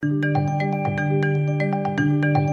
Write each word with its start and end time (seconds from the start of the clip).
Thank 0.00 0.62
you. 0.62 0.67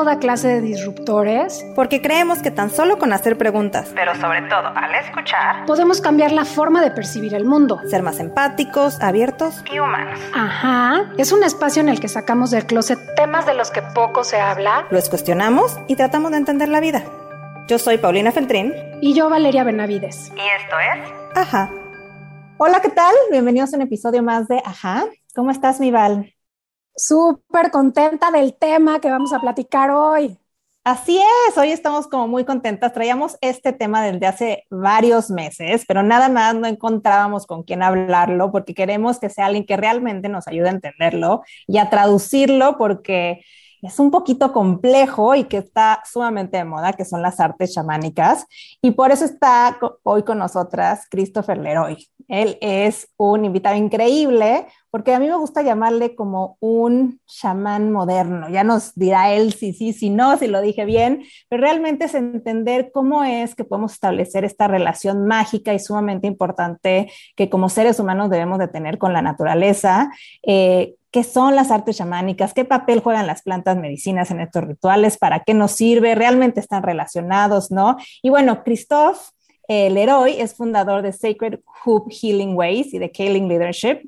toda 0.00 0.18
clase 0.18 0.48
de 0.48 0.60
disruptores. 0.62 1.62
Porque 1.74 2.00
creemos 2.00 2.40
que 2.40 2.50
tan 2.50 2.70
solo 2.70 2.98
con 2.98 3.12
hacer 3.12 3.36
preguntas, 3.36 3.92
pero 3.94 4.14
sobre 4.14 4.40
todo 4.48 4.68
al 4.74 4.94
escuchar, 4.94 5.66
podemos 5.66 6.00
cambiar 6.00 6.32
la 6.32 6.46
forma 6.46 6.80
de 6.80 6.90
percibir 6.90 7.34
el 7.34 7.44
mundo. 7.44 7.78
Ser 7.86 8.02
más 8.02 8.18
empáticos, 8.18 8.98
abiertos 9.02 9.62
y 9.70 9.78
humanos. 9.78 10.18
Ajá. 10.34 11.12
Es 11.18 11.32
un 11.32 11.44
espacio 11.44 11.82
en 11.82 11.90
el 11.90 12.00
que 12.00 12.08
sacamos 12.08 12.50
del 12.50 12.64
closet 12.64 12.98
temas 13.14 13.44
de 13.44 13.52
los 13.52 13.70
que 13.70 13.82
poco 13.82 14.24
se 14.24 14.40
habla. 14.40 14.86
Los 14.88 15.10
cuestionamos 15.10 15.78
y 15.86 15.96
tratamos 15.96 16.30
de 16.30 16.38
entender 16.38 16.70
la 16.70 16.80
vida. 16.80 17.04
Yo 17.68 17.78
soy 17.78 17.98
Paulina 17.98 18.32
Feltrín. 18.32 18.72
Y 19.02 19.12
yo 19.12 19.28
Valeria 19.28 19.64
Benavides. 19.64 20.32
Y 20.34 20.62
esto 20.62 20.76
es... 20.78 21.36
Ajá. 21.36 21.70
Hola, 22.56 22.80
¿qué 22.80 22.88
tal? 22.88 23.12
Bienvenidos 23.30 23.74
a 23.74 23.76
un 23.76 23.82
episodio 23.82 24.22
más 24.22 24.48
de 24.48 24.62
Ajá. 24.64 25.04
¿Cómo 25.34 25.50
estás, 25.50 25.78
mi 25.78 25.90
Val? 25.90 26.32
Súper 27.00 27.70
contenta 27.70 28.30
del 28.30 28.54
tema 28.54 29.00
que 29.00 29.10
vamos 29.10 29.32
a 29.32 29.40
platicar 29.40 29.90
hoy. 29.90 30.38
Así 30.82 31.18
es, 31.18 31.58
hoy 31.58 31.70
estamos 31.72 32.08
como 32.08 32.26
muy 32.26 32.44
contentas. 32.44 32.92
Traíamos 32.92 33.36
este 33.42 33.72
tema 33.72 34.02
desde 34.02 34.26
hace 34.26 34.64
varios 34.70 35.30
meses, 35.30 35.84
pero 35.86 36.02
nada 36.02 36.28
más 36.28 36.54
no 36.54 36.66
encontrábamos 36.66 37.46
con 37.46 37.62
quién 37.62 37.82
hablarlo 37.82 38.50
porque 38.50 38.74
queremos 38.74 39.18
que 39.18 39.28
sea 39.28 39.46
alguien 39.46 39.66
que 39.66 39.76
realmente 39.76 40.28
nos 40.28 40.48
ayude 40.48 40.68
a 40.68 40.72
entenderlo 40.72 41.42
y 41.66 41.78
a 41.78 41.90
traducirlo 41.90 42.78
porque 42.78 43.42
es 43.82 43.98
un 43.98 44.10
poquito 44.10 44.52
complejo 44.52 45.34
y 45.34 45.44
que 45.44 45.58
está 45.58 46.02
sumamente 46.10 46.58
de 46.58 46.64
moda, 46.64 46.92
que 46.92 47.04
son 47.04 47.22
las 47.22 47.40
artes 47.40 47.74
chamánicas. 47.74 48.46
Y 48.82 48.92
por 48.92 49.10
eso 49.10 49.24
está 49.24 49.78
hoy 50.02 50.22
con 50.22 50.38
nosotras 50.38 51.06
Christopher 51.10 51.58
Leroy. 51.58 52.08
Él 52.28 52.58
es 52.60 53.08
un 53.16 53.44
invitado 53.44 53.76
increíble, 53.76 54.66
porque 54.90 55.14
a 55.14 55.20
mí 55.20 55.28
me 55.28 55.36
gusta 55.36 55.62
llamarle 55.62 56.14
como 56.14 56.56
un 56.60 57.20
chamán 57.26 57.90
moderno. 57.90 58.48
Ya 58.48 58.64
nos 58.64 58.94
dirá 58.94 59.32
él 59.32 59.52
si 59.52 59.72
sí, 59.72 59.92
si 59.92 60.10
no, 60.10 60.36
si 60.36 60.46
lo 60.46 60.60
dije 60.60 60.84
bien, 60.84 61.24
pero 61.48 61.62
realmente 61.62 62.06
es 62.06 62.14
entender 62.14 62.90
cómo 62.92 63.24
es 63.24 63.54
que 63.54 63.64
podemos 63.64 63.92
establecer 63.92 64.44
esta 64.44 64.68
relación 64.68 65.26
mágica 65.26 65.72
y 65.74 65.78
sumamente 65.78 66.26
importante 66.26 67.10
que 67.36 67.48
como 67.48 67.68
seres 67.68 68.00
humanos 68.00 68.30
debemos 68.30 68.58
de 68.58 68.68
tener 68.68 68.98
con 68.98 69.12
la 69.12 69.22
naturaleza. 69.22 70.10
Eh, 70.42 70.94
qué 71.10 71.24
son 71.24 71.56
las 71.56 71.70
artes 71.70 71.96
chamánicas, 71.96 72.54
qué 72.54 72.64
papel 72.64 73.00
juegan 73.00 73.26
las 73.26 73.42
plantas 73.42 73.76
medicinas 73.76 74.30
en 74.30 74.40
estos 74.40 74.64
rituales, 74.64 75.18
para 75.18 75.40
qué 75.40 75.54
nos 75.54 75.72
sirve, 75.72 76.14
realmente 76.14 76.60
están 76.60 76.82
relacionados, 76.82 77.70
¿no? 77.70 77.96
Y 78.22 78.30
bueno, 78.30 78.62
Christophe 78.62 79.20
el 79.70 79.94
Leroy 79.94 80.32
es 80.40 80.56
fundador 80.56 81.00
de 81.00 81.12
Sacred 81.12 81.60
Hoop 81.84 82.10
Healing 82.10 82.56
Ways 82.56 82.92
y 82.92 82.98
de 82.98 83.12
Kaling 83.12 83.46
Leadership. 83.46 84.00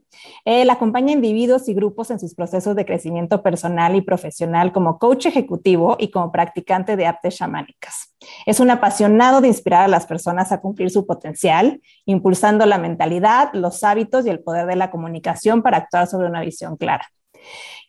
Él 0.44 0.68
acompaña 0.70 1.12
individuos 1.12 1.68
y 1.68 1.74
grupos 1.74 2.10
en 2.10 2.18
sus 2.18 2.34
procesos 2.34 2.74
de 2.74 2.84
crecimiento 2.84 3.44
personal 3.44 3.94
y 3.94 4.00
profesional 4.00 4.72
como 4.72 4.98
coach 4.98 5.26
ejecutivo 5.26 5.94
y 6.00 6.10
como 6.10 6.32
practicante 6.32 6.96
de 6.96 7.06
artes 7.06 7.36
chamánicas. 7.36 8.12
Es 8.44 8.58
un 8.58 8.70
apasionado 8.70 9.40
de 9.40 9.46
inspirar 9.46 9.84
a 9.84 9.88
las 9.88 10.04
personas 10.04 10.50
a 10.50 10.60
cumplir 10.60 10.90
su 10.90 11.06
potencial, 11.06 11.80
impulsando 12.06 12.66
la 12.66 12.78
mentalidad, 12.78 13.50
los 13.52 13.84
hábitos 13.84 14.26
y 14.26 14.30
el 14.30 14.40
poder 14.40 14.66
de 14.66 14.74
la 14.74 14.90
comunicación 14.90 15.62
para 15.62 15.76
actuar 15.76 16.08
sobre 16.08 16.26
una 16.26 16.40
visión 16.40 16.76
clara. 16.76 17.06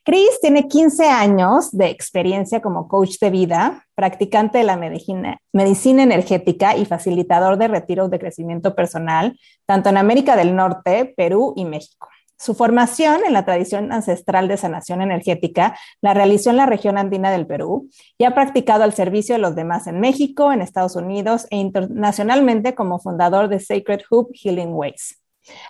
Chris 0.05 0.37
tiene 0.41 0.67
15 0.67 1.05
años 1.07 1.71
de 1.71 1.85
experiencia 1.87 2.61
como 2.61 2.89
coach 2.89 3.19
de 3.21 3.29
vida, 3.29 3.87
practicante 3.95 4.57
de 4.57 4.65
la 4.65 4.75
medicina, 4.75 5.39
energética 5.53 6.75
y 6.75 6.83
facilitador 6.83 7.57
de 7.57 7.69
retiros 7.69 8.11
de 8.11 8.19
crecimiento 8.19 8.75
personal, 8.75 9.39
tanto 9.65 9.87
en 9.87 9.95
América 9.95 10.35
del 10.35 10.57
Norte, 10.57 11.13
Perú 11.15 11.53
y 11.55 11.63
México. 11.63 12.09
Su 12.37 12.53
formación 12.53 13.21
en 13.25 13.31
la 13.31 13.45
tradición 13.45 13.93
ancestral 13.93 14.49
de 14.49 14.57
sanación 14.57 15.01
energética 15.01 15.77
la 16.01 16.13
realizó 16.13 16.49
en 16.49 16.57
la 16.57 16.65
región 16.65 16.97
andina 16.97 17.31
del 17.31 17.47
Perú 17.47 17.89
y 18.17 18.25
ha 18.25 18.35
practicado 18.35 18.83
al 18.83 18.91
servicio 18.91 19.35
de 19.35 19.39
los 19.39 19.55
demás 19.55 19.87
en 19.87 20.01
México, 20.01 20.51
en 20.51 20.61
Estados 20.61 20.97
Unidos 20.97 21.47
e 21.49 21.55
internacionalmente 21.55 22.75
como 22.75 22.99
fundador 22.99 23.47
de 23.47 23.61
Sacred 23.61 24.01
Hoop 24.09 24.31
Healing 24.33 24.73
Ways. 24.73 25.22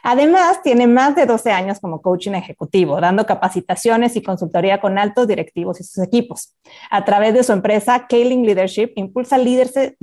Además, 0.04 0.62
tiene 0.64 0.88
más 0.88 1.16
de 1.16 1.26
12 1.26 1.52
años 1.52 1.80
como 1.80 2.02
coaching 2.02 2.34
ejecutivo, 2.34 3.00
dando 3.02 3.26
capacitaciones 3.26 4.16
y 4.16 4.22
consultoría 4.22 4.80
con 4.80 4.98
altos 4.98 5.28
directivos 5.28 5.80
y 5.80 5.84
sus 5.84 6.04
equipos. 6.04 6.56
A 6.90 7.06
través 7.06 7.34
de 7.34 7.44
su 7.44 7.54
empresa, 7.54 8.06
Kaling 8.08 8.46
Leadership, 8.46 8.92
impulsa 8.96 9.38
líderes, 9.38 9.96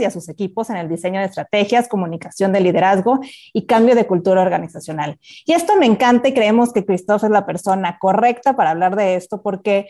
y 0.00 0.04
a 0.04 0.10
sus 0.10 0.28
equipos 0.28 0.70
en 0.70 0.76
el 0.76 0.88
diseño 0.88 1.20
de 1.20 1.26
estrategias, 1.26 1.88
comunicación 1.88 2.52
de 2.52 2.60
liderazgo 2.60 3.20
y 3.52 3.66
cambio 3.66 3.94
de 3.94 4.06
cultura 4.06 4.42
organizacional. 4.42 5.18
Y 5.44 5.52
esto 5.52 5.76
me 5.76 5.86
encanta 5.86 6.28
y 6.28 6.34
creemos 6.34 6.72
que 6.72 6.84
Christoph 6.84 7.24
es 7.24 7.30
la 7.30 7.46
persona 7.46 7.98
correcta 7.98 8.56
para 8.56 8.70
hablar 8.70 8.96
de 8.96 9.16
esto 9.16 9.42
porque 9.42 9.86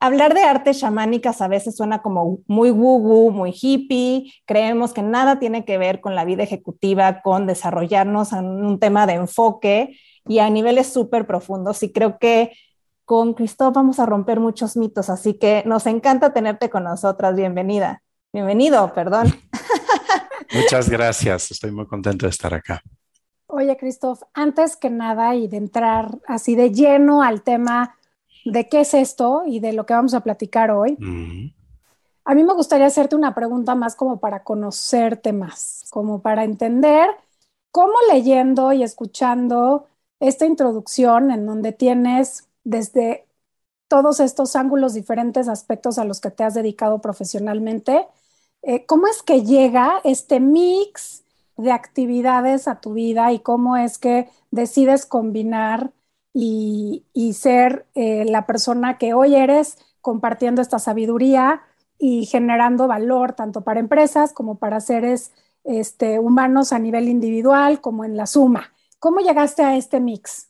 Hablar 0.00 0.32
de 0.32 0.44
artes 0.44 0.78
chamánicas 0.78 1.40
a 1.40 1.48
veces 1.48 1.76
suena 1.76 2.02
como 2.02 2.38
muy 2.46 2.70
woo 2.70 3.32
muy 3.32 3.52
hippie. 3.52 4.32
Creemos 4.46 4.92
que 4.92 5.02
nada 5.02 5.40
tiene 5.40 5.64
que 5.64 5.76
ver 5.76 6.00
con 6.00 6.14
la 6.14 6.24
vida 6.24 6.44
ejecutiva, 6.44 7.20
con 7.20 7.46
desarrollarnos 7.46 8.32
en 8.32 8.46
un 8.46 8.78
tema 8.78 9.06
de 9.08 9.14
enfoque 9.14 9.98
y 10.24 10.38
a 10.38 10.50
niveles 10.50 10.92
súper 10.92 11.26
profundos. 11.26 11.82
Y 11.82 11.92
creo 11.92 12.18
que 12.18 12.52
con 13.04 13.34
Cristóbal 13.34 13.72
vamos 13.72 13.98
a 13.98 14.06
romper 14.06 14.38
muchos 14.38 14.76
mitos, 14.76 15.10
así 15.10 15.34
que 15.34 15.64
nos 15.66 15.86
encanta 15.86 16.32
tenerte 16.32 16.70
con 16.70 16.84
nosotras. 16.84 17.34
Bienvenida. 17.34 18.02
Bienvenido, 18.32 18.92
perdón. 18.92 19.34
Muchas 20.54 20.88
gracias, 20.88 21.50
estoy 21.50 21.72
muy 21.72 21.86
contento 21.86 22.26
de 22.26 22.30
estar 22.30 22.54
acá. 22.54 22.82
Oye, 23.46 23.76
Cristóbal, 23.76 24.28
antes 24.34 24.76
que 24.76 24.90
nada 24.90 25.34
y 25.34 25.48
de 25.48 25.56
entrar 25.56 26.18
así 26.26 26.54
de 26.54 26.70
lleno 26.70 27.22
al 27.22 27.42
tema 27.42 27.97
de 28.52 28.68
qué 28.68 28.80
es 28.80 28.94
esto 28.94 29.42
y 29.46 29.60
de 29.60 29.72
lo 29.72 29.86
que 29.86 29.94
vamos 29.94 30.14
a 30.14 30.20
platicar 30.20 30.70
hoy, 30.70 30.96
a 32.24 32.34
mí 32.34 32.44
me 32.44 32.54
gustaría 32.54 32.86
hacerte 32.86 33.16
una 33.16 33.34
pregunta 33.34 33.74
más 33.74 33.94
como 33.94 34.20
para 34.20 34.44
conocerte 34.44 35.32
más, 35.32 35.86
como 35.90 36.20
para 36.20 36.44
entender 36.44 37.08
cómo 37.70 37.94
leyendo 38.12 38.72
y 38.72 38.82
escuchando 38.82 39.86
esta 40.20 40.46
introducción 40.46 41.30
en 41.30 41.46
donde 41.46 41.72
tienes 41.72 42.48
desde 42.64 43.26
todos 43.88 44.20
estos 44.20 44.56
ángulos 44.56 44.94
diferentes 44.94 45.48
aspectos 45.48 45.98
a 45.98 46.04
los 46.04 46.20
que 46.20 46.30
te 46.30 46.44
has 46.44 46.54
dedicado 46.54 47.00
profesionalmente, 47.00 48.06
eh, 48.62 48.84
¿cómo 48.84 49.06
es 49.06 49.22
que 49.22 49.44
llega 49.44 50.00
este 50.04 50.40
mix 50.40 51.22
de 51.56 51.72
actividades 51.72 52.68
a 52.68 52.80
tu 52.80 52.92
vida 52.92 53.32
y 53.32 53.40
cómo 53.40 53.76
es 53.76 53.98
que 53.98 54.28
decides 54.50 55.06
combinar 55.06 55.92
y, 56.40 57.32
ser 57.34 57.86
eh, 57.94 58.24
la 58.24 58.46
persona 58.46 58.96
que 58.96 59.12
hoy 59.12 59.34
eres 59.34 59.76
compartiendo 60.00 60.62
esta 60.62 60.78
sabiduría 60.78 61.62
y 61.98 62.26
generando 62.26 62.86
valor 62.86 63.32
tanto 63.32 63.62
para 63.62 63.80
empresas 63.80 64.32
como 64.32 64.58
para 64.58 64.80
seres 64.80 65.32
este, 65.64 66.20
humanos 66.20 66.72
a 66.72 66.78
nivel 66.78 67.08
individual 67.08 67.80
como 67.80 68.04
en 68.04 68.16
la 68.16 68.26
suma. 68.26 68.72
¿Cómo 69.00 69.18
llegaste 69.20 69.62
a 69.62 69.76
este 69.76 70.00
mix? 70.00 70.48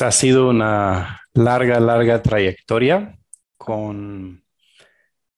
ha 0.00 0.10
sido 0.10 0.48
una 0.48 1.22
larga, 1.34 1.78
larga 1.78 2.22
trayectoria 2.22 3.18
con 3.58 4.42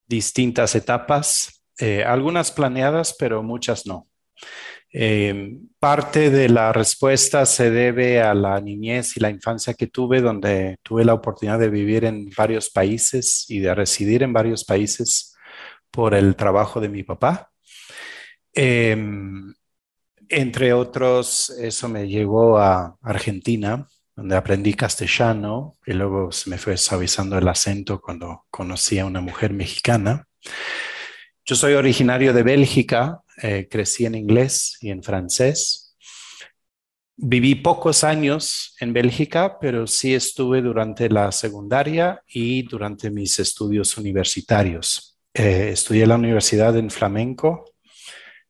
distintas 0.06 0.74
etapas, 0.74 1.64
eh, 1.78 2.04
algunas 2.04 2.52
planeadas, 2.52 3.16
pero 3.18 3.42
muchas 3.42 3.86
no. 3.86 4.08
Eh, 4.96 5.58
parte 5.80 6.30
de 6.30 6.48
la 6.48 6.72
respuesta 6.72 7.46
se 7.46 7.68
debe 7.72 8.22
a 8.22 8.32
la 8.32 8.60
niñez 8.60 9.16
y 9.16 9.20
la 9.20 9.28
infancia 9.28 9.74
que 9.74 9.88
tuve, 9.88 10.20
donde 10.20 10.76
tuve 10.84 11.04
la 11.04 11.14
oportunidad 11.14 11.58
de 11.58 11.68
vivir 11.68 12.04
en 12.04 12.30
varios 12.36 12.70
países 12.70 13.44
y 13.48 13.58
de 13.58 13.74
residir 13.74 14.22
en 14.22 14.32
varios 14.32 14.64
países 14.64 15.34
por 15.90 16.14
el 16.14 16.36
trabajo 16.36 16.80
de 16.80 16.88
mi 16.88 17.02
papá. 17.02 17.50
Em, 18.52 19.52
entre 20.28 20.72
otros, 20.72 21.50
eso 21.50 21.88
me 21.88 22.06
llevó 22.06 22.58
a 22.58 22.96
Argentina, 23.02 23.88
donde 24.14 24.36
aprendí 24.36 24.74
castellano 24.74 25.74
y 25.84 25.92
luego 25.92 26.30
se 26.30 26.50
me 26.50 26.58
fue 26.58 26.76
suavizando 26.76 27.36
el 27.36 27.48
acento 27.48 28.00
cuando 28.00 28.44
conocí 28.48 29.00
a 29.00 29.06
una 29.06 29.20
mujer 29.20 29.52
mexicana. 29.52 30.28
Yo 31.44 31.56
soy 31.56 31.74
originario 31.74 32.32
de 32.32 32.44
Bélgica, 32.44 33.23
eh, 33.42 33.68
crecí 33.70 34.06
en 34.06 34.14
inglés 34.14 34.76
y 34.80 34.90
en 34.90 35.02
francés. 35.02 35.80
viví 37.16 37.54
pocos 37.54 38.02
años 38.02 38.74
en 38.80 38.92
Bélgica, 38.92 39.58
pero 39.60 39.86
sí 39.86 40.14
estuve 40.14 40.60
durante 40.60 41.08
la 41.08 41.30
secundaria 41.30 42.20
y 42.26 42.62
durante 42.62 43.08
mis 43.10 43.38
estudios 43.38 43.96
universitarios. 43.96 45.16
Eh, 45.32 45.70
estudié 45.72 46.06
la 46.06 46.16
universidad 46.16 46.76
en 46.76 46.90
flamenco, 46.90 47.72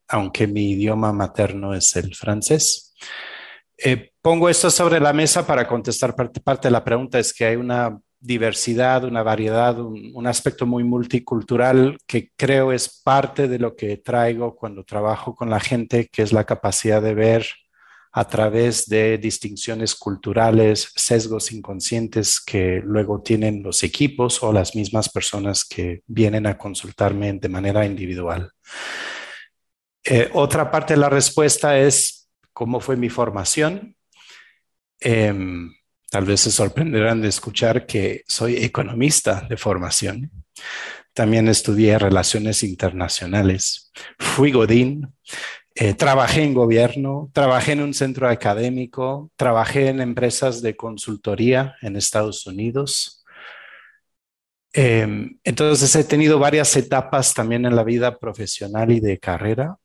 aunque 0.08 0.46
mi 0.46 0.70
idioma 0.72 1.12
materno 1.12 1.74
es 1.74 1.94
el 1.96 2.14
francés. 2.14 2.94
Eh, 3.76 4.12
pongo 4.22 4.48
esto 4.48 4.70
sobre 4.70 5.00
la 5.00 5.12
mesa 5.12 5.46
para 5.46 5.66
contestar 5.66 6.14
parte, 6.14 6.40
parte, 6.40 6.68
de 6.68 6.72
la 6.72 6.84
pregunta, 6.84 7.18
es 7.18 7.32
que 7.32 7.44
hay 7.44 7.56
una 7.56 8.00
diversidad, 8.24 9.04
una 9.04 9.22
variedad, 9.22 9.78
un, 9.78 10.26
aspecto 10.26 10.64
muy 10.64 10.82
multicultural 10.82 11.98
que 12.06 12.30
creo 12.36 12.72
es 12.72 13.02
parte 13.04 13.48
de 13.48 13.58
lo 13.58 13.76
que 13.76 13.98
traigo 13.98 14.56
cuando 14.56 14.82
trabajo 14.82 15.34
con 15.34 15.50
la 15.50 15.60
gente, 15.60 16.08
que 16.10 16.22
es 16.22 16.32
la 16.32 16.44
capacidad 16.44 17.02
de 17.02 17.14
ver 17.14 17.46
a 18.12 18.26
través 18.26 18.86
de 18.86 19.18
distinciones 19.18 19.94
culturales, 19.94 20.90
sesgos 20.96 21.52
inconscientes 21.52 22.40
que 22.40 22.80
luego 22.82 23.20
tienen 23.20 23.62
los 23.62 23.82
equipos 23.82 24.42
o 24.42 24.54
las 24.54 24.74
mismas 24.74 25.10
personas 25.10 25.66
que 25.66 26.02
vienen 26.06 26.46
a 26.46 26.56
consultarme 26.56 27.30
de 27.34 27.48
manera 27.50 27.84
individual. 27.84 28.50
Eh, 30.02 30.30
otra 30.32 30.70
parte 30.70 30.94
de 30.94 31.00
la 31.00 31.10
respuesta 31.10 31.78
es 31.78 32.30
cómo 32.54 32.80
fue 32.80 32.96
mi 32.96 33.10
formación. 33.10 33.96
Eh, 35.00 35.34
tal 36.14 36.26
vez 36.26 36.42
se 36.42 36.52
sorprenderán 36.52 37.20
de 37.20 37.26
escuchar 37.26 37.86
que 37.86 38.22
soy 38.28 38.58
economista 38.58 39.44
de 39.50 39.56
formación. 39.56 40.30
También 41.12 41.48
estudié 41.48 41.98
relaciones 41.98 42.62
internacionales. 42.62 43.90
Fui 44.20 44.52
Godín, 44.52 45.12
eh, 45.74 45.94
trabajé 45.94 46.44
en 46.44 46.54
gobierno, 46.54 47.32
trabajé 47.32 47.72
en 47.72 47.82
un 47.82 47.94
centro 47.94 48.28
académico, 48.28 49.32
trabajé 49.34 49.88
en 49.88 50.00
empresas 50.00 50.62
de 50.62 50.76
consultoría 50.76 51.74
en 51.82 51.96
Estados 51.96 52.46
Unidos. 52.46 53.24
Eh, 54.72 55.32
entonces 55.42 55.96
he 55.96 56.04
tenido 56.04 56.38
varias 56.38 56.76
etapas 56.76 57.34
también 57.34 57.66
en 57.66 57.74
la 57.74 57.82
vida 57.82 58.20
profesional 58.20 58.92
y 58.92 59.00
de 59.00 59.18
carrera. 59.18 59.78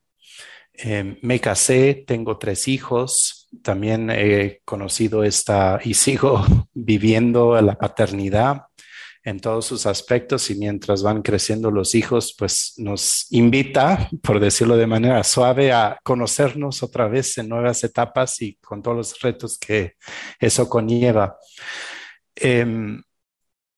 Eh, 0.74 1.18
me 1.22 1.40
casé, 1.40 2.04
tengo 2.06 2.38
tres 2.38 2.68
hijos, 2.68 3.39
también 3.62 4.10
he 4.10 4.60
conocido 4.64 5.24
esta 5.24 5.80
y 5.82 5.94
sigo 5.94 6.44
viviendo 6.74 7.60
la 7.60 7.76
paternidad 7.76 8.62
en 9.22 9.38
todos 9.38 9.66
sus 9.66 9.84
aspectos 9.86 10.50
y 10.50 10.54
mientras 10.54 11.02
van 11.02 11.22
creciendo 11.22 11.70
los 11.70 11.94
hijos, 11.94 12.34
pues 12.38 12.74
nos 12.78 13.26
invita, 13.30 14.08
por 14.22 14.40
decirlo 14.40 14.76
de 14.76 14.86
manera 14.86 15.22
suave, 15.24 15.72
a 15.72 15.98
conocernos 16.02 16.82
otra 16.82 17.06
vez 17.06 17.36
en 17.36 17.48
nuevas 17.48 17.84
etapas 17.84 18.40
y 18.40 18.56
con 18.56 18.82
todos 18.82 18.96
los 18.96 19.20
retos 19.20 19.58
que 19.58 19.94
eso 20.38 20.68
conlleva. 20.68 21.36
Eh, 22.34 22.96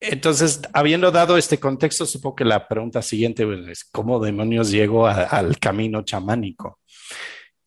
entonces, 0.04 0.60
habiendo 0.72 1.12
dado 1.12 1.36
este 1.36 1.58
contexto, 1.58 2.06
supongo 2.06 2.36
que 2.36 2.44
la 2.44 2.66
pregunta 2.66 3.02
siguiente 3.02 3.46
es, 3.70 3.84
¿cómo 3.84 4.18
demonios 4.18 4.70
llego 4.70 5.06
al 5.06 5.58
camino 5.60 6.02
chamánico? 6.02 6.80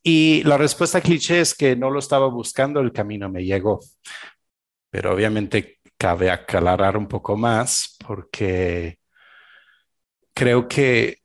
Y 0.07 0.43
la 0.43 0.55
respuesta 0.55 1.01
cliché 1.01 1.41
es 1.41 1.55
que 1.55 1.75
no 1.75 1.89
lo 1.89 1.97
estaba 1.97 2.27
buscando, 2.27 2.79
el 2.79 2.91
camino 2.91 3.27
me 3.27 3.43
llegó. 3.43 3.79
Pero 4.91 5.11
obviamente 5.11 5.79
cabe 5.97 6.29
aclarar 6.29 6.95
un 6.95 7.07
poco 7.07 7.35
más 7.35 7.97
porque 8.05 8.99
creo 10.35 10.67
que 10.67 11.23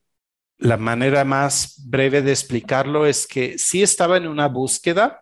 la 0.57 0.79
manera 0.79 1.27
más 1.27 1.75
breve 1.85 2.23
de 2.23 2.31
explicarlo 2.31 3.05
es 3.05 3.27
que 3.27 3.59
sí 3.59 3.83
estaba 3.83 4.17
en 4.17 4.27
una 4.27 4.49
búsqueda, 4.49 5.21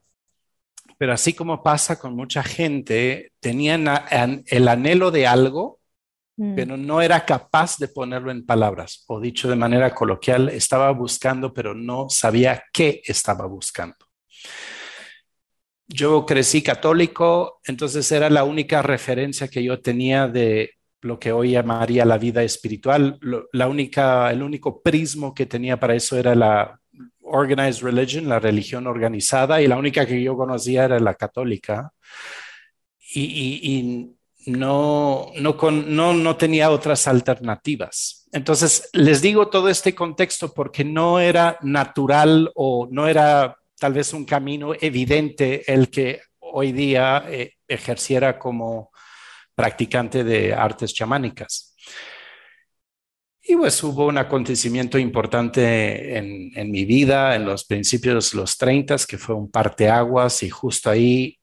pero 0.96 1.12
así 1.12 1.32
como 1.32 1.64
pasa 1.64 1.98
con 1.98 2.14
mucha 2.14 2.44
gente, 2.44 3.32
tenían 3.40 3.88
el 4.46 4.68
anhelo 4.68 5.10
de 5.10 5.26
algo, 5.26 5.77
mm. 6.38 6.54
pero 6.54 6.78
no 6.78 7.02
era 7.02 7.26
capaz 7.26 7.76
de 7.76 7.88
ponerlo 7.88 8.30
en 8.30 8.46
palabras, 8.46 9.04
o 9.08 9.20
dicho 9.20 9.48
de 9.48 9.56
manera 9.56 9.94
coloquial, 9.94 10.48
estaba 10.48 10.90
buscando, 10.92 11.52
pero 11.52 11.74
no 11.74 12.08
sabía 12.08 12.62
qué 12.72 13.02
estaba 13.04 13.44
buscando 13.44 13.96
yo 15.88 16.26
crecí 16.26 16.62
católico, 16.62 17.60
entonces 17.64 18.12
era 18.12 18.28
la 18.28 18.44
única 18.44 18.82
referencia 18.82 19.48
que 19.48 19.64
yo 19.64 19.80
tenía 19.80 20.28
de 20.28 20.72
lo 21.00 21.18
que 21.18 21.32
hoy 21.32 21.52
llamaría 21.52 22.04
la 22.04 22.18
vida 22.18 22.42
espiritual. 22.42 23.18
la 23.52 23.68
única, 23.68 24.30
el 24.30 24.42
único 24.42 24.82
prismo 24.82 25.34
que 25.34 25.46
tenía 25.46 25.80
para 25.80 25.94
eso 25.94 26.18
era 26.18 26.34
la 26.34 26.78
organized 27.22 27.82
religion, 27.82 28.28
la 28.28 28.38
religión 28.38 28.86
organizada, 28.86 29.62
y 29.62 29.66
la 29.66 29.76
única 29.78 30.06
que 30.06 30.22
yo 30.22 30.36
conocía 30.36 30.84
era 30.84 31.00
la 31.00 31.14
católica. 31.14 31.92
Y, 33.14 34.17
no, 34.48 35.30
no, 35.36 35.56
no, 35.70 36.14
no 36.14 36.36
tenía 36.36 36.70
otras 36.70 37.06
alternativas. 37.06 38.26
Entonces, 38.32 38.88
les 38.92 39.20
digo 39.20 39.48
todo 39.48 39.68
este 39.68 39.94
contexto 39.94 40.52
porque 40.52 40.84
no 40.84 41.20
era 41.20 41.58
natural 41.62 42.50
o 42.54 42.88
no 42.90 43.08
era 43.08 43.56
tal 43.78 43.92
vez 43.92 44.12
un 44.12 44.24
camino 44.24 44.72
evidente 44.80 45.70
el 45.72 45.88
que 45.88 46.22
hoy 46.40 46.72
día 46.72 47.24
eh, 47.28 47.54
ejerciera 47.66 48.38
como 48.38 48.90
practicante 49.54 50.24
de 50.24 50.54
artes 50.54 50.94
chamánicas. 50.94 51.74
Y 53.42 53.56
pues 53.56 53.82
hubo 53.82 54.06
un 54.06 54.18
acontecimiento 54.18 54.98
importante 54.98 56.18
en, 56.18 56.50
en 56.54 56.70
mi 56.70 56.84
vida 56.84 57.34
en 57.34 57.46
los 57.46 57.64
principios 57.64 58.34
los 58.34 58.58
30, 58.58 58.96
que 59.08 59.16
fue 59.16 59.34
un 59.34 59.50
parteaguas 59.50 60.42
y 60.42 60.50
justo 60.50 60.90
ahí 60.90 61.37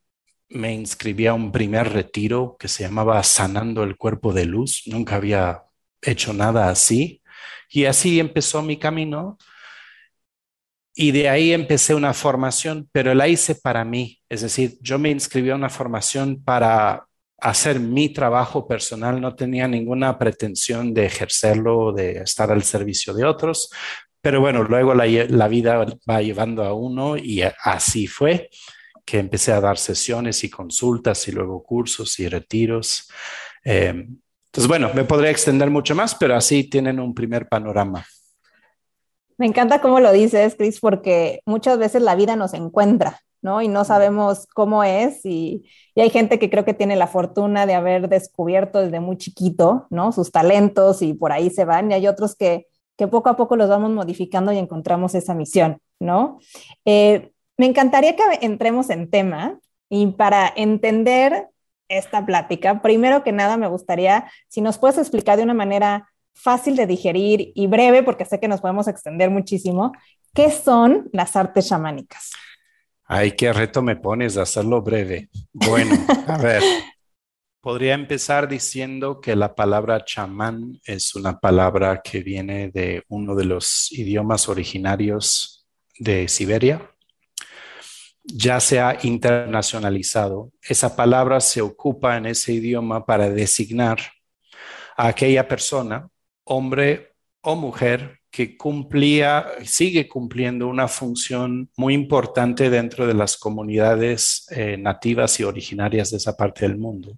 me 0.49 0.73
inscribí 0.73 1.27
a 1.27 1.33
un 1.33 1.51
primer 1.51 1.91
retiro 1.91 2.55
que 2.59 2.67
se 2.67 2.83
llamaba 2.83 3.21
Sanando 3.23 3.83
el 3.83 3.97
Cuerpo 3.97 4.33
de 4.33 4.45
Luz. 4.45 4.83
Nunca 4.85 5.15
había 5.15 5.63
hecho 6.01 6.33
nada 6.33 6.69
así. 6.69 7.21
Y 7.69 7.85
así 7.85 8.19
empezó 8.19 8.61
mi 8.61 8.77
camino 8.77 9.37
y 10.93 11.11
de 11.11 11.29
ahí 11.29 11.51
empecé 11.51 11.93
una 11.93 12.13
formación, 12.13 12.89
pero 12.91 13.13
la 13.13 13.27
hice 13.27 13.55
para 13.55 13.83
mí. 13.83 14.21
Es 14.29 14.41
decir, 14.41 14.77
yo 14.81 14.97
me 14.97 15.09
inscribí 15.09 15.49
a 15.49 15.55
una 15.55 15.69
formación 15.69 16.41
para 16.41 17.05
hacer 17.37 17.79
mi 17.81 18.09
trabajo 18.09 18.65
personal. 18.65 19.19
No 19.19 19.35
tenía 19.35 19.67
ninguna 19.67 20.17
pretensión 20.17 20.93
de 20.93 21.05
ejercerlo 21.05 21.91
de 21.91 22.19
estar 22.19 22.49
al 22.51 22.63
servicio 22.63 23.13
de 23.13 23.25
otros. 23.25 23.69
Pero 24.21 24.39
bueno, 24.39 24.63
luego 24.63 24.93
la, 24.93 25.05
la 25.05 25.47
vida 25.49 25.85
va 26.09 26.21
llevando 26.21 26.63
a 26.63 26.73
uno 26.73 27.17
y 27.17 27.41
así 27.41 28.07
fue 28.07 28.49
que 29.05 29.19
empecé 29.19 29.51
a 29.51 29.61
dar 29.61 29.77
sesiones 29.77 30.43
y 30.43 30.49
consultas 30.49 31.27
y 31.27 31.31
luego 31.31 31.63
cursos 31.63 32.19
y 32.19 32.27
retiros. 32.27 33.09
Eh, 33.63 34.07
entonces, 34.55 34.67
bueno, 34.67 34.89
me 34.93 35.03
podría 35.03 35.31
extender 35.31 35.69
mucho 35.69 35.95
más, 35.95 36.15
pero 36.15 36.35
así 36.35 36.63
tienen 36.63 36.99
un 36.99 37.13
primer 37.13 37.47
panorama. 37.47 38.05
Me 39.37 39.45
encanta 39.45 39.81
cómo 39.81 39.99
lo 39.99 40.11
dices, 40.11 40.55
Chris, 40.55 40.79
porque 40.79 41.41
muchas 41.45 41.77
veces 41.77 42.01
la 42.01 42.15
vida 42.15 42.37
nos 42.37 42.53
encuentra, 42.53 43.19
¿no? 43.41 43.61
Y 43.61 43.67
no 43.67 43.83
sabemos 43.83 44.47
cómo 44.53 44.83
es 44.83 45.25
y, 45.25 45.65
y, 45.93 46.01
hay 46.01 46.09
gente 46.09 46.39
que 46.39 46.49
creo 46.49 46.63
que 46.63 46.73
tiene 46.73 46.95
la 46.95 47.07
fortuna 47.07 47.65
de 47.65 47.73
haber 47.73 48.07
descubierto 48.07 48.79
desde 48.79 49.01
muy 49.01 49.17
chiquito, 49.17 49.87
¿no? 49.89 50.13
Sus 50.13 50.31
talentos 50.31 51.01
y 51.01 51.13
por 51.13 51.33
ahí 51.33 51.49
se 51.49 51.65
van 51.65 51.91
y 51.91 51.95
hay 51.95 52.07
otros 52.07 52.33
que, 52.35 52.67
que 52.97 53.07
poco 53.07 53.29
a 53.29 53.35
poco 53.35 53.57
los 53.57 53.67
vamos 53.67 53.91
modificando 53.91 54.53
y 54.53 54.57
encontramos 54.57 55.15
esa 55.15 55.33
misión, 55.33 55.79
¿no? 55.99 56.39
Eh, 56.85 57.33
me 57.57 57.65
encantaría 57.65 58.15
que 58.15 58.23
entremos 58.41 58.89
en 58.89 59.09
tema 59.09 59.59
y 59.89 60.07
para 60.07 60.51
entender 60.55 61.49
esta 61.87 62.25
plática, 62.25 62.81
primero 62.81 63.23
que 63.23 63.31
nada 63.31 63.57
me 63.57 63.67
gustaría 63.67 64.29
si 64.47 64.61
nos 64.61 64.77
puedes 64.77 64.97
explicar 64.97 65.37
de 65.37 65.43
una 65.43 65.53
manera 65.53 66.09
fácil 66.33 66.75
de 66.75 66.87
digerir 66.87 67.51
y 67.55 67.67
breve, 67.67 68.03
porque 68.03 68.25
sé 68.25 68.39
que 68.39 68.47
nos 68.47 68.61
podemos 68.61 68.87
extender 68.87 69.29
muchísimo, 69.29 69.93
¿qué 70.33 70.51
son 70.51 71.09
las 71.13 71.35
artes 71.35 71.69
chamánicas? 71.69 72.31
Ay, 73.05 73.31
qué 73.31 73.53
reto 73.53 73.81
me 73.81 73.95
pones 73.95 74.33
de 74.33 74.41
hacerlo 74.41 74.81
breve. 74.81 75.29
Bueno, 75.53 75.95
a 76.27 76.37
ver, 76.41 76.63
podría 77.61 77.93
empezar 77.93 78.47
diciendo 78.47 79.21
que 79.21 79.35
la 79.35 79.55
palabra 79.55 80.03
chamán 80.03 80.79
es 80.85 81.15
una 81.15 81.39
palabra 81.39 82.01
que 82.03 82.21
viene 82.21 82.71
de 82.71 83.03
uno 83.07 83.35
de 83.35 83.45
los 83.45 83.91
idiomas 83.91 84.49
originarios 84.49 85.67
de 85.99 86.27
Siberia. 86.27 86.94
Ya 88.25 88.59
se 88.59 88.79
ha 88.79 88.97
internacionalizado. 89.03 90.51
Esa 90.61 90.95
palabra 90.95 91.39
se 91.39 91.61
ocupa 91.61 92.17
en 92.17 92.25
ese 92.25 92.53
idioma 92.53 93.05
para 93.05 93.29
designar 93.29 93.99
a 94.97 95.07
aquella 95.07 95.47
persona 95.47 96.07
hombre 96.45 97.13
o 97.41 97.55
mujer 97.55 98.19
que 98.35 98.57
cumplía, 98.57 99.45
sigue 99.63 100.09
cumpliendo 100.09 100.67
una 100.67 100.87
función 100.87 101.69
muy 101.77 101.93
importante 101.93 102.69
dentro 102.69 103.07
de 103.07 103.13
las 103.13 103.37
comunidades 103.37 104.45
eh, 104.51 104.75
nativas 104.77 105.39
y 105.39 105.43
originarias 105.43 106.11
de 106.11 106.17
esa 106.17 106.35
parte 106.35 106.67
del 106.67 106.77
mundo. 106.77 107.17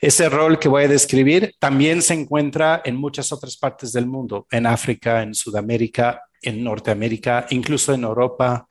Ese 0.00 0.28
rol 0.28 0.58
que 0.58 0.68
voy 0.68 0.84
a 0.84 0.88
describir 0.88 1.54
también 1.58 2.02
se 2.02 2.14
encuentra 2.14 2.82
en 2.84 2.96
muchas 2.96 3.32
otras 3.32 3.56
partes 3.56 3.92
del 3.92 4.06
mundo, 4.06 4.46
en 4.50 4.66
África, 4.66 5.22
en 5.22 5.34
Sudamérica, 5.34 6.22
en 6.42 6.62
Norteamérica, 6.62 7.46
incluso 7.50 7.94
en 7.94 8.04
Europa, 8.04 8.66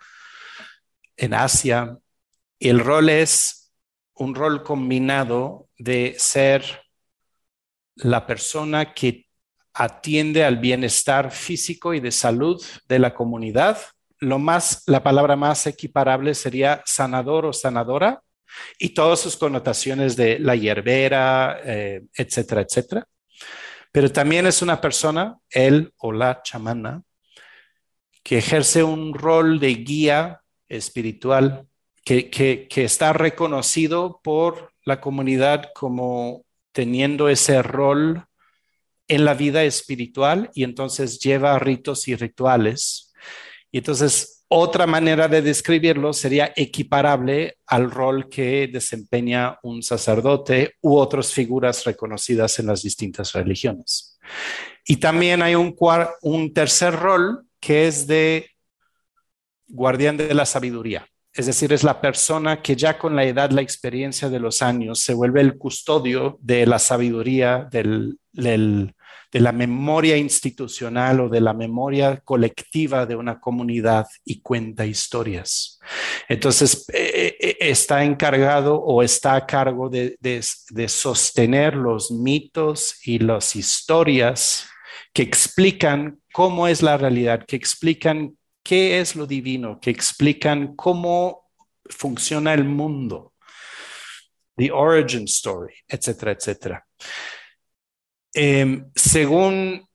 en 1.17 1.33
Asia. 1.33 1.97
El 2.59 2.79
rol 2.79 3.09
es 3.09 3.73
un 4.15 4.35
rol 4.35 4.63
combinado 4.63 5.69
de 5.77 6.15
ser 6.17 6.83
la 7.95 8.25
persona 8.25 8.93
que 8.93 9.25
atiende 9.73 10.43
al 10.43 10.57
bienestar 10.57 11.31
físico 11.31 11.93
y 11.93 11.99
de 11.99 12.11
salud 12.11 12.63
de 12.87 12.99
la 12.99 13.13
comunidad. 13.13 13.77
Lo 14.19 14.39
más, 14.39 14.83
la 14.87 15.03
palabra 15.03 15.35
más 15.35 15.67
equiparable 15.67 16.33
sería 16.33 16.81
sanador 16.85 17.45
o 17.45 17.53
sanadora 17.53 18.21
y 18.79 18.89
todas 18.89 19.19
sus 19.19 19.35
connotaciones 19.35 20.15
de 20.15 20.39
la 20.39 20.55
hierbera, 20.55 21.59
eh, 21.63 22.03
etcétera, 22.15 22.61
etcétera. 22.61 23.05
Pero 23.91 24.11
también 24.11 24.47
es 24.47 24.61
una 24.61 24.79
persona, 24.79 25.37
él 25.49 25.93
o 25.97 26.11
la 26.11 26.41
chamana, 26.41 27.01
que 28.23 28.37
ejerce 28.37 28.83
un 28.83 29.13
rol 29.13 29.59
de 29.59 29.75
guía 29.75 30.41
espiritual 30.69 31.67
que, 32.03 32.29
que, 32.29 32.83
está 32.83 33.13
reconocido 33.13 34.21
por 34.23 34.71
la 34.83 35.01
comunidad 35.01 35.71
como 35.73 36.45
teniendo 36.71 37.29
ese 37.29 37.63
rol 37.63 38.25
en 39.07 39.25
la 39.25 39.33
vida 39.33 39.63
espiritual 39.63 40.51
y 40.53 40.63
entonces 40.63 41.19
lleva 41.19 41.57
ritos 41.57 42.07
y 42.07 42.15
rituales. 42.15 43.13
Y 43.71 43.79
entonces 43.79 44.35
otra 44.47 44.85
manera 44.85 45.27
de 45.27 45.41
describirlo 45.41 46.13
sería 46.13 46.53
equiparable 46.55 47.57
al 47.65 47.89
rol 47.89 48.29
que 48.29 48.67
desempeña 48.67 49.57
un 49.63 49.81
sacerdote 49.81 50.75
u 50.81 50.95
otras 50.95 51.33
figuras 51.33 51.83
reconocidas 51.83 52.59
en 52.59 52.67
las 52.67 52.83
distintas 52.83 53.33
religiones. 53.33 54.19
Y 54.85 54.97
también 54.97 55.41
hay 55.41 55.55
un, 55.55 55.75
un 56.21 56.53
tercer 56.53 56.95
rol 56.95 57.47
que 57.59 57.87
es 57.87 58.05
de 58.05 58.51
guardián 59.75 60.17
de 60.17 60.33
la 60.33 60.45
sabiduría. 60.45 61.07
Es 61.35 61.47
decir, 61.47 61.73
es 61.73 61.83
la 61.83 61.99
persona 61.99 62.61
que 62.61 62.77
ya 62.77 62.97
con 62.97 63.13
la 63.13 63.25
edad, 63.25 63.51
la 63.51 63.61
experiencia 63.61 64.29
de 64.29 64.39
los 64.39 64.61
años, 64.61 65.01
se 65.01 65.13
vuelve 65.13 65.41
el 65.41 65.57
custodio 65.57 66.37
de 66.41 66.65
la 66.65 66.79
sabiduría, 66.79 67.67
del, 67.69 68.17
de 68.31 69.39
la 69.41 69.51
memoria 69.51 70.15
institucional 70.15 71.19
o 71.19 71.27
de 71.27 71.41
la 71.41 71.53
memoria 71.53 72.21
colectiva 72.23 73.05
de 73.05 73.17
una 73.17 73.41
comunidad 73.41 74.07
y 74.23 74.39
cuenta 74.39 74.85
historias. 74.85 75.77
Entonces, 76.29 76.85
eh, 76.93 77.35
eh, 77.37 77.57
está 77.59 78.05
encargado 78.05 78.79
o 78.81 79.03
está 79.03 79.35
a 79.35 79.45
cargo 79.45 79.89
de, 79.89 80.15
de 80.21 80.87
sostener 80.87 81.75
los 81.75 82.11
mitos 82.11 82.95
y 83.05 83.19
las 83.19 83.57
historias 83.57 84.69
que 85.11 85.23
explican 85.23 86.21
cómo 86.31 86.69
es 86.69 86.81
la 86.81 86.95
realidad, 86.95 87.45
que 87.45 87.57
explican 87.57 88.37
qué 88.65 88.99
es 88.99 89.15
lo 89.15 89.27
divino, 89.27 89.79
que 89.79 89.91
explican 89.91 90.75
cómo 90.75 91.51
funciona 91.87 92.51
el 92.55 92.63
mundo, 92.63 93.33
the 94.57 94.71
origin 94.71 95.25
story, 95.25 95.75
etcétera, 95.87 96.31
etcétera. 96.31 96.87
Em, 98.33 98.89
según 98.95 99.87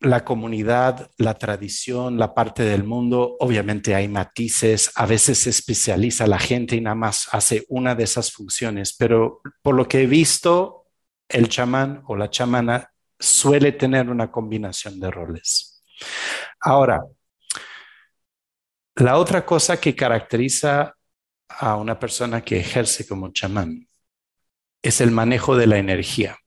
la 0.00 0.24
comunidad, 0.24 1.10
la 1.18 1.34
tradición, 1.34 2.18
la 2.18 2.34
parte 2.34 2.62
del 2.62 2.84
mundo, 2.84 3.36
obviamente 3.40 3.94
hay 3.94 4.08
matices, 4.08 4.90
a 4.94 5.04
veces 5.04 5.40
se 5.40 5.50
especializa 5.50 6.26
la 6.26 6.38
gente 6.38 6.76
y 6.76 6.80
nada 6.80 6.96
más 6.96 7.28
hace 7.30 7.66
una 7.68 7.94
de 7.94 8.04
esas 8.04 8.32
funciones, 8.32 8.94
pero 8.96 9.42
por 9.60 9.74
lo 9.74 9.86
que 9.86 10.02
he 10.02 10.06
visto, 10.06 10.86
el 11.28 11.48
chamán 11.50 12.02
o 12.06 12.16
la 12.16 12.30
chamana 12.30 12.90
suele 13.18 13.72
tener 13.72 14.08
una 14.08 14.30
combinación 14.30 14.98
de 14.98 15.10
roles. 15.10 15.82
Ahora, 16.60 17.02
la 18.96 19.18
otra 19.18 19.44
cosa 19.44 19.80
que 19.80 19.94
caracteriza 19.94 20.96
a 21.48 21.76
una 21.76 21.98
persona 21.98 22.42
que 22.42 22.58
ejerce 22.58 23.06
como 23.06 23.32
chamán 23.32 23.88
es 24.82 25.00
el 25.00 25.10
manejo 25.10 25.56
de 25.56 25.66
la 25.66 25.78
energía 25.78 26.38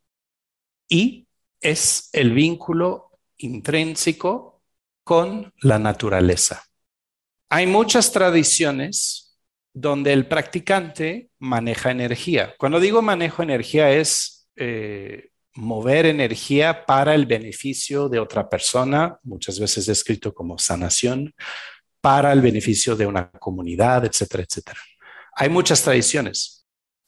y 0.88 1.28
es 1.60 2.10
el 2.14 2.34
vínculo 2.34 3.20
intrínseco 3.38 4.62
con 5.04 5.54
la 5.62 5.80
naturaleza. 5.80 6.64
Hay 7.50 7.68
muchas 7.68 8.12
tradiciones 8.12 9.38
donde 9.74 10.14
el 10.14 10.28
practicante 10.28 11.30
maneja 11.40 11.92
energía. 11.92 12.56
Cuando 12.58 12.80
digo 12.80 13.02
manejo 13.02 13.44
energía 13.44 13.92
es 13.92 14.50
eh, 14.56 15.30
mover 15.54 16.06
energía 16.06 16.86
para 16.86 17.16
el 17.16 17.26
beneficio 17.26 18.10
de 18.10 18.20
otra 18.20 18.50
persona, 18.50 19.20
muchas 19.24 19.60
veces 19.60 19.86
descrito 19.86 20.34
como 20.34 20.58
sanación, 20.58 21.34
para 22.02 22.32
el 22.34 22.42
beneficio 22.42 22.96
de 22.96 23.06
una 23.06 23.30
comunidad, 23.32 24.06
etcétera, 24.06 24.44
etcétera. 24.44 24.80
Hay 25.36 25.50
muchas 25.50 25.84
tradiciones. 25.84 26.66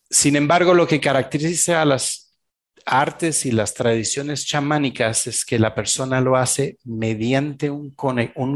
Sin 0.10 0.36
embargo, 0.36 0.74
lo 0.74 0.88
que 0.88 1.00
caracteriza 1.00 1.82
a 1.82 1.86
las 1.86 2.30
artes 2.86 3.46
y 3.46 3.52
las 3.52 3.74
tradiciones 3.74 4.46
chamánicas 4.46 5.28
es 5.28 5.46
que 5.46 5.60
la 5.60 5.76
persona 5.76 6.20
lo 6.22 6.36
hace 6.36 6.78
mediante 6.84 7.70
un, 7.70 7.92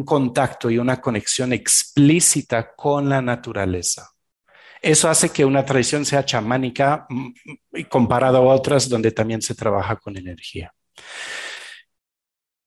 contacto 0.06 0.70
y 0.70 0.78
una 0.78 1.00
conexión 1.00 1.54
explícita 1.54 2.74
con 2.76 3.10
la 3.10 3.22
naturaleza. 3.22 4.10
Eso 4.82 5.10
hace 5.10 5.30
que 5.30 5.46
una 5.46 5.64
tradición 5.64 6.06
sea 6.06 6.26
chamánica 6.26 7.06
mm, 7.10 7.28
mm, 7.46 7.82
comparada 7.90 8.40
a 8.40 8.42
otras 8.42 8.90
donde 8.90 9.12
también 9.12 9.42
se 9.42 9.56
trabaja 9.56 9.96
con 9.96 10.18
energía. 10.18 10.74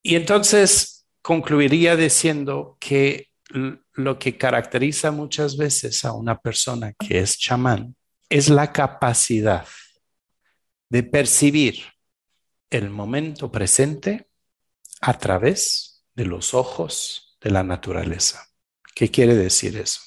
Y 0.03 0.15
entonces 0.15 1.05
concluiría 1.21 1.97
diciendo 1.97 2.77
que 2.79 3.29
lo 3.49 4.19
que 4.19 4.37
caracteriza 4.37 5.11
muchas 5.11 5.57
veces 5.57 6.05
a 6.05 6.13
una 6.13 6.39
persona 6.39 6.93
que 6.93 7.21
es 7.21 7.39
chamán 7.39 7.95
es 8.29 8.49
la 8.49 8.73
capacidad 8.73 9.67
de 10.89 11.03
percibir 11.03 11.85
el 12.71 12.91
momento 12.91 13.51
presente 13.51 14.29
a 15.01 15.19
través 15.19 16.05
de 16.15 16.25
los 16.25 16.55
ojos 16.55 17.37
de 17.41 17.51
la 17.51 17.63
naturaleza. 17.63 18.47
¿Qué 18.95 19.11
quiere 19.11 19.35
decir 19.35 19.77
eso? 19.77 20.01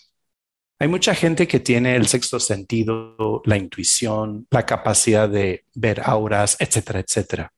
Hay 0.80 0.88
mucha 0.88 1.14
gente 1.14 1.48
que 1.48 1.60
tiene 1.60 1.96
el 1.96 2.08
sexto 2.08 2.40
sentido, 2.40 3.42
la 3.46 3.58
intuición, 3.58 4.48
la 4.50 4.66
capacidad 4.66 5.28
de 5.28 5.66
ver 5.76 6.02
auras, 6.04 6.56
etcétera, 6.60 7.00
etcétera. 7.02 7.54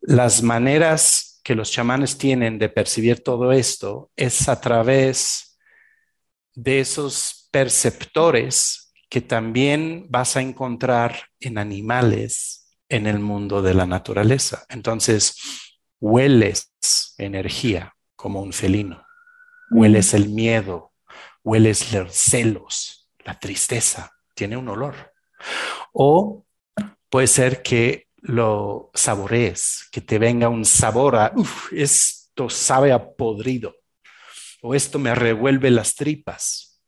Las 0.00 0.42
maneras 0.42 1.27
que 1.48 1.54
los 1.54 1.70
chamanes 1.70 2.18
tienen 2.18 2.58
de 2.58 2.68
percibir 2.68 3.24
todo 3.24 3.52
esto 3.52 4.10
es 4.16 4.50
a 4.50 4.60
través 4.60 5.58
de 6.54 6.80
esos 6.80 7.48
perceptores 7.50 8.92
que 9.08 9.22
también 9.22 10.04
vas 10.10 10.36
a 10.36 10.42
encontrar 10.42 11.22
en 11.40 11.56
animales 11.56 12.76
en 12.90 13.06
el 13.06 13.20
mundo 13.20 13.62
de 13.62 13.72
la 13.72 13.86
naturaleza. 13.86 14.66
Entonces, 14.68 15.38
hueles 15.98 16.70
energía 17.16 17.94
como 18.14 18.42
un 18.42 18.52
felino, 18.52 19.06
hueles 19.70 20.12
el 20.12 20.28
miedo, 20.28 20.92
hueles 21.42 21.94
los 21.94 22.12
celos, 22.12 23.08
la 23.24 23.38
tristeza, 23.38 24.12
tiene 24.34 24.58
un 24.58 24.68
olor. 24.68 25.14
O 25.94 26.44
puede 27.08 27.26
ser 27.26 27.62
que 27.62 28.07
lo 28.28 28.90
saborees, 28.92 29.88
que 29.90 30.02
te 30.02 30.18
venga 30.18 30.50
un 30.50 30.66
sabor 30.66 31.16
a, 31.16 31.32
esto 31.72 32.50
sabe 32.50 32.92
a 32.92 33.14
podrido, 33.14 33.74
o 34.60 34.74
esto 34.74 34.98
me 34.98 35.14
revuelve 35.14 35.70
las 35.70 35.94
tripas. 35.94 36.82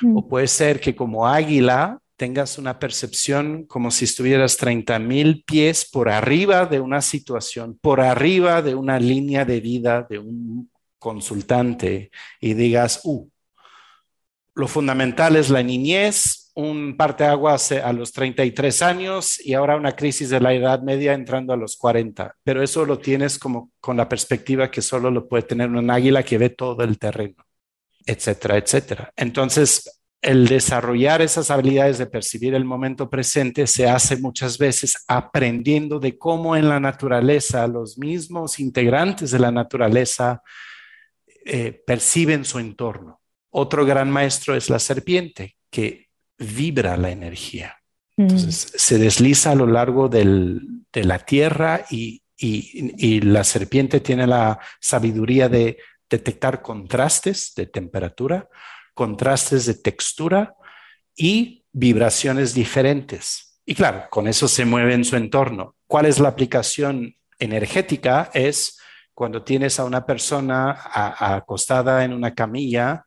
Mm. 0.00 0.16
O 0.16 0.26
puede 0.26 0.48
ser 0.48 0.80
que 0.80 0.96
como 0.96 1.26
águila 1.26 1.98
tengas 2.16 2.56
una 2.56 2.78
percepción 2.78 3.66
como 3.66 3.90
si 3.90 4.06
estuvieras 4.06 4.56
30 4.56 4.98
mil 4.98 5.44
pies 5.44 5.86
por 5.90 6.08
arriba 6.08 6.64
de 6.64 6.80
una 6.80 7.02
situación, 7.02 7.78
por 7.78 8.00
arriba 8.00 8.62
de 8.62 8.74
una 8.74 8.98
línea 8.98 9.44
de 9.44 9.60
vida 9.60 10.06
de 10.08 10.18
un 10.18 10.70
consultante 10.98 12.10
y 12.40 12.54
digas, 12.54 13.02
uh, 13.04 13.28
lo 14.54 14.68
fundamental 14.68 15.36
es 15.36 15.50
la 15.50 15.62
niñez, 15.62 16.45
un 16.56 16.96
agua 16.98 17.56
a 17.84 17.92
los 17.92 18.12
33 18.12 18.82
años 18.82 19.38
y 19.44 19.52
ahora 19.52 19.76
una 19.76 19.92
crisis 19.92 20.30
de 20.30 20.40
la 20.40 20.54
edad 20.54 20.80
media 20.80 21.12
entrando 21.12 21.52
a 21.52 21.56
los 21.56 21.76
40. 21.76 22.34
Pero 22.42 22.62
eso 22.62 22.86
lo 22.86 22.98
tienes 22.98 23.38
como 23.38 23.72
con 23.78 23.98
la 23.98 24.08
perspectiva 24.08 24.70
que 24.70 24.80
solo 24.80 25.10
lo 25.10 25.28
puede 25.28 25.42
tener 25.42 25.68
un 25.68 25.90
águila 25.90 26.22
que 26.22 26.38
ve 26.38 26.48
todo 26.48 26.82
el 26.82 26.98
terreno, 26.98 27.44
etcétera, 28.06 28.56
etcétera. 28.56 29.12
Entonces, 29.16 30.00
el 30.22 30.48
desarrollar 30.48 31.20
esas 31.20 31.50
habilidades 31.50 31.98
de 31.98 32.06
percibir 32.06 32.54
el 32.54 32.64
momento 32.64 33.10
presente 33.10 33.66
se 33.66 33.86
hace 33.86 34.16
muchas 34.16 34.56
veces 34.56 35.04
aprendiendo 35.08 36.00
de 36.00 36.16
cómo 36.16 36.56
en 36.56 36.70
la 36.70 36.80
naturaleza 36.80 37.66
los 37.66 37.98
mismos 37.98 38.58
integrantes 38.58 39.30
de 39.30 39.38
la 39.38 39.52
naturaleza 39.52 40.42
eh, 41.44 41.82
perciben 41.86 42.46
su 42.46 42.58
entorno. 42.58 43.20
Otro 43.50 43.84
gran 43.84 44.10
maestro 44.10 44.56
es 44.56 44.70
la 44.70 44.78
serpiente, 44.78 45.56
que 45.70 46.05
vibra 46.38 46.96
la 46.96 47.10
energía. 47.10 47.76
Mm. 48.16 48.22
Entonces, 48.22 48.72
se 48.74 48.98
desliza 48.98 49.52
a 49.52 49.54
lo 49.54 49.66
largo 49.66 50.08
de 50.08 50.60
la 50.92 51.18
tierra 51.18 51.84
y, 51.90 52.22
la 53.22 53.44
serpiente 53.44 54.00
tiene 54.00 54.26
la 54.26 54.60
sabiduría 54.78 55.48
de 55.48 55.78
detectar 56.08 56.60
contrastes 56.60 57.54
de 57.56 57.66
temperatura, 57.66 58.48
contrastes 58.92 59.64
de 59.64 59.74
textura 59.74 60.54
y 61.14 61.64
vibraciones 61.72 62.52
diferentes. 62.52 63.58
Y 63.64 63.74
claro, 63.74 64.04
con 64.10 64.28
eso 64.28 64.48
se 64.48 64.66
mueve 64.66 64.94
en 64.94 65.04
su 65.04 65.16
entorno. 65.16 65.76
¿Cuál 65.86 66.06
es 66.06 66.18
la 66.18 66.28
aplicación 66.28 67.16
energética? 67.38 68.30
Es 68.34 68.78
cuando 69.14 69.42
tienes 69.42 69.80
a 69.80 69.84
una 69.84 70.04
persona 70.04 70.78
acostada 71.18 72.04
en 72.04 72.12
una 72.12 72.34
camilla, 72.34 73.04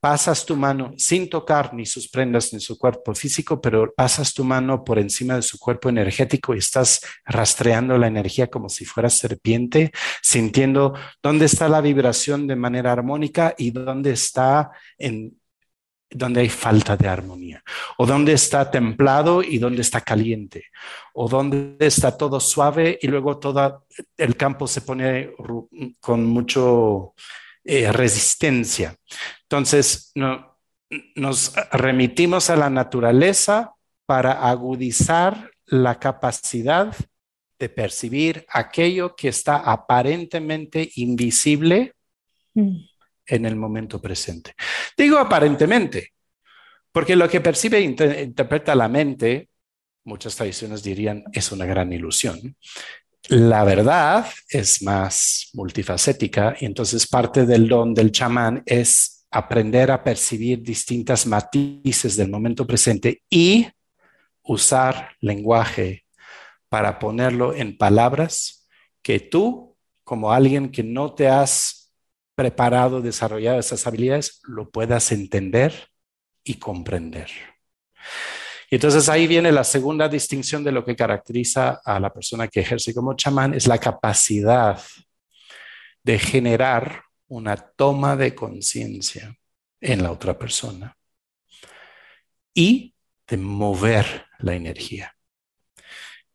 pasas 0.00 0.46
tu 0.46 0.56
mano 0.56 0.92
sin 0.96 1.28
tocar 1.28 1.74
ni 1.74 1.84
sus 1.84 2.08
prendas 2.08 2.52
ni 2.52 2.60
su 2.60 2.78
cuerpo 2.78 3.14
físico, 3.14 3.60
pero 3.60 3.92
pasas 3.94 4.32
tu 4.32 4.42
mano 4.44 4.82
por 4.82 4.98
encima 4.98 5.36
de 5.36 5.42
su 5.42 5.58
cuerpo 5.58 5.90
energético 5.90 6.54
y 6.54 6.58
estás 6.58 7.00
rastreando 7.24 7.98
la 7.98 8.06
energía 8.06 8.48
como 8.48 8.68
si 8.68 8.84
fuera 8.84 9.10
serpiente, 9.10 9.92
sintiendo 10.22 10.94
dónde 11.22 11.44
está 11.44 11.68
la 11.68 11.82
vibración 11.82 12.46
de 12.46 12.56
manera 12.56 12.92
armónica 12.92 13.54
y 13.56 13.70
dónde 13.70 14.12
está 14.12 14.70
en 14.98 15.36
donde 16.12 16.40
hay 16.40 16.48
falta 16.48 16.96
de 16.96 17.06
armonía, 17.06 17.62
o 17.96 18.04
dónde 18.04 18.32
está 18.32 18.68
templado 18.68 19.42
y 19.42 19.58
dónde 19.58 19.82
está 19.82 20.00
caliente, 20.00 20.64
o 21.14 21.28
dónde 21.28 21.76
está 21.78 22.16
todo 22.16 22.40
suave 22.40 22.98
y 23.00 23.06
luego 23.06 23.38
todo 23.38 23.86
el 24.16 24.36
campo 24.36 24.66
se 24.66 24.80
pone 24.80 25.30
con 26.00 26.24
mucho 26.24 27.14
eh, 27.62 27.92
resistencia. 27.92 28.96
Entonces, 29.50 30.12
nos 31.14 31.52
remitimos 31.72 32.50
a 32.50 32.56
la 32.56 32.70
naturaleza 32.70 33.74
para 34.06 34.48
agudizar 34.48 35.50
la 35.66 35.98
capacidad 35.98 36.94
de 37.58 37.68
percibir 37.68 38.46
aquello 38.48 39.14
que 39.14 39.28
está 39.28 39.56
aparentemente 39.56 40.90
invisible. 40.94 41.94
Mm 42.54 42.90
en 43.30 43.46
el 43.46 43.56
momento 43.56 44.00
presente. 44.00 44.54
Digo 44.96 45.18
aparentemente, 45.18 46.12
porque 46.92 47.16
lo 47.16 47.28
que 47.28 47.40
percibe 47.40 47.78
e 47.78 48.22
interpreta 48.22 48.74
la 48.74 48.88
mente, 48.88 49.48
muchas 50.04 50.34
tradiciones 50.36 50.82
dirían, 50.82 51.24
es 51.32 51.52
una 51.52 51.64
gran 51.64 51.92
ilusión. 51.92 52.56
La 53.28 53.64
verdad 53.64 54.26
es 54.48 54.82
más 54.82 55.50
multifacética 55.52 56.56
y 56.58 56.66
entonces 56.66 57.06
parte 57.06 57.46
del 57.46 57.68
don 57.68 57.94
del 57.94 58.10
chamán 58.10 58.62
es 58.66 59.19
aprender 59.30 59.90
a 59.90 60.02
percibir 60.02 60.62
distintas 60.62 61.26
matices 61.26 62.16
del 62.16 62.30
momento 62.30 62.66
presente 62.66 63.22
y 63.30 63.68
usar 64.42 65.12
lenguaje 65.20 66.04
para 66.68 66.98
ponerlo 66.98 67.54
en 67.54 67.76
palabras 67.76 68.68
que 69.02 69.20
tú, 69.20 69.76
como 70.04 70.32
alguien 70.32 70.70
que 70.70 70.82
no 70.82 71.14
te 71.14 71.28
has 71.28 71.92
preparado, 72.34 73.00
desarrollado 73.00 73.58
esas 73.58 73.86
habilidades, 73.86 74.40
lo 74.44 74.70
puedas 74.70 75.12
entender 75.12 75.88
y 76.42 76.54
comprender. 76.54 77.30
Y 78.70 78.76
entonces 78.76 79.08
ahí 79.08 79.26
viene 79.26 79.52
la 79.52 79.64
segunda 79.64 80.08
distinción 80.08 80.62
de 80.64 80.72
lo 80.72 80.84
que 80.84 80.96
caracteriza 80.96 81.80
a 81.84 81.98
la 82.00 82.12
persona 82.12 82.48
que 82.48 82.60
ejerce 82.60 82.94
como 82.94 83.14
chamán, 83.14 83.52
es 83.54 83.66
la 83.66 83.78
capacidad 83.78 84.80
de 86.02 86.18
generar 86.18 87.02
una 87.30 87.56
toma 87.56 88.16
de 88.16 88.34
conciencia 88.34 89.36
en 89.80 90.02
la 90.02 90.10
otra 90.10 90.36
persona 90.38 90.96
y 92.52 92.94
de 93.26 93.36
mover 93.36 94.26
la 94.40 94.54
energía. 94.54 95.16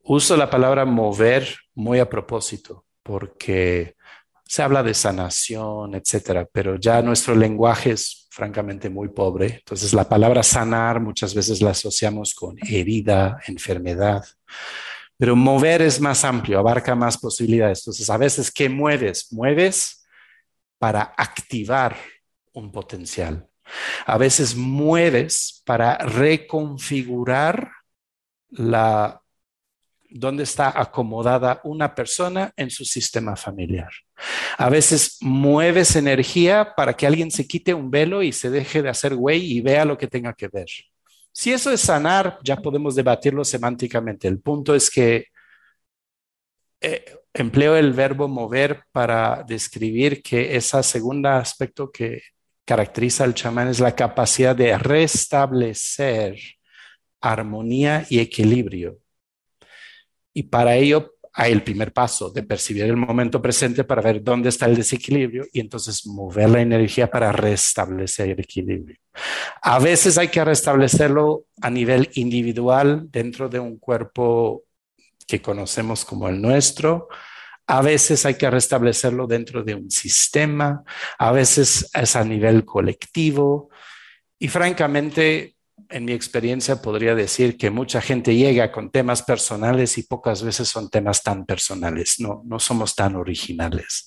Uso 0.04 0.38
la 0.38 0.50
palabra 0.50 0.86
mover 0.86 1.56
muy 1.74 2.00
a 2.00 2.10
propósito 2.10 2.86
porque 3.04 3.96
se 4.48 4.64
habla 4.64 4.84
de 4.84 4.94
sanación, 4.94 5.96
etcétera, 5.96 6.48
pero 6.52 6.78
ya 6.78 7.02
nuestro 7.02 7.36
lenguaje 7.36 7.92
es 7.92 8.28
francamente 8.32 8.90
muy 8.90 9.10
pobre. 9.10 9.56
Entonces, 9.56 9.94
la 9.94 10.08
palabra 10.08 10.44
sanar 10.44 11.02
muchas 11.02 11.34
veces 11.34 11.62
la 11.62 11.72
asociamos 11.72 12.34
con 12.34 12.58
herida, 12.60 13.40
enfermedad. 13.48 14.24
Pero 15.18 15.36
mover 15.36 15.82
es 15.82 16.00
más 16.00 16.24
amplio, 16.24 16.60
abarca 16.60 16.96
más 16.96 17.18
posibilidades. 17.18 17.80
Entonces, 17.82 18.10
a 18.10 18.18
veces, 18.18 18.52
¿qué 18.52 18.70
mueves? 18.70 19.32
Mueves 19.32 19.95
para 20.78 21.14
activar 21.18 21.96
un 22.54 22.72
potencial. 22.72 23.48
A 24.06 24.18
veces 24.18 24.56
mueves 24.56 25.62
para 25.66 25.98
reconfigurar 25.98 27.72
la 28.50 29.22
dónde 30.10 30.44
está 30.44 30.80
acomodada 30.80 31.60
una 31.66 31.94
persona 31.94 32.54
en 32.56 32.70
su 32.70 32.86
sistema 32.86 33.36
familiar. 33.36 33.90
A 34.58 34.70
veces 34.70 35.18
mueves 35.20 35.96
energía 35.98 36.74
para 36.76 36.94
que 36.94 37.06
alguien 37.06 37.32
se 37.32 37.46
quite 37.46 37.74
un 37.74 37.92
velo 37.92 38.24
y 38.24 38.32
se 38.32 38.50
deje 38.50 38.82
de 38.82 38.90
hacer 38.90 39.16
güey 39.16 39.52
y 39.52 39.60
vea 39.60 39.84
lo 39.84 39.98
que 39.98 40.08
tenga 40.08 40.34
que 40.34 40.48
ver. 40.48 40.68
Si 41.34 41.52
eso 41.52 41.70
es 41.70 41.82
sanar, 41.82 42.40
ya 42.44 42.56
podemos 42.56 42.96
debatirlo 42.96 43.44
semánticamente. 43.44 44.30
El 44.30 44.40
punto 44.40 44.74
es 44.74 44.90
que 44.90 45.26
eh, 46.86 47.06
empleo 47.34 47.76
el 47.76 47.94
verbo 47.94 48.28
mover 48.28 48.84
para 48.92 49.44
describir 49.48 50.22
que 50.22 50.56
ese 50.56 50.82
segundo 50.84 51.30
aspecto 51.30 51.92
que 51.92 52.22
caracteriza 52.64 53.24
al 53.24 53.34
chamán 53.34 53.68
es 53.68 53.80
la 53.80 53.96
capacidad 53.96 54.56
de 54.56 54.78
restablecer 54.78 56.38
armonía 57.22 58.06
y 58.10 58.20
equilibrio 58.20 59.00
y 60.34 60.44
para 60.44 60.76
ello 60.76 61.16
hay 61.34 61.52
el 61.52 61.64
primer 61.64 61.92
paso 61.92 62.30
de 62.30 62.44
percibir 62.44 62.84
el 62.84 62.96
momento 62.96 63.42
presente 63.42 63.84
para 63.84 64.02
ver 64.02 64.24
dónde 64.24 64.50
está 64.50 64.68
el 64.68 64.76
desequilibrio 64.76 65.46
y 65.52 65.60
entonces 65.60 66.06
mover 66.08 66.50
la 66.50 66.62
energía 66.62 67.12
para 67.12 67.32
restablecer 67.32 68.30
el 68.30 68.40
equilibrio. 68.40 68.98
A 69.62 69.80
veces 69.80 70.18
hay 70.18 70.30
que 70.30 70.44
restablecerlo 70.46 71.46
a 71.62 71.70
nivel 71.70 72.10
individual 72.14 73.10
dentro 73.12 73.50
de 73.50 73.60
un 73.60 73.78
cuerpo 73.78 74.64
que 75.28 75.42
conocemos 75.42 76.06
como 76.06 76.28
el 76.30 76.42
nuestro. 76.42 77.08
A 77.68 77.82
veces 77.82 78.26
hay 78.26 78.36
que 78.36 78.50
restablecerlo 78.50 79.28
dentro 79.28 79.64
de 79.64 79.76
un 79.76 79.90
sistema, 79.90 80.84
a 81.18 81.32
veces 81.32 81.90
es 81.94 82.16
a 82.16 82.24
nivel 82.24 82.64
colectivo. 82.64 83.70
Y 84.38 84.50
francamente, 84.50 85.56
en 85.90 86.06
mi 86.06 86.14
experiencia 86.14 86.82
podría 86.82 87.16
decir 87.16 87.58
que 87.58 87.70
mucha 87.70 88.02
gente 88.02 88.36
llega 88.36 88.72
con 88.72 88.92
temas 88.92 89.24
personales 89.24 89.98
y 89.98 90.04
pocas 90.04 90.44
veces 90.44 90.68
son 90.68 90.90
temas 90.90 91.24
tan 91.24 91.46
personales. 91.46 92.20
No, 92.20 92.42
no 92.46 92.60
somos 92.60 92.96
tan 92.96 93.16
originales, 93.16 94.06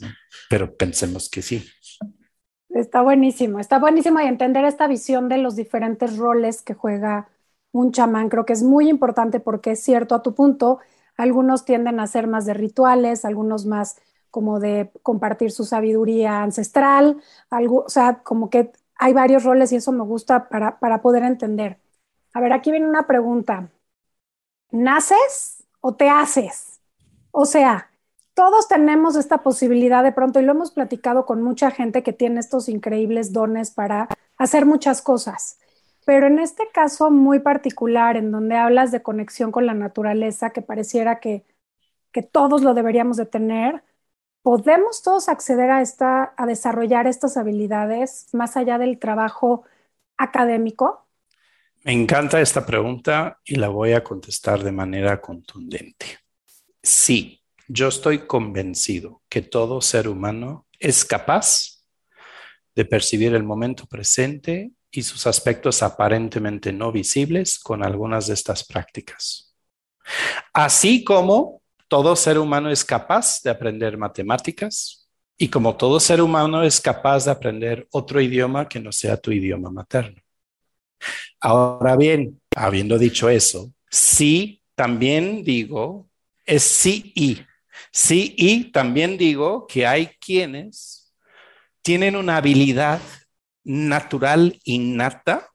pero 0.48 0.74
pensemos 0.76 1.28
que 1.28 1.42
sí. 1.42 1.68
Está 2.70 3.00
buenísimo, 3.00 3.58
está 3.58 3.78
buenísimo 3.78 4.20
y 4.20 4.26
entender 4.26 4.64
esta 4.64 4.86
visión 4.86 5.28
de 5.28 5.38
los 5.38 5.56
diferentes 5.56 6.16
roles 6.16 6.62
que 6.62 6.74
juega 6.74 7.28
un 7.72 7.92
chamán. 7.92 8.28
Creo 8.28 8.44
que 8.44 8.52
es 8.52 8.62
muy 8.62 8.88
importante 8.88 9.40
porque 9.40 9.72
es 9.72 9.82
cierto 9.82 10.14
a 10.14 10.22
tu 10.22 10.34
punto, 10.34 10.78
algunos 11.18 11.66
tienden 11.66 12.00
a 12.00 12.06
ser 12.06 12.26
más 12.26 12.46
de 12.46 12.54
rituales, 12.54 13.26
algunos 13.26 13.66
más 13.66 13.96
como 14.30 14.60
de 14.60 14.90
compartir 15.02 15.50
su 15.50 15.64
sabiduría 15.64 16.42
ancestral, 16.42 17.20
algo, 17.50 17.84
o 17.86 17.88
sea, 17.90 18.22
como 18.22 18.50
que 18.50 18.72
hay 18.96 19.12
varios 19.12 19.44
roles 19.44 19.72
y 19.72 19.76
eso 19.76 19.92
me 19.92 20.04
gusta 20.04 20.48
para, 20.48 20.78
para 20.78 21.02
poder 21.02 21.24
entender. 21.24 21.80
A 22.32 22.40
ver, 22.40 22.52
aquí 22.52 22.70
viene 22.70 22.88
una 22.88 23.06
pregunta. 23.06 23.70
¿Naces 24.70 25.64
o 25.80 25.94
te 25.94 26.08
haces? 26.08 26.80
O 27.30 27.46
sea, 27.46 27.90
todos 28.34 28.68
tenemos 28.68 29.16
esta 29.16 29.38
posibilidad 29.38 30.04
de 30.04 30.12
pronto 30.12 30.38
y 30.40 30.44
lo 30.44 30.52
hemos 30.52 30.70
platicado 30.70 31.26
con 31.26 31.42
mucha 31.42 31.70
gente 31.70 32.02
que 32.02 32.12
tiene 32.12 32.40
estos 32.40 32.68
increíbles 32.68 33.32
dones 33.32 33.70
para 33.70 34.08
hacer 34.36 34.66
muchas 34.66 35.02
cosas. 35.02 35.58
Pero 36.08 36.26
en 36.26 36.38
este 36.38 36.70
caso 36.72 37.10
muy 37.10 37.40
particular, 37.40 38.16
en 38.16 38.32
donde 38.32 38.56
hablas 38.56 38.90
de 38.90 39.02
conexión 39.02 39.52
con 39.52 39.66
la 39.66 39.74
naturaleza, 39.74 40.54
que 40.54 40.62
pareciera 40.62 41.20
que, 41.20 41.44
que 42.12 42.22
todos 42.22 42.62
lo 42.62 42.72
deberíamos 42.72 43.18
de 43.18 43.26
tener, 43.26 43.84
¿podemos 44.40 45.02
todos 45.02 45.28
acceder 45.28 45.70
a, 45.70 45.82
esta, 45.82 46.32
a 46.38 46.46
desarrollar 46.46 47.06
estas 47.06 47.36
habilidades 47.36 48.28
más 48.32 48.56
allá 48.56 48.78
del 48.78 48.98
trabajo 48.98 49.64
académico? 50.16 51.06
Me 51.84 51.92
encanta 51.92 52.40
esta 52.40 52.64
pregunta 52.64 53.40
y 53.44 53.56
la 53.56 53.68
voy 53.68 53.92
a 53.92 54.02
contestar 54.02 54.62
de 54.62 54.72
manera 54.72 55.20
contundente. 55.20 56.06
Sí, 56.82 57.42
yo 57.66 57.88
estoy 57.88 58.20
convencido 58.20 59.20
que 59.28 59.42
todo 59.42 59.82
ser 59.82 60.08
humano 60.08 60.66
es 60.78 61.04
capaz 61.04 61.84
de 62.74 62.86
percibir 62.86 63.34
el 63.34 63.42
momento 63.42 63.84
presente 63.84 64.72
y 64.90 65.02
sus 65.02 65.26
aspectos 65.26 65.82
aparentemente 65.82 66.72
no 66.72 66.92
visibles 66.92 67.58
con 67.58 67.84
algunas 67.84 68.26
de 68.26 68.34
estas 68.34 68.64
prácticas. 68.64 69.54
Así 70.52 71.04
como 71.04 71.62
todo 71.88 72.16
ser 72.16 72.38
humano 72.38 72.70
es 72.70 72.84
capaz 72.84 73.42
de 73.42 73.50
aprender 73.50 73.96
matemáticas 73.96 75.08
y 75.36 75.48
como 75.48 75.76
todo 75.76 76.00
ser 76.00 76.20
humano 76.20 76.62
es 76.62 76.80
capaz 76.80 77.24
de 77.24 77.30
aprender 77.30 77.86
otro 77.90 78.20
idioma 78.20 78.68
que 78.68 78.80
no 78.80 78.92
sea 78.92 79.16
tu 79.16 79.30
idioma 79.30 79.70
materno. 79.70 80.20
Ahora 81.40 81.96
bien, 81.96 82.40
habiendo 82.56 82.98
dicho 82.98 83.28
eso, 83.28 83.72
sí 83.90 84.62
también 84.74 85.44
digo, 85.44 86.08
es 86.44 86.62
sí 86.62 87.12
y. 87.14 87.40
Sí 87.92 88.34
y 88.36 88.70
también 88.72 89.16
digo 89.16 89.66
que 89.66 89.86
hay 89.86 90.08
quienes 90.20 91.14
tienen 91.82 92.16
una 92.16 92.38
habilidad 92.38 93.00
natural 93.68 94.58
innata 94.64 95.50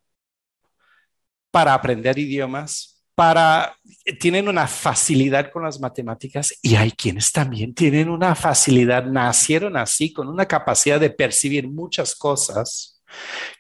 para 1.50 1.74
aprender 1.74 2.18
idiomas, 2.20 3.04
para 3.16 3.76
tienen 4.20 4.48
una 4.48 4.68
facilidad 4.68 5.52
con 5.52 5.64
las 5.64 5.80
matemáticas 5.80 6.54
y 6.62 6.76
hay 6.76 6.92
quienes 6.92 7.32
también 7.32 7.74
tienen 7.74 8.10
una 8.10 8.36
facilidad, 8.36 9.06
nacieron 9.06 9.78
así 9.78 10.14
con 10.14 10.28
una 10.28 10.46
capacidad 10.46 11.00
de 11.00 11.10
percibir 11.10 11.68
muchas 11.68 12.16
cosas 12.16 13.02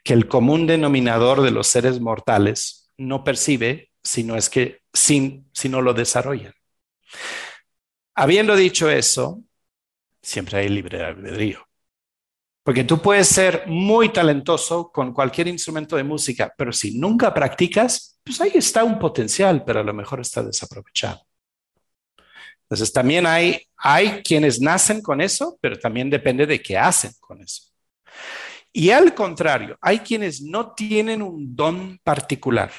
que 0.03 0.13
el 0.13 0.27
común 0.27 0.67
denominador 0.67 1.41
de 1.41 1.51
los 1.51 1.67
seres 1.67 1.99
mortales 1.99 2.91
no 2.97 3.23
percibe 3.23 3.91
si 4.03 4.23
no 4.23 4.35
es 4.35 4.49
que 4.49 4.81
sin, 4.93 5.49
si 5.51 5.67
no 5.67 5.81
lo 5.81 5.93
desarrollan. 5.93 6.53
Habiendo 8.15 8.55
dicho 8.55 8.89
eso, 8.89 9.41
siempre 10.21 10.59
hay 10.59 10.69
libre 10.69 11.03
albedrío. 11.03 11.65
Porque 12.63 12.85
tú 12.85 13.01
puedes 13.01 13.27
ser 13.27 13.65
muy 13.67 14.09
talentoso 14.09 14.89
con 14.91 15.13
cualquier 15.13 15.49
instrumento 15.49 15.97
de 15.97 16.03
música, 16.03 16.53
pero 16.57 16.71
si 16.71 16.97
nunca 16.97 17.33
practicas, 17.33 18.19
pues 18.23 18.39
ahí 18.39 18.51
está 18.55 18.83
un 18.83 18.97
potencial, 18.97 19.63
pero 19.65 19.81
a 19.81 19.83
lo 19.83 19.93
mejor 19.93 20.21
está 20.21 20.41
desaprovechado. 20.41 21.21
Entonces 22.63 22.93
también 22.93 23.25
hay, 23.25 23.61
hay 23.77 24.23
quienes 24.23 24.61
nacen 24.61 25.01
con 25.01 25.21
eso, 25.21 25.57
pero 25.61 25.77
también 25.77 26.09
depende 26.09 26.45
de 26.45 26.61
qué 26.61 26.77
hacen 26.77 27.11
con 27.19 27.41
eso. 27.41 27.73
Y 28.71 28.89
al 28.89 29.13
contrario, 29.13 29.77
hay 29.81 29.99
quienes 29.99 30.41
no 30.41 30.73
tienen 30.73 31.21
un 31.21 31.55
don 31.55 31.99
particular, 32.03 32.71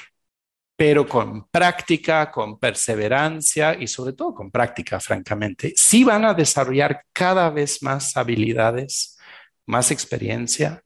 pero 0.75 1.07
con 1.07 1.47
práctica, 1.47 2.29
con 2.29 2.59
perseverancia 2.59 3.75
y 3.79 3.87
sobre 3.87 4.11
todo 4.11 4.33
con 4.33 4.51
práctica, 4.51 4.99
francamente, 4.99 5.73
sí 5.77 6.03
van 6.03 6.25
a 6.25 6.33
desarrollar 6.33 7.05
cada 7.13 7.49
vez 7.49 7.81
más 7.81 8.17
habilidades, 8.17 9.14
más 9.65 9.91
experiencia. 9.91 10.83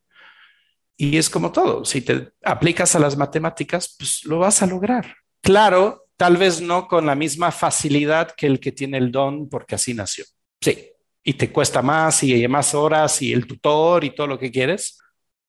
Y 0.97 1.17
es 1.17 1.29
como 1.29 1.51
todo, 1.51 1.85
si 1.85 2.01
te 2.01 2.33
aplicas 2.43 2.95
a 2.95 2.99
las 2.99 3.15
matemáticas, 3.15 3.95
pues 3.97 4.25
lo 4.25 4.39
vas 4.39 4.61
a 4.61 4.67
lograr. 4.67 5.15
Claro, 5.41 6.07
tal 6.17 6.35
vez 6.35 6.61
no 6.61 6.87
con 6.87 7.05
la 7.05 7.15
misma 7.15 7.51
facilidad 7.51 8.31
que 8.35 8.47
el 8.47 8.59
que 8.59 8.73
tiene 8.73 8.97
el 8.97 9.11
don 9.11 9.47
porque 9.47 9.75
así 9.75 9.93
nació. 9.93 10.25
Sí, 10.59 10.91
y 11.23 11.33
te 11.33 11.51
cuesta 11.51 11.81
más 11.81 12.21
y 12.23 12.45
más 12.47 12.75
horas 12.75 13.21
y 13.21 13.31
el 13.31 13.47
tutor 13.47 14.03
y 14.03 14.13
todo 14.13 14.27
lo 14.27 14.37
que 14.37 14.51
quieres, 14.51 14.99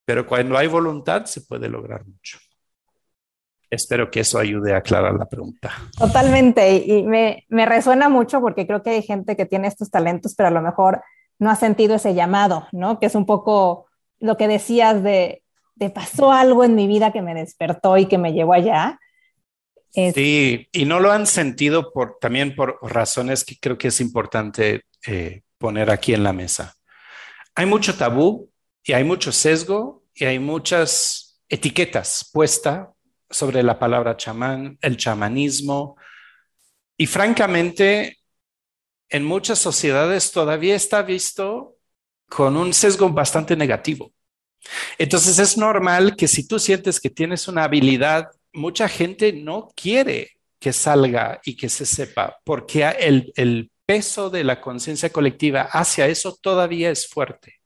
pero 0.04 0.26
cuando 0.26 0.56
hay 0.56 0.68
voluntad 0.68 1.24
se 1.24 1.40
puede 1.40 1.68
lograr 1.68 2.06
mucho. 2.06 2.38
Espero 3.68 4.10
que 4.10 4.20
eso 4.20 4.38
ayude 4.38 4.74
a 4.74 4.78
aclarar 4.78 5.14
la 5.14 5.28
pregunta. 5.28 5.72
Totalmente, 5.96 6.76
y 6.76 7.04
me, 7.04 7.44
me, 7.48 7.66
resuena 7.66 8.08
mucho 8.08 8.40
porque 8.40 8.66
creo 8.66 8.82
que 8.82 8.90
hay 8.90 9.02
gente 9.02 9.36
que 9.36 9.46
tiene 9.46 9.68
estos 9.68 9.90
talentos, 9.90 10.34
pero 10.36 10.48
a 10.48 10.52
lo 10.52 10.60
mejor 10.60 11.02
no 11.40 11.50
ha 11.50 11.56
sentido 11.56 11.96
ese 11.96 12.14
llamado, 12.14 12.68
¿no? 12.70 13.00
Que 13.00 13.06
es 13.06 13.14
un 13.16 13.26
poco 13.26 13.86
lo 14.20 14.36
que 14.36 14.46
decías 14.46 15.02
de, 15.02 15.42
pasó 15.94 16.30
algo 16.30 16.62
en 16.62 16.74
mi 16.74 16.86
vida 16.86 17.12
que 17.12 17.22
me 17.22 17.34
despertó 17.34 17.96
y 17.96 18.06
que 18.06 18.18
me 18.18 18.32
llevó 18.32 18.52
allá. 18.52 19.00
Sí, 19.92 20.68
y 20.70 20.84
no 20.84 21.00
lo 21.00 21.10
han 21.10 21.26
sentido 21.26 21.90
también 22.20 22.54
por 22.54 22.78
razones 22.82 23.44
que 23.44 23.56
creo 23.58 23.76
que 23.76 23.88
es 23.88 24.00
importante 24.00 24.84
eh, 25.06 25.42
poner 25.58 25.90
aquí 25.90 26.14
en 26.14 26.22
la 26.22 26.32
mesa. 26.32 26.74
Hay 27.56 27.66
mucho 27.66 27.96
tabú 27.96 28.50
y 28.84 28.92
hay 28.92 29.02
mucho 29.02 29.32
sesgo 29.32 30.04
y 30.14 30.26
hay 30.26 30.38
muchas 30.38 31.42
etiquetas 31.48 32.30
puestas 32.32 32.88
sobre 33.30 33.62
la 33.62 33.78
palabra 33.78 34.16
chamán, 34.16 34.78
el 34.82 34.96
chamanismo. 34.96 35.96
Y 36.96 37.06
francamente, 37.06 38.19
en 39.10 39.24
muchas 39.24 39.58
sociedades 39.58 40.32
todavía 40.32 40.74
está 40.74 41.02
visto 41.02 41.76
con 42.28 42.56
un 42.56 42.72
sesgo 42.72 43.10
bastante 43.10 43.56
negativo. 43.56 44.12
Entonces 44.98 45.38
es 45.38 45.56
normal 45.56 46.16
que 46.16 46.28
si 46.28 46.46
tú 46.46 46.58
sientes 46.58 47.00
que 47.00 47.10
tienes 47.10 47.48
una 47.48 47.64
habilidad, 47.64 48.30
mucha 48.52 48.88
gente 48.88 49.32
no 49.32 49.68
quiere 49.74 50.32
que 50.58 50.72
salga 50.72 51.40
y 51.44 51.56
que 51.56 51.68
se 51.68 51.86
sepa, 51.86 52.38
porque 52.44 52.84
el, 52.84 53.32
el 53.36 53.70
peso 53.86 54.30
de 54.30 54.44
la 54.44 54.60
conciencia 54.60 55.10
colectiva 55.10 55.62
hacia 55.62 56.06
eso 56.06 56.36
todavía 56.40 56.90
es 56.90 57.08
fuerte 57.08 57.60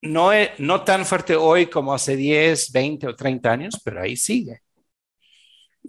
no, 0.00 0.30
no 0.58 0.84
tan 0.84 1.04
fuerte 1.04 1.36
hoy 1.36 1.66
como 1.66 1.92
hace 1.92 2.16
10, 2.16 2.72
20 2.72 3.08
o 3.08 3.16
30 3.16 3.50
años, 3.50 3.80
pero 3.84 4.02
ahí 4.02 4.16
sigue. 4.16 4.62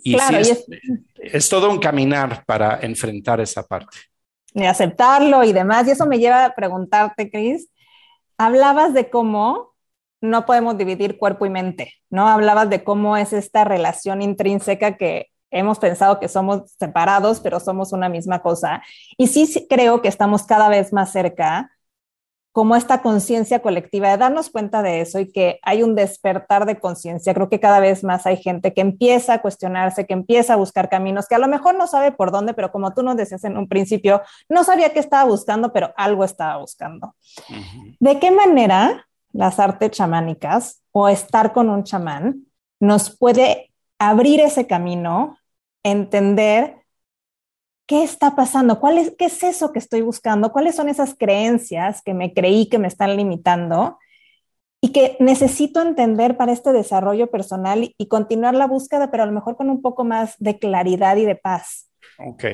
Y, 0.02 0.16
es, 0.16 1.50
todo 1.50 1.70
un 1.70 1.80
caminar 1.80 2.46
para 2.46 2.80
enfrentar 2.82 3.42
esa 3.42 3.64
parte. 3.68 3.98
Y 4.54 4.66
aceptarlo 4.66 5.44
y 5.44 5.54
demás. 5.54 5.88
Y 5.88 5.92
eso 5.92 6.06
me 6.06 6.20
lleva 6.20 6.46
a 6.46 6.56
preguntarte, 6.56 7.30
Cris, 7.30 7.70
hablabas 8.38 8.94
de 8.94 9.10
cómo 9.10 9.74
no 10.22 10.46
podemos 10.46 10.78
dividir 10.78 11.18
cuerpo 11.18 11.46
y 11.46 11.50
mente, 11.50 11.94
¿no? 12.10 12.28
Hablabas 12.28 12.70
de 12.70 12.84
cómo 12.84 13.16
es 13.16 13.32
esta 13.34 13.64
relación 13.64 14.22
intrínseca 14.22 14.98
que 14.98 15.28
hemos 15.52 15.80
pensado 15.80 16.20
que 16.20 16.28
somos 16.28 16.72
separados, 16.78 17.40
pero 17.40 17.60
somos 17.60 17.94
una 17.94 18.10
misma 18.10 18.42
cosa. 18.42 18.84
Y 19.18 19.28
sí 19.28 19.68
creo 19.70 20.02
que 20.02 20.08
estamos 20.08 20.44
cada 20.44 20.70
vez 20.70 20.94
más 20.94 21.12
cerca 21.12 21.72
como 22.52 22.76
esta 22.76 23.02
conciencia 23.02 23.60
colectiva, 23.60 24.10
de 24.10 24.18
darnos 24.18 24.50
cuenta 24.50 24.82
de 24.82 25.02
eso 25.02 25.20
y 25.20 25.32
que 25.32 25.60
hay 25.62 25.84
un 25.84 25.96
despertar 25.96 26.66
de 26.66 26.80
conciencia. 26.80 27.34
Creo 27.34 27.50
que 27.50 27.60
cada 27.60 27.80
vez 27.80 28.04
más 28.04 28.26
hay 28.26 28.38
gente 28.38 28.74
que 28.74 28.82
empieza 28.82 29.36
a 29.36 29.42
cuestionarse, 29.42 30.06
que 30.06 30.14
empieza 30.14 30.54
a 30.54 30.58
buscar 30.58 30.90
caminos, 30.90 31.28
que 31.28 31.36
a 31.36 31.40
lo 31.40 31.48
mejor 31.48 31.76
no 31.76 31.88
sabe 31.88 32.12
por 32.12 32.32
dónde, 32.32 32.54
pero 32.54 32.72
como 32.72 32.94
tú 32.94 33.04
nos 33.04 33.18
decías 33.18 33.44
en 33.44 33.58
un 33.58 33.68
principio, 33.68 34.22
no 34.50 34.64
sabía 34.64 34.92
qué 34.94 35.00
estaba 35.00 35.30
buscando, 35.30 35.72
pero 35.72 35.94
algo 35.96 36.24
estaba 36.24 36.58
buscando. 36.58 37.16
¿De 38.00 38.20
qué 38.20 38.32
manera 38.32 39.08
las 39.32 39.60
artes 39.60 39.92
chamánicas 39.92 40.82
o 40.92 41.08
estar 41.08 41.54
con 41.54 41.70
un 41.70 41.84
chamán 41.84 42.46
nos 42.80 43.16
puede 43.16 43.72
abrir 44.00 44.40
ese 44.40 44.66
camino, 44.66 45.38
entender 45.84 46.79
¿qué 47.90 48.04
está 48.04 48.36
pasando? 48.36 48.80
¿Cuál 48.80 49.00
es, 49.00 49.16
¿Qué 49.18 49.26
es 49.26 49.42
eso 49.42 49.74
que 49.74 49.80
estoy 49.80 50.02
buscando? 50.02 50.52
¿Cuáles 50.52 50.76
son 50.76 50.90
esas 50.90 51.16
creencias 51.18 52.04
que 52.04 52.14
me 52.14 52.36
creí 52.36 52.70
que 52.70 52.78
me 52.78 52.88
están 52.88 53.18
limitando? 53.18 53.98
Y 54.80 54.92
que 54.92 55.18
necesito 55.20 55.82
entender 55.82 56.38
para 56.38 56.52
este 56.52 56.72
desarrollo 56.72 57.32
personal 57.32 57.92
y 57.98 58.08
continuar 58.08 58.54
la 58.54 58.68
búsqueda, 58.68 59.10
pero 59.10 59.24
a 59.24 59.26
lo 59.26 59.32
mejor 59.32 59.58
con 59.58 59.72
un 59.72 59.82
poco 59.82 60.06
más 60.06 60.36
de 60.38 60.60
claridad 60.60 61.18
y 61.18 61.26
de 61.26 61.36
paz. 61.36 61.90
Ok. 62.20 62.46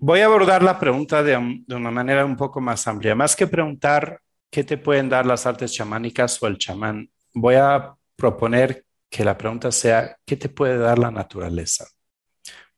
Voy 0.00 0.20
a 0.20 0.26
abordar 0.26 0.64
la 0.64 0.80
pregunta 0.80 1.22
de, 1.22 1.62
de 1.64 1.74
una 1.76 1.92
manera 1.92 2.24
un 2.24 2.36
poco 2.36 2.60
más 2.60 2.86
amplia. 2.88 3.14
Más 3.14 3.36
que 3.36 3.46
preguntar 3.46 4.20
qué 4.50 4.64
te 4.64 4.76
pueden 4.76 5.08
dar 5.08 5.24
las 5.24 5.46
artes 5.46 5.72
chamánicas 5.72 6.42
o 6.42 6.48
el 6.48 6.58
chamán, 6.58 7.08
voy 7.32 7.54
a 7.54 7.94
proponer 8.16 8.84
que 9.08 9.24
la 9.24 9.38
pregunta 9.38 9.70
sea, 9.70 10.16
¿qué 10.26 10.36
te 10.36 10.48
puede 10.48 10.78
dar 10.78 10.98
la 10.98 11.12
naturaleza? 11.12 11.86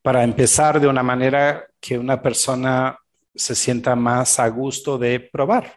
Para 0.03 0.25
empezar 0.25 0.81
de 0.81 0.89
una 0.89 1.03
manera 1.03 1.67
que 1.81 1.99
una 1.99 2.23
persona 2.23 2.99
se 3.35 3.55
sienta 3.55 3.95
más 3.97 4.39
a 4.39 4.49
gusto 4.49 4.99
de 4.99 5.21
probar. 5.21 5.77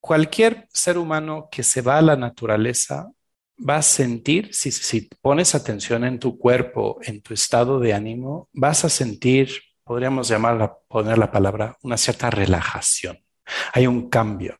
Cualquier 0.00 0.68
ser 0.72 0.98
humano 0.98 1.48
que 1.50 1.62
se 1.62 1.82
va 1.82 1.98
a 1.98 2.02
la 2.02 2.16
naturaleza 2.16 3.10
va 3.58 3.76
a 3.76 3.82
sentir, 3.82 4.52
si, 4.52 5.08
pones 5.20 5.54
atención 5.54 6.04
en 6.04 6.18
tu 6.18 6.38
cuerpo, 6.38 6.98
en 7.02 7.22
tu 7.22 7.34
estado 7.34 7.78
de 7.78 7.92
ánimo, 7.92 8.48
vas 8.52 8.84
a 8.84 8.88
sentir, 8.88 9.50
podríamos 9.84 10.28
llamarla, 10.28 10.74
poner 10.88 11.18
la 11.18 11.30
palabra, 11.30 11.76
una 11.82 11.96
cierta 11.96 12.30
relajación. 12.30 13.18
Hay 13.72 13.86
un 13.86 14.08
cambio. 14.08 14.58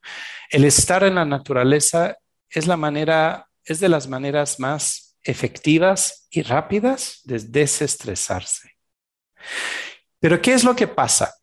El 0.50 0.64
estar 0.64 1.02
en 1.02 1.16
la 1.16 1.24
naturaleza 1.24 2.16
es 2.48 2.66
la 2.66 2.76
manera, 2.76 3.48
es 3.64 3.80
de 3.80 3.88
las 3.88 4.06
maneras 4.08 4.60
más 4.60 5.11
efectivas 5.24 6.26
y 6.30 6.42
rápidas 6.42 7.20
de 7.24 7.38
desestresarse. 7.38 8.72
Pero 10.20 10.40
¿qué 10.40 10.54
es 10.54 10.64
lo 10.64 10.74
que 10.74 10.88
pasa? 10.88 11.34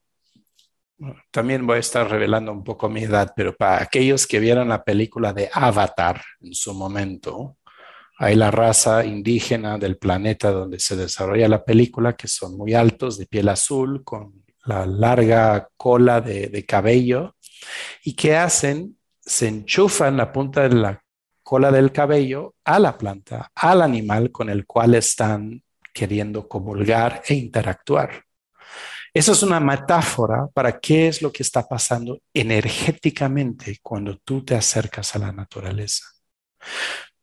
también 1.32 1.66
voy 1.66 1.78
a 1.78 1.80
estar 1.80 2.10
revelando 2.10 2.52
un 2.52 2.64
poco 2.64 2.90
mi 2.90 3.04
edad, 3.04 3.32
pero 3.36 3.56
para 3.56 3.82
aquellos 3.84 4.28
que 4.28 4.40
vieron 4.40 4.70
la 4.70 4.84
película 4.84 5.34
de 5.34 5.50
Avatar 5.54 6.22
en 6.42 6.54
su 6.54 6.74
momento, 6.74 7.58
hay 8.18 8.36
la 8.36 8.52
raza 8.52 9.06
indígena 9.06 9.78
del 9.78 9.98
planeta 9.98 10.52
donde 10.52 10.80
se 10.80 10.98
desarrolla 10.98 11.48
la 11.48 11.64
película, 11.64 12.18
que 12.18 12.28
son 12.28 12.58
muy 12.58 12.74
altos, 12.74 13.18
de 13.18 13.28
piel 13.28 13.48
azul, 13.48 14.04
con 14.04 14.44
la 14.66 14.86
larga 14.86 15.70
cola 15.78 16.20
de, 16.20 16.48
de 16.48 16.66
cabello, 16.66 17.36
y 18.04 18.14
que 18.14 18.36
hacen, 18.36 18.98
se 19.22 19.48
enchufan 19.48 20.18
la 20.18 20.34
punta 20.34 20.68
de 20.68 20.76
la 20.76 21.04
cola 21.50 21.72
del 21.72 21.92
cabello 21.92 22.54
a 22.64 22.78
la 22.78 22.96
planta, 22.96 23.52
al 23.56 23.82
animal 23.82 24.32
con 24.32 24.52
el 24.52 24.68
cual 24.68 24.94
están 24.94 25.64
queriendo 25.92 26.48
comulgar 26.48 27.24
e 27.28 27.34
interactuar. 27.34 28.24
Eso 29.12 29.32
es 29.32 29.42
una 29.42 29.60
metáfora 29.60 30.46
para 30.54 30.80
qué 30.80 31.08
es 31.08 31.24
lo 31.24 31.32
que 31.32 31.42
está 31.42 31.68
pasando 31.68 32.22
energéticamente 32.36 33.80
cuando 33.82 34.20
tú 34.20 34.46
te 34.46 34.54
acercas 34.54 35.16
a 35.16 35.18
la 35.18 35.32
naturaleza. 35.32 36.06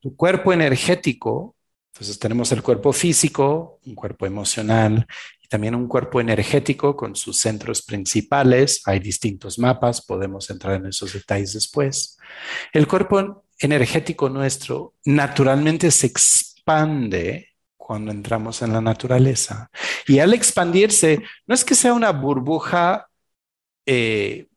Tu 0.01 0.17
cuerpo 0.17 0.53
energético, 0.53 1.55
entonces 1.95 2.19
tenemos 2.19 2.51
el 2.51 2.65
cuerpo 2.65 2.93
físico, 2.93 3.79
un 3.87 3.95
cuerpo 3.95 4.27
emocional 4.27 5.07
y 5.41 5.47
también 5.47 5.77
un 5.77 5.87
cuerpo 5.87 6.21
energético 6.21 6.97
con 6.97 7.15
sus 7.15 7.39
centros 7.39 7.81
principales. 7.83 8.83
Hay 8.87 8.99
distintos 8.99 9.57
mapas, 9.57 10.05
podemos 10.05 10.51
entrar 10.51 10.75
en 10.75 10.87
esos 10.87 11.12
detalles 11.12 11.53
después. 11.53 12.19
El 12.73 12.89
cuerpo 12.89 13.46
energético 13.59 14.29
nuestro 14.29 14.95
naturalmente 15.05 15.90
se 15.90 16.07
expande 16.07 17.49
cuando 17.77 18.11
entramos 18.11 18.62
en 18.62 18.73
la 18.73 18.81
naturaleza. 18.81 19.71
Y 20.07 20.19
al 20.19 20.35
expandirse, 20.35 21.23
no 21.47 21.55
es 21.55 21.64
que 21.64 21.75
sea 21.75 21.92
una 21.92 22.11
burbuja 22.11 23.09
eh, 23.87 24.49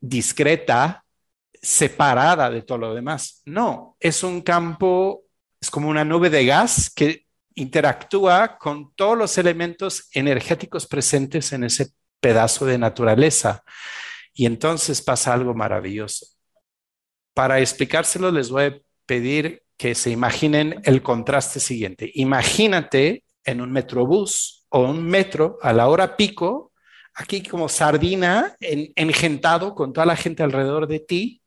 discreta, 0.00 1.04
separada 1.60 2.50
de 2.50 2.62
todo 2.62 2.78
lo 2.78 2.94
demás. 2.94 3.42
No, 3.44 3.96
es 4.00 4.22
un 4.22 4.40
campo, 4.42 5.22
es 5.60 5.70
como 5.70 5.88
una 5.88 6.04
nube 6.04 6.30
de 6.30 6.46
gas 6.46 6.90
que 6.90 7.26
interactúa 7.54 8.58
con 8.58 8.92
todos 8.94 9.18
los 9.18 9.38
elementos 9.38 10.08
energéticos 10.12 10.86
presentes 10.86 11.52
en 11.52 11.64
ese 11.64 11.92
pedazo 12.20 12.66
de 12.66 12.78
naturaleza. 12.78 13.62
Y 14.32 14.46
entonces 14.46 15.02
pasa 15.02 15.32
algo 15.32 15.54
maravilloso. 15.54 16.37
Para 17.38 17.60
explicárselo 17.60 18.32
les 18.32 18.50
voy 18.50 18.64
a 18.64 18.80
pedir 19.06 19.62
que 19.76 19.94
se 19.94 20.10
imaginen 20.10 20.80
el 20.82 21.04
contraste 21.04 21.60
siguiente. 21.60 22.10
Imagínate 22.14 23.22
en 23.44 23.60
un 23.60 23.70
metrobús 23.70 24.66
o 24.70 24.80
un 24.80 25.04
metro 25.04 25.56
a 25.62 25.72
la 25.72 25.86
hora 25.86 26.16
pico, 26.16 26.72
aquí 27.14 27.44
como 27.44 27.68
sardina, 27.68 28.56
engentado 28.58 29.76
con 29.76 29.92
toda 29.92 30.04
la 30.04 30.16
gente 30.16 30.42
alrededor 30.42 30.88
de 30.88 30.98
ti. 30.98 31.40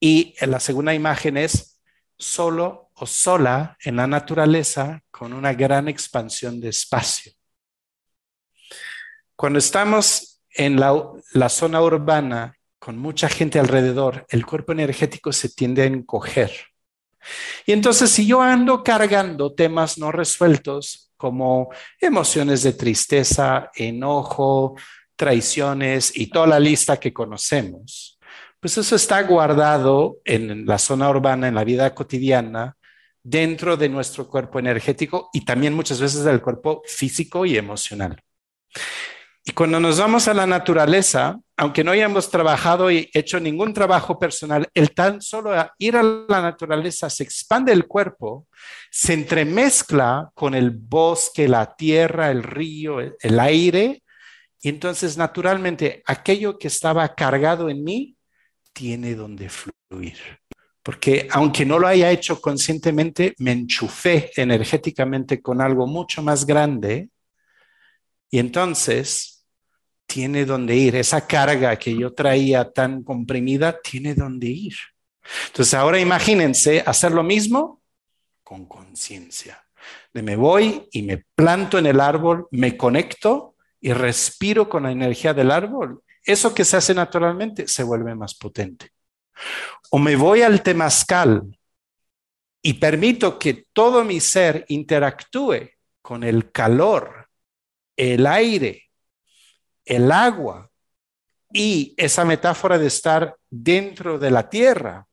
Y 0.00 0.34
la 0.44 0.58
segunda 0.58 0.92
imagen 0.92 1.36
es 1.36 1.80
solo 2.16 2.90
o 2.94 3.06
sola 3.06 3.76
en 3.84 3.94
la 3.94 4.08
naturaleza 4.08 5.00
con 5.12 5.32
una 5.32 5.52
gran 5.52 5.86
expansión 5.86 6.58
de 6.58 6.70
espacio. 6.70 7.30
Cuando 9.36 9.60
estamos 9.60 10.42
en 10.50 10.80
la, 10.80 11.48
zona 11.48 11.80
urbana 11.80 12.57
con 12.88 12.96
mucha 12.96 13.28
gente 13.28 13.58
alrededor, 13.58 14.24
el 14.30 14.46
cuerpo 14.46 14.72
energético 14.72 15.30
se 15.30 15.50
tiende 15.50 15.82
a 15.82 15.84
encoger. 15.84 16.50
Y 17.66 17.72
entonces 17.72 18.08
si 18.08 18.26
yo 18.26 18.40
ando 18.40 18.82
cargando 18.82 19.52
temas 19.52 19.98
no 19.98 20.10
resueltos 20.10 21.12
como 21.18 21.68
emociones 22.00 22.62
de 22.62 22.72
tristeza, 22.72 23.70
enojo, 23.74 24.74
traiciones 25.16 26.16
y 26.16 26.30
toda 26.30 26.46
la 26.46 26.58
lista 26.58 26.98
que 26.98 27.12
conocemos, 27.12 28.18
pues 28.58 28.78
eso 28.78 28.96
está 28.96 29.22
guardado 29.22 30.16
en 30.24 30.64
la 30.64 30.78
zona 30.78 31.10
urbana, 31.10 31.46
en 31.46 31.56
la 31.56 31.64
vida 31.64 31.94
cotidiana, 31.94 32.74
dentro 33.22 33.76
de 33.76 33.90
nuestro 33.90 34.26
cuerpo 34.26 34.60
energético 34.60 35.28
y 35.34 35.44
también 35.44 35.74
muchas 35.74 36.00
veces 36.00 36.24
del 36.24 36.40
cuerpo 36.40 36.80
físico 36.86 37.44
y 37.44 37.58
emocional. 37.58 38.18
Y 39.48 39.52
cuando 39.52 39.80
nos 39.80 39.98
vamos 39.98 40.28
a 40.28 40.34
la 40.34 40.46
naturaleza, 40.46 41.40
aunque 41.56 41.82
no 41.82 41.92
hayamos 41.92 42.30
trabajado 42.30 42.90
y 42.90 43.08
hecho 43.14 43.40
ningún 43.40 43.72
trabajo 43.72 44.18
personal, 44.18 44.68
el 44.74 44.90
tan 44.90 45.22
solo 45.22 45.52
ir 45.78 45.96
a 45.96 46.02
la 46.02 46.42
naturaleza 46.42 47.08
se 47.08 47.22
expande 47.22 47.72
el 47.72 47.86
cuerpo, 47.86 48.46
se 48.90 49.14
entremezcla 49.14 50.30
con 50.34 50.54
el 50.54 50.70
bosque, 50.70 51.48
la 51.48 51.74
tierra, 51.74 52.30
el 52.30 52.42
río, 52.42 53.00
el, 53.00 53.40
aire, 53.40 54.02
y 54.60 54.68
entonces 54.68 55.16
naturalmente 55.16 56.02
aquello 56.04 56.58
que 56.58 56.68
estaba 56.68 57.14
cargado 57.14 57.70
en 57.70 57.82
mí 57.82 58.18
tiene 58.74 59.14
donde 59.14 59.48
fluir. 59.48 60.18
Porque 60.82 61.26
aunque 61.30 61.64
no 61.64 61.78
lo 61.78 61.86
haya 61.86 62.10
hecho 62.10 62.38
conscientemente, 62.38 63.34
me 63.38 63.52
enchufé 63.52 64.30
energéticamente 64.36 65.40
con 65.40 65.62
algo 65.62 65.86
mucho 65.86 66.22
más 66.22 66.44
grande. 66.44 67.08
Y 68.30 68.40
entonces 68.40 69.37
tiene 70.08 70.46
donde 70.46 70.74
ir. 70.74 70.96
Esa 70.96 71.26
carga 71.26 71.76
que 71.76 71.94
yo 71.96 72.14
traía 72.14 72.72
tan 72.72 73.04
comprimida 73.04 73.78
tiene 73.80 74.14
donde 74.14 74.48
ir. 74.48 74.74
Entonces 75.48 75.74
ahora 75.74 76.00
imagínense 76.00 76.82
hacer 76.84 77.12
lo 77.12 77.22
mismo 77.22 77.82
con 78.42 78.64
conciencia. 78.64 79.62
De 80.12 80.22
me 80.22 80.34
voy 80.36 80.88
y 80.90 81.02
me 81.02 81.24
planto 81.34 81.78
en 81.78 81.86
el 81.86 82.00
árbol, 82.00 82.48
me 82.50 82.76
conecto 82.76 83.54
y 83.80 83.92
respiro 83.92 84.68
con 84.68 84.84
la 84.84 84.90
energía 84.90 85.34
del 85.34 85.50
árbol. 85.50 86.02
Eso 86.24 86.54
que 86.54 86.64
se 86.64 86.78
hace 86.78 86.94
naturalmente 86.94 87.68
se 87.68 87.82
vuelve 87.82 88.14
más 88.14 88.34
potente. 88.34 88.90
O 89.90 89.98
me 89.98 90.16
voy 90.16 90.42
al 90.42 90.62
temazcal 90.62 91.42
y 92.62 92.74
permito 92.74 93.38
que 93.38 93.66
todo 93.72 94.04
mi 94.04 94.20
ser 94.20 94.64
interactúe 94.68 95.70
con 96.00 96.24
el 96.24 96.50
calor, 96.50 97.28
el 97.94 98.26
aire, 98.26 98.87
el 99.88 100.12
agua 100.12 100.70
y 101.52 101.94
esa 101.96 102.24
metáfora 102.24 102.78
de 102.78 102.86
estar 102.86 103.36
dentro 103.48 104.18
de 104.18 104.30
la 104.30 104.50
tierra 104.50 105.08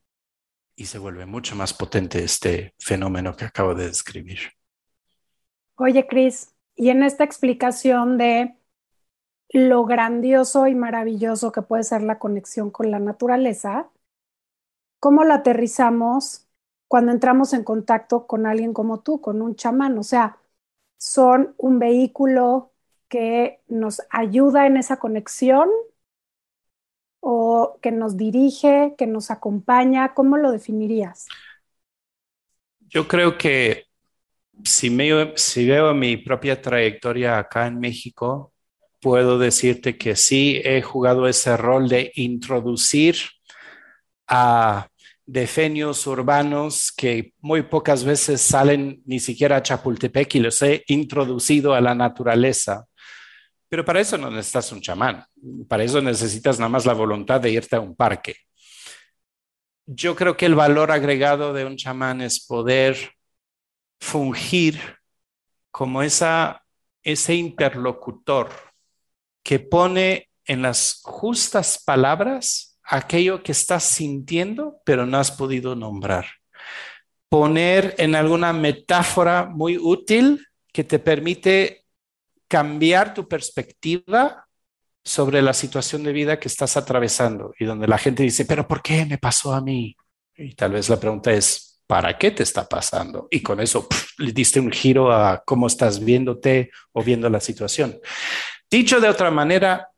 y 0.75 0.85
se 0.85 0.99
vuelve 0.99 1.25
mucho 1.25 1.55
más 1.55 1.73
potente 1.73 2.23
este 2.23 2.75
fenómeno 2.77 3.35
que 3.35 3.45
acabo 3.45 3.73
de 3.73 3.87
describir. 3.87 4.39
Oye, 5.77 6.05
Cris, 6.07 6.53
y 6.75 6.89
en 6.89 7.03
esta 7.03 7.23
explicación 7.23 8.17
de 8.17 8.57
lo 9.49 9.85
grandioso 9.85 10.67
y 10.67 10.75
maravilloso 10.75 11.53
que 11.53 11.61
puede 11.61 11.83
ser 11.83 12.03
la 12.03 12.19
conexión 12.19 12.69
con 12.69 12.91
la 12.91 12.99
naturaleza, 12.99 13.89
¿cómo 14.99 15.23
lo 15.23 15.33
aterrizamos 15.33 16.47
cuando 16.89 17.13
entramos 17.13 17.53
en 17.53 17.63
contacto 17.63 18.27
con 18.27 18.45
alguien 18.45 18.73
como 18.73 18.99
tú, 18.99 19.21
con 19.21 19.41
un 19.41 19.55
chamán? 19.55 19.97
O 19.97 20.03
sea, 20.03 20.37
son 20.97 21.55
un 21.57 21.79
vehículo 21.79 22.74
que 23.15 23.61
nos 23.69 24.01
ayuda 24.09 24.67
en 24.67 24.75
esa 24.75 24.97
conexión 24.97 25.69
o 27.21 27.79
que 27.81 27.89
nos 27.89 28.17
dirige, 28.17 28.93
que 28.97 29.07
nos 29.07 29.31
acompaña? 29.31 30.13
¿Cómo 30.13 30.35
lo 30.35 30.51
definirías? 30.51 31.25
Yo 32.81 33.07
creo 33.07 33.37
que 33.37 33.85
si, 34.65 34.89
me, 34.89 35.31
si 35.37 35.65
veo 35.65 35.93
mi 35.93 36.17
propia 36.17 36.61
trayectoria 36.61 37.37
acá 37.37 37.67
en 37.67 37.79
México, 37.79 38.51
puedo 38.99 39.39
decirte 39.39 39.97
que 39.97 40.17
sí 40.17 40.61
he 40.65 40.81
jugado 40.81 41.29
ese 41.29 41.55
rol 41.55 41.87
de 41.87 42.11
introducir 42.15 43.15
a 44.27 44.89
defenios 45.25 46.05
urbanos 46.05 46.91
que 46.91 47.33
muy 47.39 47.61
pocas 47.61 48.03
veces 48.03 48.41
salen 48.41 49.01
ni 49.05 49.21
siquiera 49.21 49.55
a 49.55 49.63
Chapultepec 49.63 50.35
y 50.35 50.39
los 50.39 50.61
he 50.61 50.83
introducido 50.87 51.73
a 51.73 51.79
la 51.79 51.95
naturaleza. 51.95 52.87
Pero 53.69 53.83
para 53.83 53.99
eso 53.99 54.17
no 54.17 54.29
necesitas 54.29 54.71
un 54.71 54.81
chamán, 54.81 55.25
para 55.67 55.83
eso 55.83 56.01
necesitas 56.01 56.59
nada 56.59 56.69
más 56.69 56.85
la 56.85 56.93
voluntad 56.93 57.41
de 57.41 57.51
irte 57.51 57.75
a 57.75 57.79
un 57.79 57.95
parque. 57.95 58.35
Yo 59.87 60.15
creo 60.15 60.35
que 60.37 60.45
el 60.45 60.55
valor 60.55 60.91
agregado 60.91 61.53
de 61.53 61.65
un 61.65 61.75
chamán 61.75 62.21
es 62.21 62.45
poder 62.45 63.13
fungir 63.99 64.79
como 65.71 66.01
esa, 66.01 66.63
ese 67.03 67.35
interlocutor 67.35 68.49
que 69.43 69.59
pone 69.59 70.29
en 70.45 70.61
las 70.61 71.01
justas 71.03 71.81
palabras 71.83 72.79
aquello 72.83 73.43
que 73.43 73.51
estás 73.51 73.83
sintiendo, 73.83 74.79
pero 74.85 75.05
no 75.05 75.17
has 75.17 75.31
podido 75.31 75.75
nombrar. 75.75 76.25
Poner 77.29 77.95
en 77.97 78.15
alguna 78.15 78.53
metáfora 78.53 79.45
muy 79.45 79.77
útil 79.77 80.45
que 80.71 80.83
te 80.83 80.99
permite 80.99 81.84
cambiar 82.47 83.13
tu 83.13 83.27
perspectiva 83.27 84.45
sobre 85.03 85.41
la 85.41 85.53
situación 85.53 86.03
de 86.03 86.13
vida 86.13 86.39
que 86.39 86.47
estás 86.47 86.77
atravesando 86.77 87.53
y 87.59 87.65
donde 87.65 87.87
la 87.87 87.97
gente 87.97 88.23
dice, 88.23 88.45
pero 88.45 88.67
¿por 88.67 88.81
qué 88.81 89.05
me 89.05 89.17
pasó 89.17 89.53
a 89.53 89.61
mí? 89.61 89.95
Y 90.35 90.55
tal 90.55 90.73
vez 90.73 90.89
la 90.89 90.99
pregunta 90.99 91.31
es, 91.31 91.81
¿para 91.85 92.17
qué 92.17 92.31
te 92.31 92.43
está 92.43 92.67
pasando? 92.67 93.27
Y 93.29 93.41
con 93.41 93.59
eso 93.59 93.87
le 94.17 94.31
diste 94.31 94.59
un 94.59 94.71
giro 94.71 95.11
a 95.11 95.43
cómo 95.45 95.67
estás 95.67 96.03
viéndote 96.03 96.71
o 96.91 97.03
viendo 97.03 97.29
la 97.29 97.39
situación. 97.39 97.99
Dicho 98.69 98.99
de 98.99 99.09
otra 99.09 99.29
manera, 99.29 99.89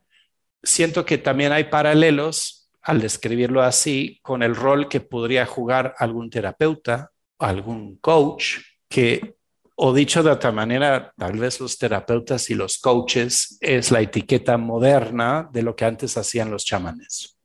siento 0.61 1.05
que 1.05 1.17
también 1.17 1.53
hay 1.53 1.65
paralelos 1.65 2.69
al 2.81 3.01
describirlo 3.01 3.63
así 3.63 4.19
con 4.21 4.43
el 4.43 4.55
rol 4.55 4.89
que 4.89 4.99
podría 4.99 5.45
jugar 5.45 5.95
algún 5.97 6.29
terapeuta, 6.29 7.11
algún 7.39 7.97
coach 7.97 8.57
que 8.89 9.36
o 9.79 9.93
dicho 9.93 10.23
de 10.23 10.31
otra 10.31 10.51
manera, 10.51 11.13
tal 11.15 11.37
vez 11.37 11.59
los 11.59 11.77
terapeutas 11.77 12.49
y 12.49 12.55
los 12.55 12.79
coaches 12.79 13.59
es 13.61 13.91
la 13.91 14.01
etiqueta 14.01 14.57
moderna 14.57 15.47
de 15.53 15.61
lo 15.61 15.75
que 15.75 15.85
antes 15.85 16.17
hacían 16.17 16.49
los 16.49 16.65
chamanes. 16.65 17.37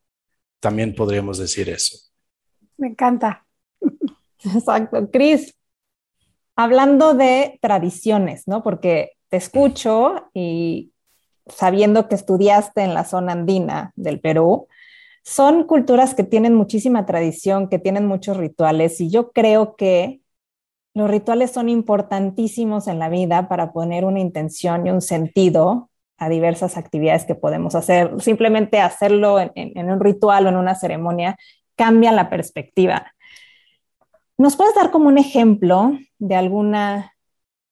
También 0.59 0.95
podríamos 0.95 1.37
decir 1.37 1.69
eso. 1.69 1.99
Me 2.79 2.89
encanta. 2.89 3.45
Exacto. 4.45 5.11
Cris, 5.11 5.55
hablando 6.57 7.13
de 7.13 7.59
tradiciones, 7.61 8.49
¿no? 8.49 8.63
Porque 8.63 9.13
te 9.29 9.37
escucho 9.37 10.31
y 10.33 10.91
sabiendo 11.47 12.09
que 12.09 12.15
estudiaste 12.15 12.81
en 12.81 12.95
la 12.95 13.05
zona 13.05 13.33
andina 13.33 13.93
del 13.95 14.21
Perú, 14.21 14.69
son 15.23 15.65
culturas 15.65 16.15
que 16.15 16.25
tienen 16.25 16.55
muchísima 16.55 17.05
tradición, 17.05 17.69
que 17.69 17.79
tienen 17.79 18.07
muchos 18.07 18.39
rituales 18.39 19.03
y 19.03 19.11
yo 19.11 19.33
creo 19.33 19.77
que 19.77 20.22
los 20.95 21.11
rituales 21.11 21.51
son 21.51 21.69
importantísimos 21.69 22.87
en 22.87 22.99
la 22.99 23.09
vida 23.09 23.49
para 23.49 23.73
poner 23.73 24.05
una 24.05 24.21
intención 24.21 24.87
y 24.87 24.91
un 24.91 25.01
sentido 25.01 25.89
a 26.19 26.29
diversas 26.29 26.77
actividades 26.77 27.25
que 27.25 27.35
podemos 27.35 27.75
hacer. 27.75 28.21
Simplemente 28.21 28.81
hacerlo 28.81 29.39
en, 29.41 29.91
un 29.91 30.01
ritual 30.01 30.47
o 30.47 30.49
en 30.51 30.57
una 30.57 30.75
ceremonia 30.75 31.37
cambia 31.77 32.13
la 32.13 32.29
perspectiva. 32.29 33.13
¿Nos 34.37 34.57
puedes 34.57 34.75
dar 34.75 34.91
como 34.91 35.09
un 35.09 35.19
ejemplo 35.19 35.93
de 36.19 36.37
alguna, 36.37 37.15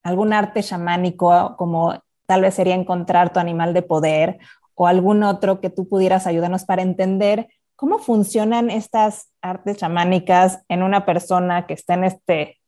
algún 0.03 0.33
arte 0.33 0.63
chamánico, 0.63 1.55
como 1.57 2.03
tal 2.27 2.43
vez 2.43 2.55
sería 2.55 2.75
encontrar 2.75 3.33
tu 3.33 3.39
animal 3.39 3.75
de 3.75 3.83
poder 3.83 4.39
o 4.75 4.87
algún 4.87 5.23
otro 5.23 5.61
que 5.61 5.71
tú 5.71 5.89
pudieras 5.89 6.27
ayudarnos 6.27 6.65
para 6.65 6.83
entender 6.83 7.49
cómo 7.77 7.99
funcionan 7.99 8.71
estas 8.71 9.31
artes 9.43 9.79
chamánicas 9.79 10.65
en 10.69 10.83
una 10.83 11.05
persona 11.05 11.67
que 11.67 11.75
está 11.75 11.95
en, 11.95 12.05
este, 12.05 12.60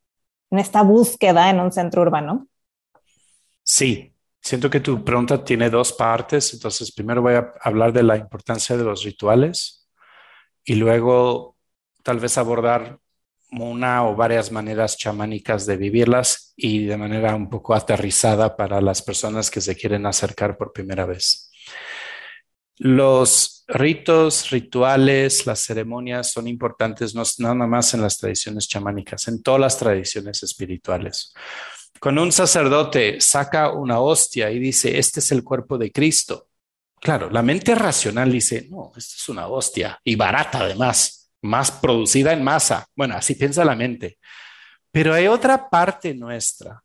en 0.53 0.59
esta 0.59 0.83
búsqueda 0.83 1.49
en 1.49 1.59
un 1.59 1.71
centro 1.71 2.03
urbano? 2.03 2.47
Sí, 3.63 4.13
siento 4.39 4.69
que 4.69 4.81
tu 4.81 5.03
pregunta 5.03 5.43
tiene 5.43 5.71
dos 5.71 5.93
partes, 5.93 6.53
entonces 6.53 6.91
primero 6.91 7.23
voy 7.23 7.33
a 7.33 7.53
hablar 7.61 7.91
de 7.91 8.03
la 8.03 8.17
importancia 8.17 8.77
de 8.77 8.83
los 8.83 9.03
rituales 9.03 9.89
y 10.63 10.75
luego 10.75 11.57
tal 12.03 12.19
vez 12.19 12.37
abordar 12.37 12.99
una 13.49 14.05
o 14.05 14.15
varias 14.15 14.51
maneras 14.51 14.95
chamánicas 14.95 15.65
de 15.65 15.75
vivirlas 15.77 16.53
y 16.55 16.85
de 16.85 16.97
manera 16.97 17.35
un 17.35 17.49
poco 17.49 17.73
aterrizada 17.73 18.55
para 18.55 18.79
las 18.79 19.01
personas 19.01 19.49
que 19.49 19.59
se 19.59 19.75
quieren 19.75 20.05
acercar 20.05 20.55
por 20.55 20.71
primera 20.71 21.07
vez. 21.07 21.51
Los 22.77 23.65
ritos, 23.67 24.49
rituales, 24.49 25.45
las 25.45 25.59
ceremonias 25.59 26.31
son 26.31 26.47
importantes 26.47 27.13
no 27.13 27.23
nada 27.39 27.67
más 27.67 27.93
en 27.93 28.01
las 28.01 28.17
tradiciones 28.17 28.67
chamánicas, 28.67 29.27
en 29.27 29.41
todas 29.43 29.61
las 29.61 29.77
tradiciones 29.77 30.41
espirituales. 30.43 31.33
Cuando 31.99 32.23
un 32.23 32.31
sacerdote 32.31 33.21
saca 33.21 33.71
una 33.71 33.99
hostia 33.99 34.51
y 34.51 34.59
dice, 34.59 34.97
este 34.97 35.19
es 35.19 35.31
el 35.31 35.43
cuerpo 35.43 35.77
de 35.77 35.91
Cristo, 35.91 36.49
claro, 36.99 37.29
la 37.29 37.41
mente 37.41 37.75
racional 37.75 38.31
dice, 38.31 38.67
no, 38.69 38.91
esto 38.97 39.15
es 39.17 39.29
una 39.29 39.47
hostia 39.47 39.99
y 40.03 40.15
barata 40.15 40.59
además 40.59 41.23
más 41.43 41.71
producida 41.71 42.33
en 42.33 42.43
masa. 42.43 42.87
Bueno, 42.95 43.15
así 43.15 43.35
piensa 43.35 43.63
la 43.63 43.75
mente. 43.75 44.17
Pero 44.91 45.13
hay 45.13 45.27
otra 45.27 45.69
parte 45.69 46.13
nuestra, 46.13 46.81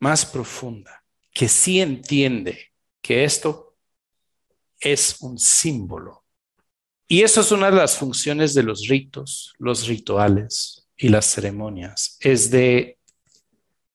más 0.00 0.26
profunda, 0.26 1.02
que 1.32 1.48
sí 1.48 1.80
entiende 1.80 2.72
que 3.00 3.24
esto 3.24 3.67
es 4.80 5.20
un 5.20 5.38
símbolo. 5.38 6.24
Y 7.06 7.22
eso 7.22 7.40
es 7.40 7.52
una 7.52 7.70
de 7.70 7.76
las 7.76 7.96
funciones 7.96 8.54
de 8.54 8.62
los 8.62 8.86
ritos, 8.86 9.54
los 9.58 9.86
rituales 9.86 10.88
y 10.96 11.08
las 11.08 11.26
ceremonias, 11.26 12.18
es 12.20 12.50
de 12.50 12.98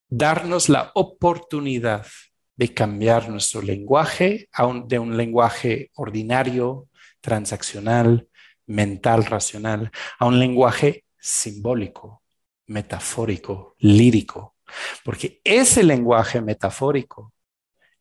darnos 0.09 0.69
la 0.69 0.91
oportunidad 0.95 2.07
de 2.55 2.73
cambiar 2.73 3.29
nuestro 3.29 3.61
lenguaje 3.61 4.49
de 4.85 4.99
un 4.99 5.17
lenguaje 5.17 5.91
ordinario, 5.95 6.87
transaccional, 7.21 8.27
mental, 8.65 9.25
racional, 9.25 9.91
a 10.17 10.25
un 10.25 10.39
lenguaje 10.39 11.05
simbólico, 11.19 12.23
metafórico, 12.67 13.75
lírico, 13.79 14.55
porque 15.03 15.41
ese 15.43 15.83
lenguaje 15.83 16.41
metafórico 16.41 17.33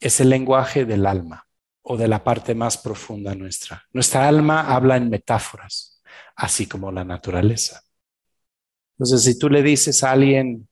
es 0.01 0.21
el 0.21 0.31
lenguaje 0.31 0.85
del 0.85 1.07
alma 1.07 1.47
o 1.83 1.97
de 1.97 2.09
la 2.09 2.23
parte 2.23 2.55
más 2.55 2.79
profunda 2.79 3.35
nuestra. 3.35 3.85
Nuestra 3.93 4.29
alma 4.29 4.75
habla 4.75 4.97
en 4.97 5.11
metáforas, 5.11 6.03
así 6.37 6.67
como 6.67 6.93
la 6.93 7.05
naturaleza. 7.05 7.83
Entonces, 8.93 9.25
si 9.25 9.39
tú 9.39 9.49
le 9.49 9.63
dices 9.63 10.05
a 10.05 10.13
alguien, 10.13 10.69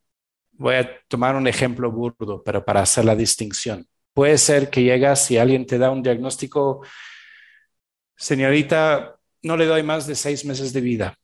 voy 0.53 0.77
a 0.77 0.90
tomar 1.09 1.35
un 1.35 1.46
ejemplo 1.46 1.90
burdo, 1.90 2.42
pero 2.44 2.64
para 2.64 2.83
hacer 2.83 3.05
la 3.05 3.16
distinción, 3.16 3.88
puede 4.12 4.38
ser 4.38 4.70
que 4.70 4.83
llegas 4.83 5.31
y 5.31 5.38
alguien 5.38 5.66
te 5.66 5.79
da 5.79 5.90
un 5.90 6.03
diagnóstico, 6.03 6.83
señorita, 8.16 9.18
no 9.42 9.57
le 9.57 9.66
doy 9.66 9.83
más 9.83 10.07
de 10.07 10.14
seis 10.14 10.44
meses 10.44 10.73
de 10.73 10.81
vida. 10.81 11.18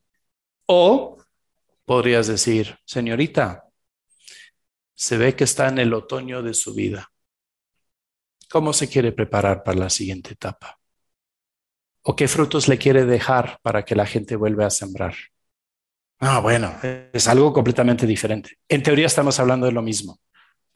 O 0.66 1.18
podrías 1.84 2.26
decir, 2.26 2.76
señorita, 2.84 3.66
se 4.94 5.18
ve 5.18 5.36
que 5.36 5.44
está 5.44 5.68
en 5.68 5.78
el 5.78 5.92
otoño 5.92 6.42
de 6.42 6.54
su 6.54 6.74
vida. 6.74 7.10
¿Cómo 8.50 8.72
se 8.72 8.88
quiere 8.88 9.12
preparar 9.12 9.62
para 9.62 9.78
la 9.78 9.90
siguiente 9.90 10.34
etapa? 10.34 10.78
¿O 12.02 12.14
qué 12.14 12.28
frutos 12.28 12.68
le 12.68 12.78
quiere 12.78 13.04
dejar 13.04 13.58
para 13.62 13.84
que 13.84 13.96
la 13.96 14.06
gente 14.06 14.36
vuelva 14.36 14.66
a 14.66 14.70
sembrar? 14.70 15.14
Ah, 16.20 16.40
bueno, 16.40 16.72
es 17.12 17.28
algo 17.28 17.52
completamente 17.52 18.06
diferente. 18.06 18.58
En 18.68 18.82
teoría 18.82 19.06
estamos 19.06 19.38
hablando 19.38 19.66
de 19.66 19.72
lo 19.72 19.82
mismo 19.82 20.20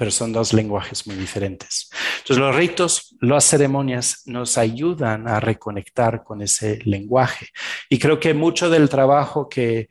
pero 0.01 0.11
son 0.11 0.33
dos 0.33 0.55
lenguajes 0.55 1.07
muy 1.07 1.15
diferentes. 1.15 1.91
Entonces 2.21 2.39
los 2.39 2.57
ritos, 2.57 3.15
las 3.21 3.45
ceremonias 3.45 4.23
nos 4.25 4.57
ayudan 4.57 5.29
a 5.29 5.41
reconectar 5.41 6.25
con 6.25 6.41
ese 6.41 6.79
lenguaje. 6.87 7.49
Y 7.91 7.99
creo 7.99 8.19
que 8.19 8.33
mucho 8.33 8.71
del 8.71 8.89
trabajo 8.89 9.47
que 9.47 9.91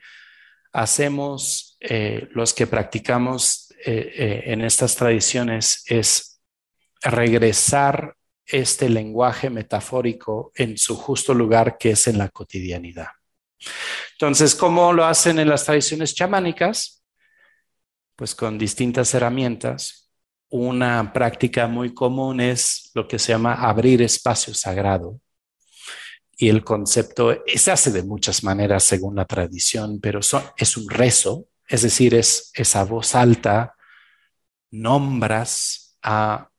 hacemos 0.73 1.77
eh, 1.79 2.27
los 2.31 2.55
que 2.55 2.65
practicamos 2.65 3.71
eh, 3.85 4.11
eh, 4.15 4.43
en 4.47 4.61
estas 4.61 4.95
tradiciones 4.95 5.83
es 5.85 6.28
regresar 7.01 8.15
este 8.45 8.89
lenguaje 8.89 9.49
metafórico 9.49 10.51
en 10.55 10.77
su 10.77 10.95
justo 10.95 11.33
lugar 11.33 11.77
que 11.77 11.91
es 11.91 12.07
en 12.07 12.17
la 12.17 12.29
cotidianidad. 12.29 13.07
Entonces, 14.13 14.55
¿cómo 14.55 14.91
lo 14.93 15.05
hacen 15.05 15.39
en 15.39 15.49
las 15.49 15.65
tradiciones 15.65 16.15
chamánicas? 16.15 16.99
pues 18.19 18.35
con 18.35 18.57
distintas 18.57 19.13
herramientas. 19.13 20.11
Una 20.49 21.13
práctica 21.13 21.67
muy 21.67 21.93
común 21.93 22.41
es 22.41 22.91
lo 22.93 23.07
que 23.07 23.17
se 23.17 23.31
llama 23.31 23.53
abrir 23.53 24.01
espacio 24.01 24.53
sagrado. 24.53 25.21
Y 26.35 26.49
el 26.49 26.65
concepto 26.65 27.41
se 27.47 27.71
hace 27.71 27.91
de 27.91 28.03
muchas 28.03 28.43
maneras 28.43 28.83
según 28.83 29.15
la 29.15 29.23
tradición, 29.23 30.01
pero 30.01 30.19
es 30.19 30.75
un 30.75 30.89
rezo, 30.89 31.45
es 31.65 31.83
decir, 31.83 32.13
es 32.13 32.51
esa 32.55 32.83
voz 32.83 33.15
alta, 33.15 33.77
nombras 34.69 35.97
a 36.03 36.49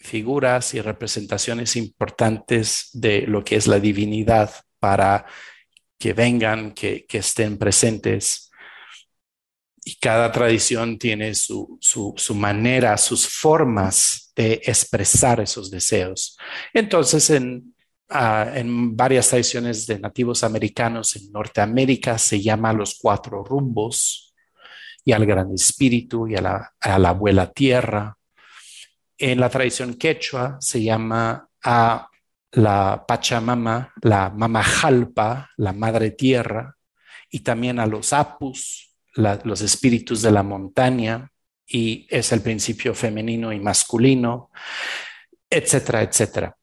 figuras 0.00 0.74
y 0.74 0.80
representaciones 0.80 1.76
importantes 1.76 2.88
de 2.92 3.22
lo 3.22 3.44
que 3.44 3.56
es 3.56 3.66
la 3.66 3.78
divinidad 3.78 4.50
para 4.78 5.26
que 5.98 6.14
vengan, 6.14 6.72
que, 6.72 7.06
que 7.06 7.18
estén 7.18 7.58
presentes 7.58 8.50
y 9.84 9.96
cada 9.96 10.30
tradición 10.30 10.98
tiene 10.98 11.34
su, 11.34 11.78
su, 11.80 12.34
manera, 12.34 12.96
sus 12.96 13.28
formas 13.28 14.32
de 14.36 14.60
expresar 14.64 15.40
esos 15.40 15.70
deseos. 15.70 16.36
Entonces, 16.74 17.30
en, 17.30 17.74
ah, 18.08 18.50
en 18.54 18.96
varias 18.96 19.28
tradiciones 19.28 19.86
de 19.86 19.98
nativos 19.98 20.44
americanos 20.44 21.16
en 21.16 21.32
Norteamérica 21.32 22.18
se 22.18 22.40
llama 22.40 22.72
los 22.72 22.98
cuatro 23.00 23.42
rumbos 23.42 24.34
y 25.04 25.12
al 25.12 25.24
gran 25.24 25.52
espíritu 25.54 26.28
y 26.28 26.36
a 26.36 26.42
la, 26.42 26.74
a 26.78 26.98
la 26.98 27.08
abuela 27.10 27.50
tierra. 27.50 28.16
En 29.22 29.38
la 29.38 29.50
tradición 29.50 29.94
quechua 29.94 30.56
se 30.60 30.82
llama 30.82 31.46
a 31.62 32.08
la 32.52 33.04
Pachamama, 33.06 33.92
la 34.00 34.30
Mamajalpa, 34.30 35.50
la 35.58 35.74
madre 35.74 36.12
tierra, 36.12 36.74
y 37.30 37.40
también 37.40 37.78
a 37.78 37.86
los 37.86 38.14
apus, 38.14 38.94
los 39.12 39.60
espíritus 39.60 40.22
de 40.22 40.30
la 40.32 40.42
montaña 40.42 41.30
y 41.66 42.06
es 42.08 42.32
el 42.32 42.40
principio 42.40 42.94
femenino 42.94 43.52
y 43.52 43.60
masculino, 43.60 44.50
etcétera, 45.50 46.02
etcétera. 46.02 46.56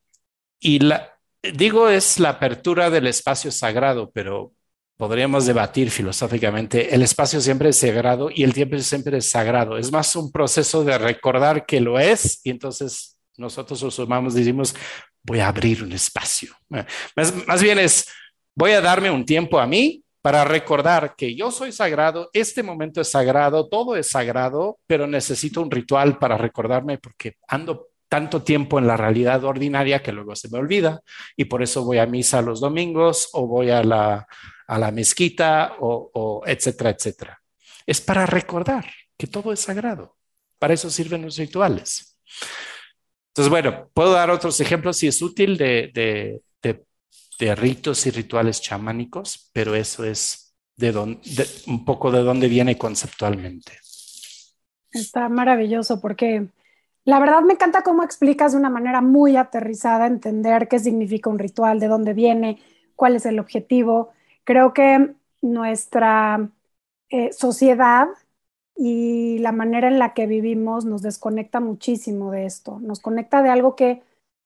Y 0.59 0.79
la, 0.79 1.13
digo 1.53 1.89
es 1.89 2.19
la 2.19 2.29
apertura 2.29 2.89
del 2.89 3.05
espacio 3.05 3.51
sagrado, 3.51 4.09
pero 4.09 4.53
podríamos 4.97 5.45
debatir 5.45 5.91
filosóficamente, 5.91 6.93
el 6.93 7.03
espacio 7.03 7.39
siempre 7.39 7.69
es 7.69 7.77
sagrado 7.77 8.29
y 8.33 8.43
el 8.43 8.53
tiempo 8.53 8.77
siempre 8.79 9.19
es 9.19 9.29
sagrado. 9.29 9.77
Es 9.77 9.91
más 9.91 10.15
un 10.15 10.31
proceso 10.31 10.83
de 10.83 10.97
recordar 10.97 11.65
que 11.65 11.79
lo 11.79 11.99
es 11.99 12.41
y 12.43 12.49
entonces 12.49 13.19
nosotros 13.37 13.81
los 13.83 13.99
humanos 13.99 14.33
decimos, 14.33 14.75
voy 15.23 15.39
a 15.39 15.49
abrir 15.49 15.83
un 15.83 15.91
espacio. 15.91 16.55
más 17.45 17.61
bien 17.61 17.77
es, 17.77 18.07
voy 18.55 18.71
a 18.71 18.81
darme 18.81 19.11
un 19.11 19.23
tiempo 19.23 19.59
a 19.59 19.67
mí 19.67 20.03
para 20.19 20.43
recordar 20.43 21.15
que 21.15 21.35
yo 21.35 21.51
soy 21.51 21.71
sagrado, 21.71 22.29
este 22.33 22.63
momento 22.63 22.99
es 22.99 23.11
sagrado, 23.11 23.69
todo 23.69 23.95
es 23.95 24.09
sagrado, 24.09 24.79
pero 24.87 25.05
necesito 25.05 25.61
un 25.61 25.69
ritual 25.69 26.17
para 26.17 26.37
recordarme 26.37 26.97
porque 26.97 27.35
ando 27.47 27.89
tanto 28.09 28.41
tiempo 28.41 28.79
en 28.79 28.87
la 28.87 28.97
realidad 28.97 29.43
ordinaria 29.43 30.01
que 30.01 30.11
luego 30.11 30.35
se 30.35 30.49
me 30.49 30.57
olvida 30.57 31.01
y 31.35 31.45
por 31.45 31.61
eso 31.61 31.83
voy 31.83 31.99
a 31.99 32.05
misa 32.07 32.41
los 32.41 32.61
domingos 32.61 33.29
o 33.33 33.47
voy 33.47 33.69
a 33.69 33.83
la, 33.83 34.27
a 34.67 34.77
la 34.77 34.91
mezquita 34.91 35.75
o, 35.79 36.43
etcétera, 36.45 36.91
etcétera. 36.91 37.41
Es 37.85 38.01
para 38.01 38.25
recordar 38.25 38.85
que 39.17 39.27
todo 39.27 39.53
es 39.53 39.61
sagrado. 39.61 40.17
Para 40.59 40.73
eso 40.73 40.89
sirven 40.89 41.23
los 41.23 41.37
rituales. 41.37 42.17
Entonces, 43.29 43.49
bueno, 43.49 43.89
puedo 43.93 44.11
dar 44.11 44.29
otros 44.29 44.59
ejemplos 44.59 44.97
si 44.97 45.07
es 45.07 45.21
útil 45.21 45.57
de, 45.57 46.41
de 47.39 47.55
ritos 47.55 48.05
y 48.07 48.11
rituales 48.11 48.61
chamánicos, 48.61 49.49
pero 49.53 49.75
eso 49.75 50.03
es 50.03 50.47
de, 50.75 50.91
un 51.67 51.85
poco 51.85 52.11
de 52.11 52.21
dónde 52.21 52.47
viene 52.47 52.77
conceptualmente. 52.77 53.73
Está 54.91 55.29
maravilloso 55.29 55.99
porque 55.99 56.47
la 57.03 57.19
verdad 57.19 57.41
me 57.41 57.53
encanta 57.53 57.83
cómo 57.83 58.03
explicas 58.03 58.53
de 58.53 58.59
una 58.59 58.69
manera 58.69 59.01
muy 59.01 59.37
aterrizada 59.37 60.07
entender 60.07 60.67
qué 60.67 60.79
significa 60.79 61.29
un 61.29 61.39
ritual, 61.39 61.79
de 61.79 61.87
dónde 61.87 62.13
viene, 62.13 62.59
cuál 62.95 63.15
es 63.15 63.25
el 63.25 63.39
objetivo. 63.39 64.13
Creo 64.47 64.73
que 64.73 65.13
nuestra 65.41 66.49
eh, 67.09 67.33
sociedad 67.33 68.07
y 68.77 69.39
la 69.39 69.51
manera 69.51 69.89
en 69.89 69.99
la 69.99 70.13
que 70.13 70.25
vivimos 70.25 70.85
nos 70.85 71.01
desconecta 71.01 71.59
muchísimo 71.59 72.31
de 72.31 72.45
esto, 72.45 72.79
nos 72.79 73.01
conecta 73.01 73.43
de 73.43 73.49
algo 73.49 73.75
que 73.75 74.03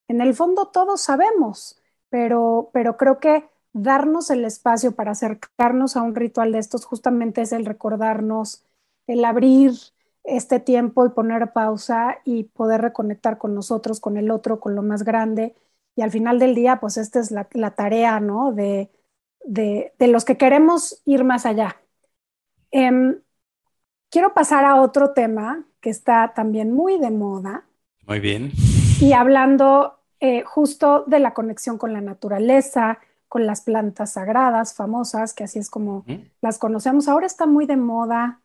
en 0.07 0.21
el 0.21 0.33
fondo 0.33 0.69
todos 0.69 1.01
sabemos, 1.01 1.79
pero, 2.09 2.71
pero 2.73 2.97
creo 2.97 3.19
que 3.19 3.47
darnos 3.73 4.31
el 4.31 4.43
espacio 4.43 4.93
para 4.93 5.11
acercarnos 5.11 5.95
a 5.95 6.01
un 6.01 6.15
ritual 6.15 6.51
de 6.51 6.59
estos 6.59 6.85
justamente 6.85 7.43
es 7.43 7.51
el 7.51 7.65
recordarnos, 7.65 8.65
el 9.05 9.23
abrir 9.23 9.73
este 10.23 10.59
tiempo 10.59 11.05
y 11.05 11.09
poner 11.09 11.53
pausa 11.53 12.17
y 12.25 12.45
poder 12.45 12.81
reconectar 12.81 13.37
con 13.37 13.53
nosotros, 13.53 13.99
con 13.99 14.17
el 14.17 14.31
otro, 14.31 14.59
con 14.59 14.75
lo 14.75 14.81
más 14.81 15.03
grande. 15.03 15.55
Y 15.95 16.01
al 16.01 16.09
final 16.11 16.39
del 16.39 16.55
día, 16.55 16.79
pues 16.79 16.97
esta 16.97 17.19
es 17.19 17.29
la, 17.31 17.45
tarea, 17.75 18.19
¿no? 18.19 18.51
De, 18.51 18.89
de, 19.43 19.93
los 19.99 20.25
que 20.25 20.37
queremos 20.37 21.01
ir 21.05 21.23
más 21.23 21.45
allá. 21.45 21.77
Em, 22.71 23.19
quiero 24.09 24.33
pasar 24.33 24.65
a 24.65 24.81
otro 24.81 25.11
tema 25.13 25.65
que 25.79 25.89
está 25.89 26.33
también 26.33 26.71
muy 26.71 26.99
de 26.99 27.11
moda. 27.11 27.65
Muy 28.07 28.19
bien. 28.19 28.51
Y 28.99 29.13
hablando 29.13 29.99
eh, 30.19 30.43
justo 30.43 31.03
de 31.07 31.19
la 31.19 31.33
conexión 31.33 31.77
con 31.77 31.93
la 31.93 32.01
naturaleza, 32.01 32.99
con 33.27 33.47
las 33.47 33.61
plantas 33.61 34.13
sagradas 34.13 34.75
famosas, 34.75 35.33
que 35.33 35.45
así 35.45 35.57
es 35.57 35.69
como 35.69 36.05
las 36.41 36.59
conocemos. 36.59 37.07
Ahora 37.07 37.25
está 37.25 37.45
muy 37.45 37.65
de 37.65 37.77
moda 37.77 38.41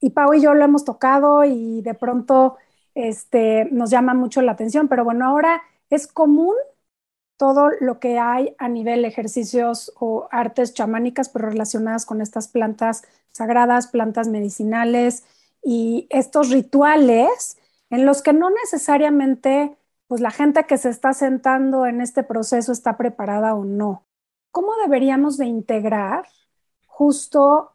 y 0.00 0.10
Pau 0.10 0.34
y 0.34 0.40
yo 0.40 0.54
lo 0.54 0.64
hemos 0.64 0.84
tocado 0.84 1.44
y 1.44 1.82
de 1.82 1.94
pronto 1.94 2.56
este, 2.94 3.68
nos 3.70 3.90
llama 3.90 4.14
mucho 4.14 4.42
la 4.42 4.52
atención, 4.52 4.88
pero 4.88 5.04
bueno, 5.04 5.26
ahora 5.26 5.62
es 5.90 6.06
común 6.06 6.54
todo 7.42 7.70
lo 7.80 7.98
que 7.98 8.20
hay 8.20 8.54
a 8.58 8.68
nivel 8.68 9.04
ejercicios 9.04 9.92
o 9.98 10.28
artes 10.30 10.74
chamánicas, 10.74 11.28
pero 11.28 11.48
relacionadas 11.48 12.06
con 12.06 12.20
estas 12.20 12.46
plantas 12.46 13.02
sagradas, 13.32 13.88
plantas 13.88 14.28
medicinales 14.28 15.24
y 15.60 16.06
estos 16.10 16.50
rituales 16.50 17.58
en 17.90 18.06
los 18.06 18.22
que 18.22 18.32
no 18.32 18.48
necesariamente 18.50 19.76
pues 20.06 20.20
la 20.20 20.30
gente 20.30 20.66
que 20.66 20.78
se 20.78 20.90
está 20.90 21.14
sentando 21.14 21.84
en 21.86 22.00
este 22.00 22.22
proceso 22.22 22.70
está 22.70 22.96
preparada 22.96 23.56
o 23.56 23.64
no. 23.64 24.04
¿cómo 24.52 24.76
deberíamos 24.76 25.36
de 25.36 25.46
integrar 25.46 26.28
justo 26.86 27.72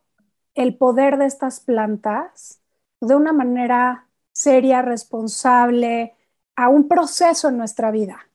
el 0.56 0.78
poder 0.78 1.18
de 1.18 1.26
estas 1.26 1.60
plantas 1.60 2.62
de 3.02 3.16
una 3.16 3.34
manera 3.34 4.08
seria, 4.32 4.82
responsable, 4.82 6.16
a 6.56 6.70
un 6.70 6.88
proceso 6.88 7.50
en 7.50 7.58
nuestra 7.58 7.92
vida? 7.92 8.30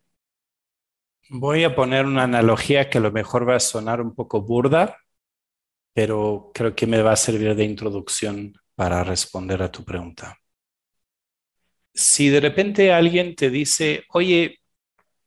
Voy 1.35 1.65
a 1.65 1.75
poner 1.75 2.05
una 2.05 2.25
analogía 2.25 2.91
que 2.91 2.99
a 2.99 3.01
lo 3.01 3.11
mejor 3.11 3.49
va 3.49 3.57
a 3.57 3.61
sonar 3.61 4.03
un 4.03 4.15
poco 4.15 4.43
burda, 4.43 4.99
pero 5.95 6.51
creo 6.53 6.75
que 6.75 6.87
me 6.87 7.01
va 7.01 7.13
a 7.13 7.17
servir 7.17 7.55
de 7.55 7.65
introducción 7.65 8.53
para 8.75 9.03
responder 9.03 9.63
a 9.63 9.73
tu 9.73 9.83
pregunta. 9.83 10.39
Si 11.95 12.29
de 12.29 12.41
repente 12.41 12.93
alguien 12.93 13.35
te 13.35 13.49
dice, 13.49 14.05
oye, 14.11 14.61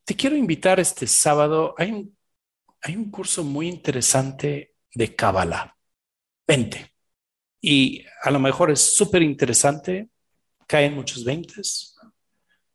te 0.03 0.15
quiero 0.15 0.35
invitar 0.35 0.79
este 0.79 1.07
sábado, 1.07 1.73
hay 1.77 1.91
un 1.91 2.15
hay 2.85 2.95
un 2.95 3.09
curso 3.09 3.43
muy 3.43 3.67
interesante 3.67 4.75
de 4.93 5.15
Kabbalah. 5.15 5.75
Vente. 6.47 6.93
Y 7.59 8.05
a 8.21 8.29
lo 8.29 8.37
mejor 8.37 8.69
es 8.69 8.95
súper 8.95 9.23
interesante, 9.23 10.09
caen 10.67 10.93
muchos 10.93 11.23
veintes, 11.23 11.97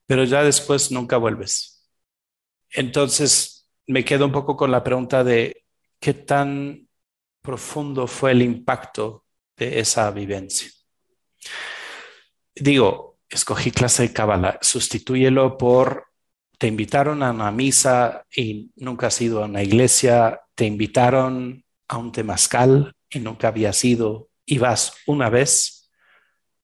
pero 0.07 0.25
ya 0.25 0.43
después 0.43 0.91
nunca 0.91 1.17
vuelves. 1.17 1.70
Entonces 2.73 3.69
me 3.87 4.05
quedo 4.05 4.27
un 4.27 4.33
poco 4.33 4.57
con 4.57 4.71
la 4.71 4.83
pregunta 4.83 5.25
de 5.25 5.65
qué 5.99 6.15
tan 6.15 6.89
profundo 7.43 8.07
fue 8.07 8.33
el 8.33 8.43
impacto 8.43 9.25
de 9.57 9.81
esa 9.81 10.11
vivencia. 10.11 10.71
Digo, 12.55 13.19
escogí 13.29 13.71
clase 13.71 14.05
de 14.05 14.13
Kabbalah, 14.13 14.59
sustitúyelo 14.61 15.57
por 15.57 16.11
te 16.59 16.67
invitaron 16.67 17.23
a 17.23 17.31
una 17.31 17.51
misa 17.51 18.27
y 18.37 18.71
nunca 18.77 19.07
has 19.07 19.19
ido 19.23 19.43
a 19.43 19.47
una 19.47 19.63
iglesia, 19.63 20.43
te 20.55 20.67
invitaron 20.67 21.65
a 21.89 21.97
un 21.97 22.13
temazcal 22.13 22.95
y 23.09 23.19
nunca 23.19 23.49
habías 23.49 23.83
ido 23.83 24.29
y 24.45 24.59
vas 24.59 24.93
una 25.07 25.31
vez, 25.31 25.91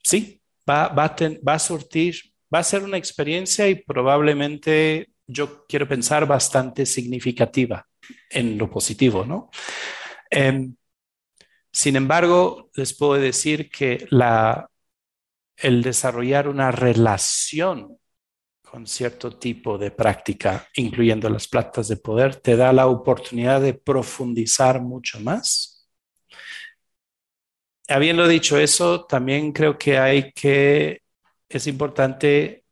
sí, 0.02 0.42
va, 0.68 0.88
va, 0.88 1.16
va 1.48 1.54
a 1.54 1.58
surtir, 1.58 2.14
va 2.54 2.58
a 2.58 2.64
ser 2.64 2.82
una 2.82 2.98
experiencia 2.98 3.68
y 3.68 3.76
probablemente 3.76 5.08
yo 5.26 5.66
quiero 5.66 5.88
pensar 5.88 6.26
bastante 6.26 6.86
significativa 6.86 7.86
en 8.30 8.56
lo 8.56 8.70
positivo, 8.70 9.24
¿no? 9.24 9.50
Em, 10.30 10.74
sin 11.72 11.96
embargo, 11.96 12.70
les 12.74 12.94
puedo 12.94 13.14
decir 13.14 13.68
que 13.70 14.06
el 15.56 15.82
desarrollar 15.82 16.48
una 16.48 16.70
relación 16.70 17.98
con 18.62 18.86
cierto 18.86 19.38
tipo 19.38 19.78
de 19.78 19.90
práctica, 19.90 20.68
incluyendo 20.74 21.30
las 21.30 21.48
plantas 21.48 21.88
de 21.88 21.96
poder, 21.96 22.36
te 22.36 22.56
da 22.56 22.72
la 22.72 22.88
oportunidad 22.88 23.60
de 23.60 23.74
profundizar 23.74 24.80
mucho 24.82 25.20
más. 25.20 25.88
Habiendo 27.88 28.26
dicho 28.26 28.58
eso, 28.58 29.06
también 29.06 29.52
creo 29.52 29.78
que 29.78 29.98
hay 29.98 30.32
que, 30.32 31.02
es 31.48 31.66
importante 31.68 32.65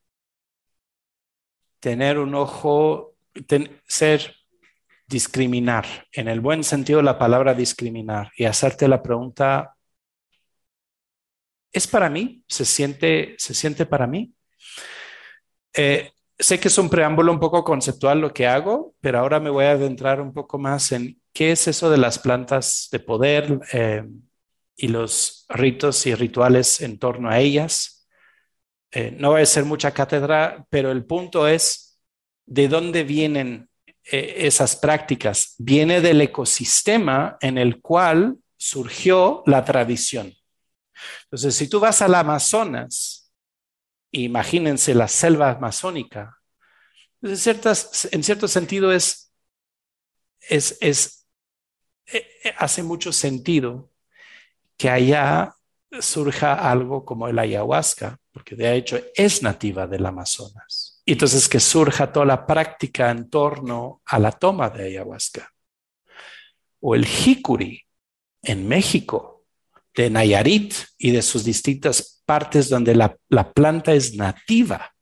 tener 1.85 2.19
un 2.19 2.35
ojo, 2.35 3.15
ser 3.87 4.35
discriminar, 5.07 5.85
en 6.13 6.29
el 6.29 6.41
buen 6.41 6.65
sentido 6.65 7.01
de 7.01 7.05
la 7.05 7.19
palabra 7.19 7.53
discriminar, 7.53 8.33
y 8.39 8.47
hacerte 8.47 8.89
la 8.89 9.03
pregunta, 9.03 9.77
¿es 11.71 11.87
para 11.87 12.09
mí? 12.09 12.43
¿Se 12.49 12.65
siente, 12.65 13.35
se 13.37 13.53
siente 13.53 13.85
para 13.85 14.07
mí? 14.07 14.33
Eh, 15.75 16.11
sé 16.39 16.59
que 16.59 16.69
es 16.69 16.79
un 16.79 16.89
preámbulo 16.89 17.31
un 17.31 17.39
poco 17.39 17.63
conceptual 17.63 18.19
lo 18.19 18.33
que 18.33 18.47
hago, 18.47 18.95
pero 19.03 19.19
ahora 19.19 19.39
me 19.39 19.51
voy 19.51 19.67
a 19.67 19.73
adentrar 19.73 20.23
un 20.23 20.33
poco 20.33 20.59
más 20.59 20.91
en 20.91 21.21
qué 21.35 21.53
es 21.53 21.69
eso 21.69 21.91
de 21.91 21.99
las 21.99 22.19
plantas 22.19 22.89
de 22.93 23.01
poder 23.01 23.61
eh, 23.75 24.05
y 24.75 24.89
los 24.89 25.45
ritos 25.51 26.07
y 26.07 26.15
rituales 26.15 26.81
en 26.81 26.99
torno 26.99 27.29
a 27.29 27.41
ellas. 27.41 27.94
Eh, 28.95 29.15
no 29.19 29.33
va 29.33 29.41
a 29.41 29.47
ser 29.47 29.65
mucha 29.65 29.93
cátedra, 29.93 30.65
pero 30.71 30.91
el 30.91 31.05
punto 31.05 31.49
es 31.49 31.99
de 32.47 32.69
dónde 32.69 33.05
vienen 33.05 33.69
esas 34.07 34.77
prácticas. 34.77 35.55
Viene 35.59 36.01
del 36.03 36.21
ecosistema 36.21 37.39
en 37.41 37.57
el 37.57 37.81
cual 37.81 38.37
surgió 38.57 39.43
la 39.47 39.65
tradición. 39.65 40.35
Entonces, 41.25 41.55
si 41.55 41.69
tú 41.69 41.81
vas 41.81 42.03
al 42.03 42.15
Amazonas, 42.15 43.33
imagínense 44.11 44.95
la 44.95 45.09
selva 45.09 45.51
amazónica. 45.51 46.39
En, 47.23 47.37
ciertas, 47.37 48.09
en 48.13 48.23
cierto 48.23 48.49
sentido 48.49 48.93
es, 48.93 49.33
es, 50.41 50.79
es 50.81 51.27
eh, 52.07 52.27
eh, 52.45 52.55
hace 52.59 52.83
mucho 52.83 53.13
sentido 53.13 53.91
que 54.77 54.91
allá 54.91 55.57
surja 56.01 56.55
algo 56.71 57.05
como 57.05 57.29
el 57.29 57.39
ayahuasca, 57.39 58.19
porque 58.33 58.57
de 58.57 58.75
hecho 58.75 58.99
es 59.15 59.43
nativa 59.43 59.87
del 59.87 60.07
Amazonas. 60.07 61.03
Y 61.05 61.13
entonces 61.13 61.49
que 61.49 61.61
surja 61.61 62.13
toda 62.13 62.27
la 62.27 62.47
práctica 62.47 63.11
en 63.11 63.29
torno 63.29 64.03
a 64.07 64.19
la 64.19 64.33
toma 64.33 64.71
de 64.71 64.87
ayahuasca. 64.87 65.51
O 66.81 66.95
el 66.95 67.07
jicuri 67.07 67.83
en 68.43 68.67
México, 68.69 69.35
de 69.95 70.11
Nayarit 70.11 70.75
y 70.99 71.13
de 71.13 71.23
sus 71.23 71.45
distintas 71.45 72.23
partes 72.27 72.69
donde 72.69 72.95
la, 72.95 73.17
planta 73.53 73.93
es 73.93 74.15
nativa. 74.15 74.93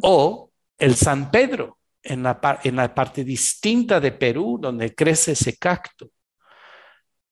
O 0.00 0.50
el 0.78 0.94
San 0.94 1.30
Pedro, 1.30 1.78
en 2.02 2.22
la, 2.22 2.60
en 2.62 2.76
la, 2.76 2.94
parte 2.94 3.24
distinta 3.24 4.00
de 4.00 4.12
Perú, 4.12 4.58
donde 4.60 4.94
crece 4.94 5.32
ese 5.32 5.56
cacto, 5.56 6.10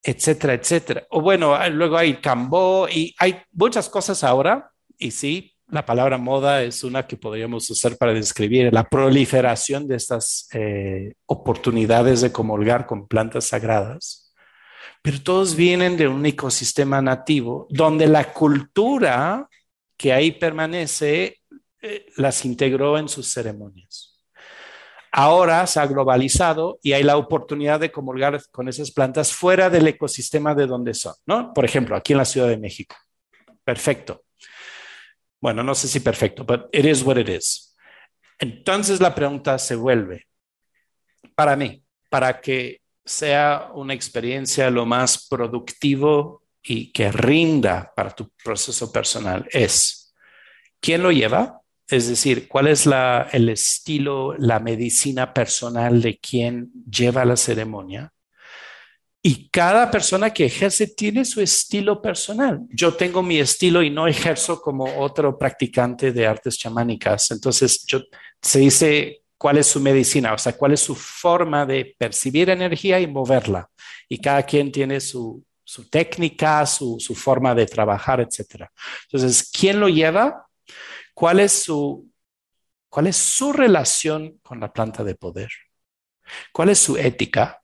etcétera, 0.02 0.54
etcétera. 0.54 1.06
O 1.10 1.20
bueno, 1.20 1.56
luego 1.70 1.96
hay 1.96 2.14
Cambó 2.14 2.88
y 2.88 3.14
hay 3.18 3.42
muchas 3.52 3.88
cosas 3.88 4.24
ahora, 4.24 4.70
y 4.98 5.10
sí, 5.10 5.54
la 5.68 5.86
palabra 5.86 6.18
moda 6.18 6.62
es 6.62 6.82
una 6.82 7.06
que 7.06 7.16
podríamos 7.16 7.70
usar 7.70 7.96
para 7.96 8.12
describir 8.12 8.72
la 8.72 8.88
proliferación 8.88 9.86
de 9.86 9.96
estas 9.96 10.48
eh, 10.52 11.14
oportunidades 11.26 12.20
de 12.22 12.32
comulgar 12.32 12.86
con 12.86 13.06
plantas 13.06 13.46
sagradas 13.46 14.30
pero 15.02 15.22
todos 15.22 15.54
vienen 15.54 15.96
de 15.96 16.08
un 16.08 16.24
ecosistema 16.26 17.00
nativo 17.00 17.66
donde 17.70 18.06
la 18.06 18.32
cultura 18.32 19.48
que 19.96 20.12
ahí 20.12 20.32
permanece 20.32 21.38
eh, 21.80 22.06
las 22.16 22.44
integró 22.44 22.98
en 22.98 23.08
sus 23.08 23.32
ceremonias. 23.32 24.09
Ahora 25.12 25.66
se 25.66 25.80
ha 25.80 25.86
globalizado 25.86 26.78
y 26.82 26.92
hay 26.92 27.02
la 27.02 27.16
oportunidad 27.16 27.80
de 27.80 27.90
comulgar 27.90 28.40
con 28.50 28.68
esas 28.68 28.92
plantas 28.92 29.32
fuera 29.32 29.68
del 29.68 29.88
ecosistema 29.88 30.54
de 30.54 30.66
donde 30.66 30.94
son, 30.94 31.14
¿no? 31.26 31.52
Por 31.52 31.64
ejemplo, 31.64 31.96
aquí 31.96 32.12
en 32.12 32.18
la 32.18 32.24
Ciudad 32.24 32.48
de 32.48 32.58
México. 32.58 32.96
Perfecto. 33.64 34.22
Bueno, 35.40 35.62
no 35.62 35.74
sé 35.74 35.88
si 35.88 36.00
perfecto, 36.00 36.44
but 36.44 36.68
it 36.72 36.84
is 36.84 37.02
what 37.02 37.16
it 37.16 37.28
is. 37.28 37.76
Entonces 38.38 39.00
la 39.00 39.14
pregunta 39.14 39.58
se 39.58 39.74
vuelve, 39.74 40.26
para 41.34 41.56
mí, 41.56 41.82
para 42.08 42.40
que 42.40 42.80
sea 43.04 43.70
una 43.74 43.94
experiencia 43.94 44.70
lo 44.70 44.86
más 44.86 45.26
productivo 45.28 46.44
y 46.62 46.92
que 46.92 47.10
rinda 47.10 47.92
para 47.94 48.10
tu 48.10 48.30
proceso 48.42 48.92
personal 48.92 49.46
es 49.50 50.14
quién 50.80 51.02
lo 51.02 51.10
lleva, 51.10 51.59
es 51.90 52.08
decir, 52.08 52.46
cuál 52.46 52.68
es 52.68 52.88
el 53.32 53.48
estilo, 53.48 54.34
la 54.38 54.60
medicina 54.60 55.34
personal 55.34 56.00
de 56.00 56.18
quien 56.18 56.70
lleva 56.88 57.24
la 57.24 57.36
ceremonia. 57.36 58.12
Y 59.22 59.48
cada 59.50 59.90
persona 59.90 60.30
que 60.30 60.46
ejerce 60.46 60.86
tiene 60.86 61.24
su 61.24 61.42
estilo 61.42 62.00
personal. 62.00 62.60
Yo 62.70 62.94
tengo 62.94 63.22
mi 63.22 63.38
estilo 63.38 63.82
y 63.82 63.90
no 63.90 64.06
ejerzo 64.06 64.62
como 64.62 64.84
otro 64.98 65.36
practicante 65.36 66.12
de 66.12 66.26
artes 66.26 66.56
chamánicas. 66.56 67.30
Entonces, 67.30 67.84
se 68.40 68.58
dice 68.58 69.22
cuál 69.36 69.58
es 69.58 69.66
su 69.66 69.80
medicina, 69.80 70.32
o 70.32 70.38
sea, 70.38 70.56
cuál 70.56 70.72
es 70.72 70.80
su 70.80 70.94
forma 70.94 71.66
de 71.66 71.94
percibir 71.98 72.48
energía 72.48 73.00
y 73.00 73.06
moverla. 73.06 73.68
Y 74.08 74.18
cada 74.18 74.42
quien 74.44 74.72
tiene 74.72 75.00
su, 75.00 75.44
técnica, 75.90 76.64
su, 76.64 76.98
su, 76.98 77.14
forma 77.14 77.54
de 77.54 77.66
trabajar, 77.66 78.20
etc. 78.20 78.66
Entonces, 79.04 79.50
¿quién 79.52 79.80
lo 79.80 79.88
lleva? 79.88 80.46
¿Cuál 81.14 81.40
es 81.40 81.52
su, 81.64 82.10
cuál 82.88 83.06
es 83.08 83.16
su 83.16 83.52
relación 83.52 84.38
con 84.42 84.60
la 84.60 84.72
planta 84.72 85.04
de 85.04 85.14
poder? 85.14 85.50
¿Cuál 86.52 86.70
es 86.70 86.78
su 86.78 86.96
ética? 86.96 87.60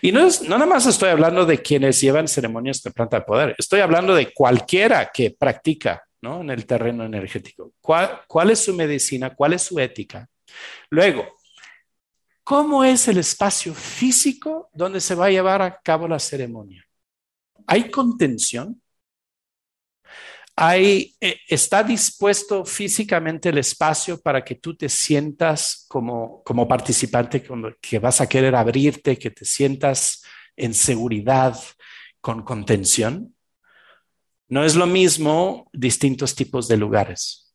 Y 0.00 0.12
no, 0.12 0.26
es, 0.26 0.42
no 0.42 0.56
nada 0.58 0.66
más 0.66 0.86
estoy 0.86 1.08
hablando 1.08 1.46
de 1.46 1.62
quienes 1.62 2.00
llevan 2.00 2.28
ceremonias 2.28 2.82
de 2.82 2.90
planta 2.90 3.18
de 3.18 3.24
poder, 3.24 3.54
estoy 3.58 3.80
hablando 3.80 4.14
de 4.14 4.32
cualquiera 4.32 5.10
que 5.12 5.30
practica 5.30 6.02
¿no? 6.22 6.42
en 6.42 6.50
el 6.50 6.66
terreno 6.66 7.04
energético. 7.04 7.72
¿Cuál, 7.80 8.20
¿Cuál 8.26 8.50
es 8.50 8.64
su 8.64 8.74
medicina? 8.74 9.34
¿Cuál 9.34 9.54
es 9.54 9.62
su 9.62 9.78
ética? 9.78 10.28
Luego, 10.90 11.36
¿cómo 12.44 12.84
es 12.84 13.08
el 13.08 13.18
espacio 13.18 13.74
físico 13.74 14.68
donde 14.72 15.00
se 15.00 15.14
va 15.14 15.26
a 15.26 15.30
llevar 15.30 15.62
a 15.62 15.80
cabo 15.80 16.06
la 16.08 16.18
ceremonia? 16.18 16.84
¿Hay 17.66 17.90
contención? 17.90 18.79
Hay, 20.62 21.16
eh, 21.22 21.38
¿Está 21.48 21.82
dispuesto 21.82 22.66
físicamente 22.66 23.48
el 23.48 23.56
espacio 23.56 24.20
para 24.20 24.44
que 24.44 24.56
tú 24.56 24.76
te 24.76 24.90
sientas 24.90 25.86
como, 25.88 26.42
como 26.44 26.68
participante, 26.68 27.42
que 27.80 27.98
vas 27.98 28.20
a 28.20 28.28
querer 28.28 28.54
abrirte, 28.54 29.16
que 29.16 29.30
te 29.30 29.46
sientas 29.46 30.22
en 30.56 30.74
seguridad, 30.74 31.58
con 32.20 32.42
contención? 32.42 33.34
No 34.48 34.62
es 34.62 34.76
lo 34.76 34.86
mismo 34.86 35.70
distintos 35.72 36.34
tipos 36.34 36.68
de 36.68 36.76
lugares. 36.76 37.54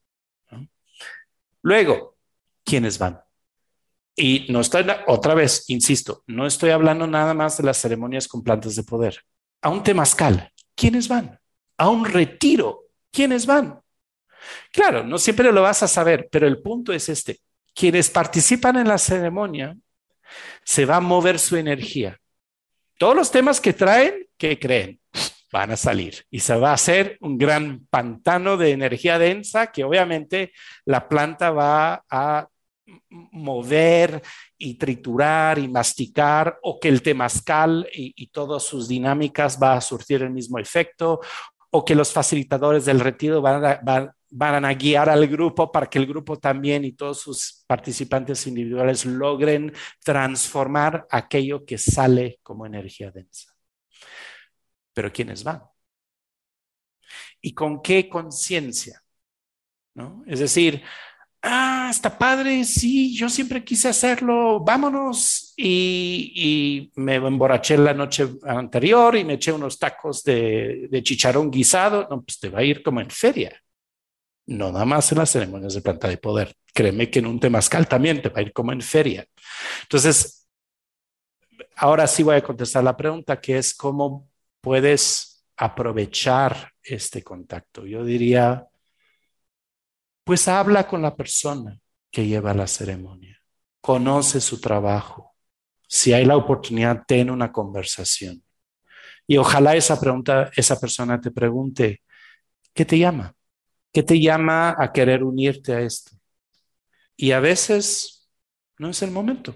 Luego, 1.61 2.17
¿quiénes 2.63 2.97
van? 2.97 3.21
Y 4.15 4.47
no 4.49 4.61
estoy, 4.61 4.83
otra 5.05 5.35
vez, 5.35 5.65
insisto, 5.67 6.23
no 6.25 6.47
estoy 6.47 6.71
hablando 6.71 7.05
nada 7.05 7.35
más 7.35 7.57
de 7.57 7.65
las 7.65 7.77
ceremonias 7.77 8.27
con 8.27 8.41
plantas 8.41 8.75
de 8.75 8.83
poder. 8.83 9.19
A 9.61 9.69
un 9.69 9.83
temazcal, 9.83 10.51
¿quiénes 10.73 11.07
van? 11.07 11.39
A 11.77 11.89
un 11.89 12.03
retiro, 12.05 12.84
¿quiénes 13.15 13.45
van? 13.45 13.79
Claro, 14.71 15.03
no 15.03 15.17
siempre 15.17 15.51
lo 15.51 15.61
vas 15.61 15.81
a 15.81 15.87
saber, 15.87 16.27
pero 16.31 16.47
el 16.47 16.61
punto 16.61 16.93
es 16.93 17.09
este. 17.09 17.39
Quienes 17.73 18.09
participan 18.09 18.77
en 18.77 18.87
la 18.87 18.97
ceremonia, 18.97 19.75
se 20.63 20.85
va 20.85 20.97
a 20.97 21.01
mover 21.01 21.39
su 21.39 21.55
energía. 21.55 22.17
Todos 22.97 23.15
los 23.15 23.31
temas 23.31 23.61
que 23.61 23.73
traen, 23.73 24.27
¿qué 24.37 24.59
creen? 24.59 24.99
van 25.51 25.71
a 25.71 25.77
salir 25.77 26.25
y 26.29 26.41
se 26.41 26.53
va 26.57 26.71
a 26.71 26.73
hacer 26.73 27.17
un 27.21 27.37
gran 27.37 27.87
pantano 27.89 28.57
de 28.57 28.71
energía 28.71 29.17
densa 29.17 29.71
que 29.71 29.85
obviamente 29.85 30.51
la 30.83 31.07
planta 31.07 31.51
va 31.51 32.03
a 32.09 32.49
mover 33.07 34.21
y 34.57 34.73
triturar 34.73 35.57
y 35.57 35.69
masticar 35.69 36.59
o 36.61 36.77
que 36.77 36.89
el 36.89 37.01
temazcal 37.01 37.87
y, 37.93 38.27
todas 38.27 38.63
sus 38.63 38.89
dinámicas 38.89 39.57
va 39.61 39.75
a 39.75 39.81
surtir 39.81 40.23
el 40.23 40.31
mismo 40.31 40.59
efecto 40.59 41.21
o 41.77 41.83
que 41.83 41.93
los 41.93 42.13
facilitadores 42.13 42.85
del 42.85 43.01
retiro 43.01 43.41
van 43.41 43.65
a, 43.65 44.15
van 44.29 44.65
a 44.65 44.73
guiar 44.73 45.09
al 45.09 45.27
grupo 45.27 45.71
para 45.71 45.87
que 45.87 45.99
el 45.99 46.07
grupo 46.07 46.39
también 46.39 46.85
y 46.85 46.93
todos 46.93 47.19
sus 47.19 47.65
participantes 47.67 48.47
individuales 48.47 49.05
logren 49.05 49.73
transformar 50.01 51.05
aquello 51.09 51.65
que 51.65 51.77
sale 51.77 52.39
como 52.43 52.65
energía 52.65 53.11
densa. 53.11 53.53
Pero 54.93 55.11
¿quiénes 55.11 55.43
van? 55.43 55.63
¿Y 57.41 57.53
con 57.53 57.81
qué 57.81 58.07
conciencia? 58.07 59.01
¿No? 59.95 60.23
Es 60.27 60.39
decir, 60.39 60.81
ah, 61.45 61.87
está 61.91 62.17
padre, 62.17 62.63
sí, 62.65 63.15
yo 63.15 63.29
siempre 63.29 63.63
quise 63.63 63.87
hacerlo, 63.87 64.59
vámonos. 64.59 65.53
Y, 65.55 66.91
me 66.95 67.15
emborraché 67.15 67.77
la 67.77 67.93
noche 67.93 68.27
anterior 68.43 69.15
y 69.15 69.23
me 69.23 69.33
eché 69.33 69.51
unos 69.51 69.79
tacos 69.79 70.23
de, 70.23 70.87
de, 70.89 71.03
chicharrón 71.03 71.49
guisado. 71.51 72.07
No, 72.09 72.23
pues 72.23 72.39
te 72.39 72.49
va 72.49 72.59
a 72.59 72.63
ir 72.63 72.83
como 72.83 72.99
en 72.99 73.09
feria. 73.09 73.61
No 74.47 74.71
nada 74.71 74.85
más 74.85 75.11
en 75.11 75.19
las 75.19 75.31
ceremonias 75.31 75.73
de 75.73 75.81
planta 75.81 76.07
de 76.07 76.17
poder. 76.17 76.55
Créeme 76.73 77.09
que 77.09 77.19
en 77.19 77.27
un 77.27 77.39
temazcal 77.39 77.87
también 77.87 78.21
te 78.21 78.29
va 78.29 78.39
a 78.39 78.43
ir 78.43 78.53
como 78.53 78.71
en 78.71 78.81
feria. 78.81 79.25
Entonces, 79.83 80.47
ahora 81.75 82.07
sí 82.07 82.23
voy 82.23 82.35
a 82.35 82.43
contestar 82.43 82.83
la 82.83 82.97
pregunta, 82.97 83.39
que 83.39 83.57
es 83.57 83.73
cómo 83.73 84.29
puedes 84.61 85.45
aprovechar 85.57 86.71
este 86.83 87.23
contacto. 87.23 87.85
Yo 87.85 88.03
diría, 88.03 88.67
pues 90.25 90.47
habla 90.47 90.87
con 90.87 91.03
la 91.03 91.15
persona 91.15 91.79
que 92.11 92.25
lleva 92.25 92.53
la 92.53 92.67
ceremonia, 92.67 93.39
conoce 93.79 94.41
su 94.41 94.59
trabajo. 94.59 95.35
Si 95.87 96.13
hay 96.13 96.25
la 96.25 96.35
oportunidad, 96.35 97.03
ten 97.07 97.29
una 97.29 97.51
conversación. 97.51 98.43
Y 99.27 99.37
ojalá 99.37 99.75
esa 99.75 99.99
pregunta, 99.99 100.51
esa 100.55 100.79
persona 100.79 101.21
te 101.21 101.29
pregunte, 101.29 102.01
¿qué 102.73 102.85
te 102.85 102.97
llama? 102.97 103.35
¿Qué 103.93 104.01
te 104.01 104.19
llama 104.19 104.75
a 104.77 104.91
querer 104.91 105.23
unirte 105.23 105.73
a 105.73 105.81
esto? 105.81 106.17
Y 107.15 107.31
a 107.31 107.39
veces 107.39 108.27
no 108.79 108.89
es 108.89 109.01
el 109.03 109.11
momento. 109.11 109.55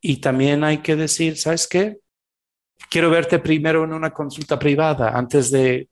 Y 0.00 0.16
también 0.16 0.64
hay 0.64 0.78
que 0.78 0.96
decir, 0.96 1.38
¿sabes 1.38 1.68
qué? 1.68 1.98
Quiero 2.90 3.10
verte 3.10 3.38
primero 3.38 3.84
en 3.84 3.92
una 3.92 4.10
consulta 4.10 4.58
privada 4.58 5.16
antes 5.16 5.52
de, 5.52 5.88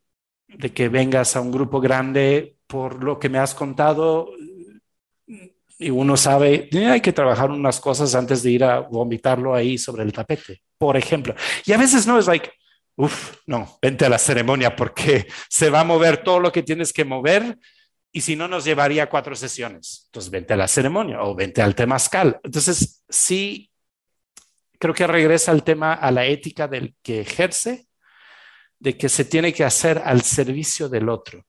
de 0.49 0.73
que 0.73 0.89
vengas 0.89 1.37
a 1.37 1.41
un 1.41 1.53
grupo 1.53 1.81
grande 1.81 2.57
por 2.75 3.05
lo 3.05 3.21
que 3.21 3.29
me 3.29 3.39
has 3.39 3.55
contado, 3.55 4.33
y 5.79 5.91
uno 5.91 6.17
sabe, 6.17 6.69
eh, 6.73 6.87
hay 6.87 7.01
que 7.01 7.13
trabajar 7.13 7.53
unas 7.53 7.79
cosas 7.79 8.17
antes 8.17 8.43
de 8.43 8.51
ir 8.51 8.65
a 8.65 8.81
vomitarlo 8.81 9.55
ahí 9.55 9.79
sobre 9.79 10.03
el 10.03 10.13
tapete, 10.13 10.61
por 10.77 10.97
ejemplo. 10.97 11.37
Y 11.65 11.73
a 11.73 11.77
veces 11.77 12.05
no 12.05 12.19
es 12.19 12.27
like, 12.27 12.51
uff, 12.97 13.37
no, 13.47 13.79
vente 13.81 14.05
a 14.07 14.09
la 14.09 14.19
ceremonia 14.19 14.75
porque 14.75 15.29
se 15.49 15.71
va 15.71 15.83
a 15.83 15.85
mover 15.85 16.25
todo 16.25 16.41
lo 16.41 16.51
que 16.51 16.65
tienes 16.65 16.93
que 16.93 17.05
mover 17.05 17.59
y 18.11 18.23
si 18.23 18.35
no 18.35 18.49
nos 18.49 18.65
llevaría 18.65 19.09
cuatro 19.09 19.37
sesiones. 19.37 20.07
Entonces 20.07 20.33
vente 20.33 20.55
a 20.55 20.57
la 20.57 20.67
ceremonia 20.67 21.23
o 21.23 21.33
vente 21.33 21.63
al 21.63 21.77
temazcal. 21.77 22.41
Entonces 22.43 23.05
sí, 23.09 23.71
creo 24.81 24.95
que 24.95 25.07
regresa 25.07 25.53
al 25.53 25.63
tema, 25.63 25.93
a 25.93 26.11
la 26.11 26.27
ética 26.27 26.67
del 26.67 26.97
que 27.05 27.21
ejerce, 27.21 27.87
de 28.81 28.99
que 28.99 29.09
se 29.09 29.25
tiene 29.25 29.53
que 29.53 29.63
hacer 29.63 30.03
al 30.05 30.23
servicio 30.23 30.89
del 30.89 31.09
otro 31.09 31.47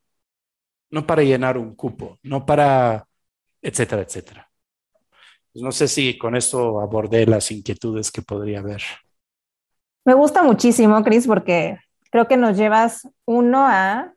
no 0.96 1.06
para 1.06 1.24
llenar 1.24 1.58
un 1.58 1.76
cupo, 1.76 2.18
no 2.24 2.46
para, 2.46 3.06
etcétera, 3.62 4.02
etcétera. 4.04 4.50
Pues 5.52 5.62
no 5.62 5.74
sé 5.74 5.90
si 5.90 6.18
con 6.18 6.38
esto 6.38 6.80
abordé 6.80 7.26
las 7.26 7.52
inquietudes 7.52 8.14
que 8.14 8.22
podría 8.22 8.60
haber. 8.60 8.82
Me 10.06 10.14
gusta 10.14 10.42
muchísimo, 10.42 11.04
Cris, 11.04 11.28
porque 11.28 11.80
creo 12.12 12.30
que 12.30 12.38
nos 12.38 12.56
llevas 12.56 13.10
uno 13.26 13.68
a 13.68 14.14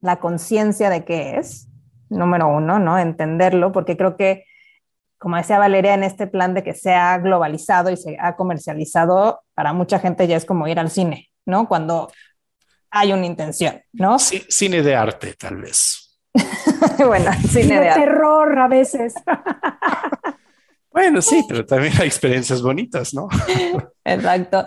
la 0.00 0.18
conciencia 0.18 0.90
de 0.90 1.04
qué 1.04 1.36
es, 1.36 1.68
número 2.08 2.48
uno, 2.48 2.80
¿no? 2.80 2.98
Entenderlo, 2.98 3.70
porque 3.70 3.96
creo 3.96 4.16
que, 4.16 4.46
como 5.18 5.36
decía 5.36 5.60
Valeria, 5.60 5.94
en 5.94 6.02
este 6.02 6.26
plan 6.26 6.54
de 6.54 6.64
que 6.64 6.74
se 6.74 6.92
ha 6.92 7.16
globalizado 7.18 7.88
y 7.92 7.96
se 7.96 8.16
ha 8.20 8.34
comercializado, 8.34 9.42
para 9.54 9.72
mucha 9.72 10.00
gente 10.00 10.26
ya 10.26 10.36
es 10.36 10.44
como 10.44 10.66
ir 10.66 10.80
al 10.80 10.90
cine, 10.90 11.30
¿no? 11.44 11.68
Cuando 11.68 12.10
hay 12.90 13.12
una 13.12 13.26
intención, 13.26 13.80
¿no? 13.92 14.18
Sí, 14.18 14.42
cine 14.48 14.82
de 14.82 14.96
arte, 14.96 15.34
tal 15.34 15.58
vez. 15.58 16.05
bueno, 17.06 17.30
cine 17.48 17.80
de, 17.80 17.92
terror 17.92 18.58
a 18.58 18.68
veces. 18.68 19.14
Bueno, 20.96 21.20
sí, 21.20 21.44
pero 21.46 21.66
también 21.66 21.92
hay 22.00 22.06
experiencias 22.06 22.62
bonitas, 22.62 23.12
¿no? 23.12 23.28
Exacto. 24.02 24.64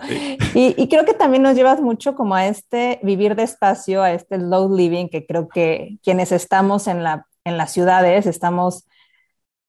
Y, 0.54 0.88
creo 0.88 1.04
que 1.04 1.12
también 1.12 1.42
nos 1.42 1.56
llevas 1.56 1.80
mucho 1.80 2.14
como 2.14 2.36
a 2.36 2.46
este 2.46 3.00
vivir 3.02 3.34
despacio, 3.34 4.00
a 4.00 4.12
este 4.12 4.38
low 4.38 4.72
living, 4.72 5.08
que 5.08 5.26
creo 5.26 5.48
que 5.48 5.98
quienes 6.04 6.30
estamos 6.30 6.86
en, 6.86 7.02
la, 7.02 7.26
en 7.42 7.56
las 7.56 7.72
ciudades 7.72 8.26
estamos 8.26 8.86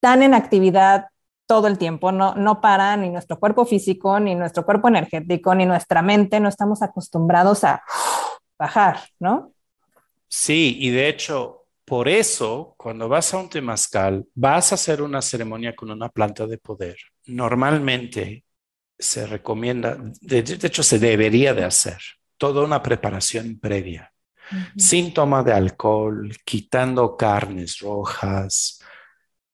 tan 0.01 0.21
en 0.21 0.35
actividad 0.35 1.07
todo 1.47 1.65
el 1.65 1.79
tiempo, 1.79 2.11
no, 2.11 2.35
no 2.35 2.61
para 2.61 2.95
ni 2.95 3.09
nuestro 3.09 3.39
cuerpo 3.39 3.65
físico, 3.65 4.19
ni 4.19 4.35
nuestro 4.35 4.63
cuerpo 4.63 4.87
energético, 4.87 5.55
ni 5.55 5.65
nuestra 5.65 6.03
mente, 6.03 6.39
no 6.39 6.47
estamos 6.47 6.83
acostumbrados 6.83 7.63
a 7.63 7.81
bajar, 8.59 8.99
¿no? 9.19 9.51
Sí, 10.27 10.77
y 10.79 10.91
de 10.91 11.09
hecho, 11.09 11.60
por 11.91 12.07
eso, 12.07 12.73
cuando 12.77 13.09
vas 13.09 13.33
a 13.33 13.37
un 13.37 13.49
temazcal, 13.49 14.25
vas 14.33 14.71
a 14.71 14.75
hacer 14.75 15.01
una 15.01 15.21
ceremonia 15.21 15.75
con 15.75 15.91
una 15.91 16.07
planta 16.07 16.47
de 16.47 16.57
poder. 16.57 16.95
Normalmente 17.25 18.45
se 18.97 19.27
recomienda, 19.27 19.97
de, 20.21 20.37
hecho 20.39 20.83
se 20.83 20.99
debería 20.99 21.53
de 21.53 21.65
hacer, 21.65 21.97
toda 22.37 22.63
una 22.63 22.81
preparación 22.81 23.59
previa, 23.59 24.09
sin 24.77 25.13
toma 25.13 25.43
de 25.43 25.51
alcohol, 25.51 26.33
quitando 26.45 27.17
carnes 27.17 27.79
rojas, 27.79 28.79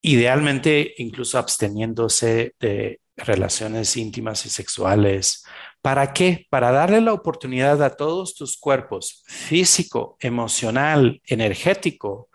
idealmente 0.04 0.94
incluso 1.00 1.40
absteniéndose 1.40 2.54
de 2.60 3.02
relaciones 3.16 3.98
íntimas 3.98 4.46
y 4.46 4.50
sexuales. 4.50 5.44
¿Para 5.88 6.12
qué? 6.12 6.46
Para 6.50 6.74
darle 6.74 7.00
la 7.00 7.14
oportunidad 7.14 7.82
a 7.82 7.96
todos 7.96 8.36
tus 8.36 8.58
cuerpos, 8.58 9.24
físico, 9.26 10.18
emocional, 10.20 11.22
energético, 11.24 12.28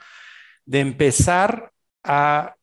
de 0.65 0.81
empezar 0.81 1.71
a 2.03 2.57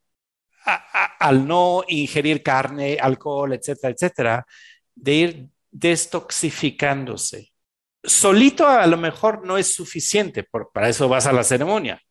al 1.19 1.47
no 1.47 1.83
ingerir 1.87 2.41
carne, 2.41 2.97
alcohol, 2.99 3.53
etcétera, 3.53 3.93
etcétera, 3.93 4.47
de 4.95 5.13
ir 5.13 5.47
destoxificándose. 5.69 7.51
Solito 8.03 8.67
a 8.67 8.87
lo 8.87 8.97
mejor 8.97 9.45
no 9.45 9.59
es 9.59 9.71
suficiente, 9.75 10.43
para 10.73 10.89
eso 10.89 11.07
vas 11.07 11.27
a 11.27 11.33
la 11.33 11.43
ceremonia, 11.43 12.01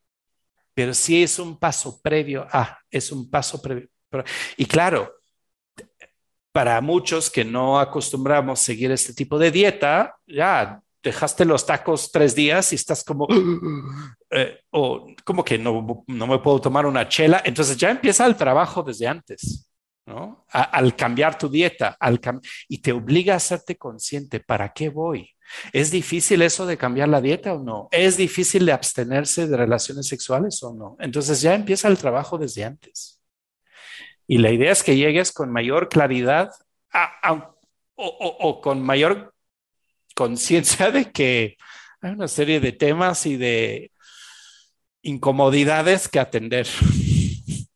pero 0.73 0.95
sí 0.95 1.25
es 1.25 1.41
un 1.41 1.59
paso 1.59 2.01
previo 2.01 2.47
a, 2.49 2.79
es 2.93 3.11
un 3.11 3.29
paso 3.29 3.61
previo. 3.61 3.89
Y 4.57 4.67
claro, 4.67 5.18
para 6.59 6.81
muchos 6.81 7.31
que 7.31 7.45
no 7.45 7.79
acostumbramos 7.79 8.59
seguir 8.59 8.91
este 8.91 9.15
tipo 9.15 9.39
de 9.39 9.53
dieta, 9.53 10.17
ya 10.27 10.83
dejaste 11.01 11.45
los 11.45 11.65
tacos 11.65 12.11
tres 12.11 12.35
días 12.35 12.73
y 12.73 12.75
estás 12.75 13.05
como, 13.05 13.29
eh, 14.31 14.59
o 14.71 15.07
como 15.25 15.45
que 15.45 15.57
no, 15.57 16.05
no, 16.09 16.27
me 16.27 16.39
puedo 16.41 16.61
tomar 16.61 16.85
una 16.85 17.09
chela, 17.09 17.41
entonces 17.45 17.77
ya 17.77 17.93
empieza 17.93 18.27
el 18.27 18.35
trabajo 18.35 18.83
desde 18.83 19.07
antes, 19.07 19.71
¿no? 20.05 20.47
al 20.51 20.97
cambiar 20.97 21.39
tu 21.39 21.49
dieta, 21.49 21.97
al 22.01 22.21
y 22.67 22.79
te 22.79 22.91
obliga 22.91 23.35
a 23.35 23.37
hacerte 23.37 23.77
consciente, 23.77 24.41
¿para 24.41 24.73
qué 24.73 24.89
voy? 24.89 25.31
¿Es 25.73 25.93
difícil 25.93 26.43
eso 26.43 26.67
de 26.67 26.77
cambiar 26.77 27.09
la 27.09 27.21
dieta 27.21 27.55
o 27.55 27.63
no? 27.63 27.87
¿Es 27.93 28.17
difícil 28.17 28.67
de 28.67 28.73
abstenerse 28.73 29.47
de 29.47 29.57
relaciones 29.57 30.09
sexuales 30.09 30.61
o 30.65 30.75
no? 30.75 30.97
Entonces 30.99 31.41
ya 31.41 31.55
empieza 31.55 31.87
el 31.87 31.99
trabajo 31.99 32.37
desde 32.37 32.65
antes. 32.65 33.18
Y 34.29 34.39
la 34.39 34.51
idea 34.51 34.71
es 34.71 34.85
que 34.85 34.97
llegues 34.97 35.33
con 35.33 35.51
mayor 35.51 35.89
claridad 35.89 36.51
o 37.97 38.61
con 38.61 38.83
mayor 38.83 39.35
conciencia 40.15 40.91
de 40.91 41.11
que 41.11 41.57
hay 42.01 42.13
una 42.13 42.29
serie 42.29 42.61
de 42.61 42.73
temas 42.73 43.27
y 43.27 43.37
de 43.37 43.91
incomodidades 45.03 46.09
que 46.09 46.21
atender. 46.21 46.67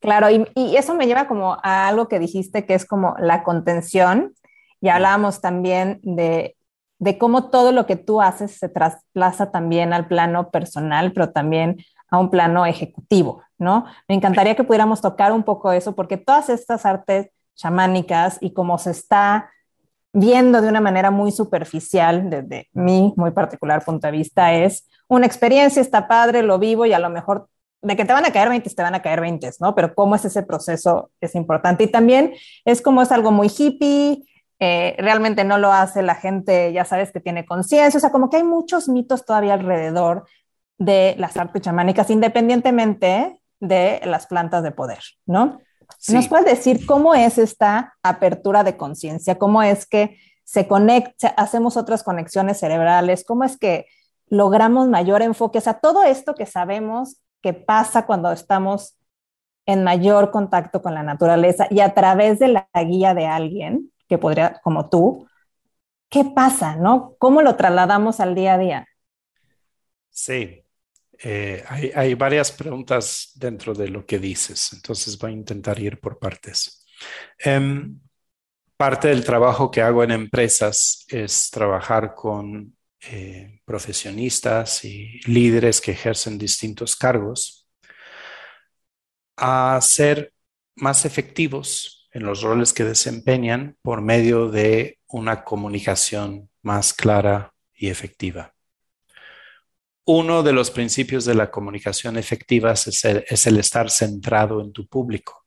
Claro, 0.01 0.29
y, 0.31 0.77
eso 0.77 0.95
me 0.95 1.07
lleva 1.07 1.27
como 1.27 1.57
a 1.63 1.89
algo 1.89 2.09
que 2.09 2.19
dijiste 2.19 2.67
que 2.67 2.75
es 2.75 2.85
como 2.85 3.15
la 3.19 3.43
contención. 3.45 4.35
Y 4.81 4.89
hablábamos 4.89 5.41
también 5.41 6.01
de, 6.03 6.57
de 6.99 7.19
cómo 7.19 7.51
todo 7.51 7.73
lo 7.73 7.87
que 7.87 7.97
tú 7.97 8.21
haces 8.21 8.59
se 8.59 8.69
trasplaza 8.69 9.53
también 9.53 9.93
al 9.93 10.09
plano 10.09 10.51
personal, 10.51 11.13
pero 11.13 11.31
también 11.31 11.77
a 12.11 12.19
un 12.19 12.31
plano 12.31 12.67
ejecutivo, 12.67 13.43
¿no? 13.63 13.87
Me 14.09 14.15
encantaría 14.15 14.55
que 14.55 14.65
pudiéramos 14.65 15.01
tocar 15.01 15.33
un 15.33 15.43
poco 15.43 15.73
eso, 15.73 15.95
porque 15.95 16.19
todas 16.19 16.51
estas 16.51 16.85
artes 16.85 17.31
chamánicas 17.55 18.39
y 18.41 18.53
cómo 18.53 18.79
se 18.79 18.91
está 18.91 19.51
viendo 20.13 20.61
de 20.61 20.69
una 20.69 20.81
manera 20.81 21.11
muy 21.11 21.33
superficial, 21.33 22.29
desde 22.29 22.69
mi 22.73 23.15
muy 23.17 23.31
particular 23.31 23.85
punto 23.85 24.07
de 24.07 24.13
vista, 24.13 24.53
es 24.53 24.89
una 25.09 25.27
experiencia, 25.27 25.81
está 25.81 26.07
padre, 26.07 26.43
lo 26.43 26.59
vivo 26.59 26.85
y 26.85 26.93
a 26.93 26.99
lo 26.99 27.09
mejor 27.09 27.49
de 27.81 27.97
que 27.97 28.05
te 28.05 28.13
van 28.13 28.25
a 28.25 28.33
caer 28.33 28.49
20, 28.49 28.71
te 28.71 28.83
van 28.83 28.95
a 28.95 29.03
caer 29.03 29.21
20, 29.21 29.51
¿no? 29.61 29.75
Pero 29.75 29.95
cómo 29.95 30.15
es 30.15 30.25
ese 30.25 30.43
proceso 30.43 31.11
es 31.21 31.35
importante. 31.35 31.85
Y 31.85 31.89
también 31.89 32.35
es 32.65 32.81
como 32.81 33.03
es 33.03 33.11
algo 33.11 33.33
muy 33.33 33.49
hippie, 33.49 34.25
eh, 34.61 34.95
realmente 34.99 35.43
no 35.43 35.59
lo 35.59 35.73
hace 35.73 36.03
la 36.03 36.15
gente, 36.15 36.73
ya 36.73 36.85
sabes, 36.85 37.11
que 37.11 37.19
tiene 37.19 37.45
conciencia, 37.45 37.99
o 37.99 38.01
sea, 38.01 38.13
como 38.13 38.31
que 38.31 38.37
hay 38.37 38.45
muchos 38.45 38.89
mitos 38.89 39.25
todavía 39.25 39.55
alrededor 39.55 40.25
de 40.79 41.17
las 41.19 41.37
artes 41.37 41.63
chamánicas, 41.63 42.11
independientemente 42.11 43.42
de 43.63 44.01
las 44.05 44.27
plantas 44.27 44.65
de 44.65 44.73
poder, 44.73 44.99
¿no? 45.25 45.61
¿Nos 46.09 46.27
puedes 46.27 46.47
decir 46.47 46.85
cómo 46.85 47.15
es 47.15 47.39
esta 47.39 47.95
apertura 48.03 48.65
de 48.65 48.77
conciencia? 48.77 49.39
¿Cómo 49.39 49.63
es 49.63 49.87
que 49.87 50.19
se 50.43 50.67
conecta, 50.67 51.29
hacemos 51.29 51.77
otras 51.77 52.03
conexiones 52.03 52.59
cerebrales? 52.59 53.25
¿Cómo 53.25 53.45
es 53.45 53.57
que 53.57 53.87
logramos 54.29 54.89
mayor 54.89 55.23
enfoque? 55.23 55.59
O 55.59 55.61
sea, 55.61 55.75
todo 55.75 56.03
esto 56.03 56.35
que 56.35 56.45
sabemos 56.45 57.23
que 57.41 57.53
pasa 57.53 58.05
cuando 58.05 58.33
estamos 58.33 58.99
en 59.65 59.85
mayor 59.85 60.33
contacto 60.33 60.83
con 60.83 60.95
la 60.95 61.05
naturaleza 61.05 61.69
y 61.71 61.81
a 61.81 61.95
través 61.95 62.41
de 62.41 62.49
la 62.49 62.69
guía 62.85 63.15
de 63.15 63.27
alguien 63.27 63.93
que 64.09 64.19
podría, 64.19 64.61
como 64.65 64.89
tú, 64.89 65.29
¿qué 66.09 66.25
pasa, 66.25 66.75
no? 66.75 67.15
¿Cómo 67.19 67.43
lo 67.43 67.55
trasladamos 67.55 68.19
al 68.19 68.35
día 68.35 68.55
a 68.55 68.59
día? 68.59 68.89
Sí, 70.11 70.62
eh, 71.25 71.63
hay, 71.69 72.15
varias 72.15 72.51
preguntas 72.51 73.31
dentro 73.37 73.75
de 73.75 73.89
lo 73.89 74.05
que 74.05 74.19
dices, 74.19 74.73
entonces 74.73 75.17
voy 75.19 75.31
a 75.31 75.35
intentar 75.35 75.79
ir 75.79 76.01
por 76.01 76.19
partes. 76.19 76.85
Em, 77.39 78.01
parte 78.77 79.09
del 79.09 79.25
trabajo 79.25 79.71
que 79.71 79.83
hago 79.83 80.03
en 80.03 80.11
empresas 80.11 81.07
es 81.09 81.49
trabajar 81.51 82.15
con 82.15 82.77
eh, 83.11 83.61
profesionistas 83.65 84.85
y 84.85 85.21
líderes 85.27 85.81
que 85.81 85.93
ejercen 85.93 86.39
distintos 86.39 86.97
cargos 86.97 87.69
a 89.37 89.79
ser 89.81 90.33
más 90.75 91.05
efectivos 91.05 92.09
en 92.13 92.25
los 92.25 92.43
roles 92.43 92.73
que 92.73 92.85
desempeñan 92.85 93.77
por 93.83 94.03
medio 94.03 94.49
de 94.51 94.99
una 95.07 95.45
comunicación 95.45 96.51
más 96.63 96.93
clara 96.93 97.55
y 97.75 97.89
efectiva. 97.89 98.55
Uno 100.05 100.43
de 100.43 100.53
los 100.53 100.71
principios 100.71 101.25
de 101.25 101.35
la 101.35 101.51
comunicación 101.51 102.17
efectiva 102.17 102.73
es 102.73 103.05
el, 103.47 103.59
estar 103.59 103.89
centrado 103.89 104.61
en 104.61 104.73
tu 104.73 104.89
público. 104.89 105.45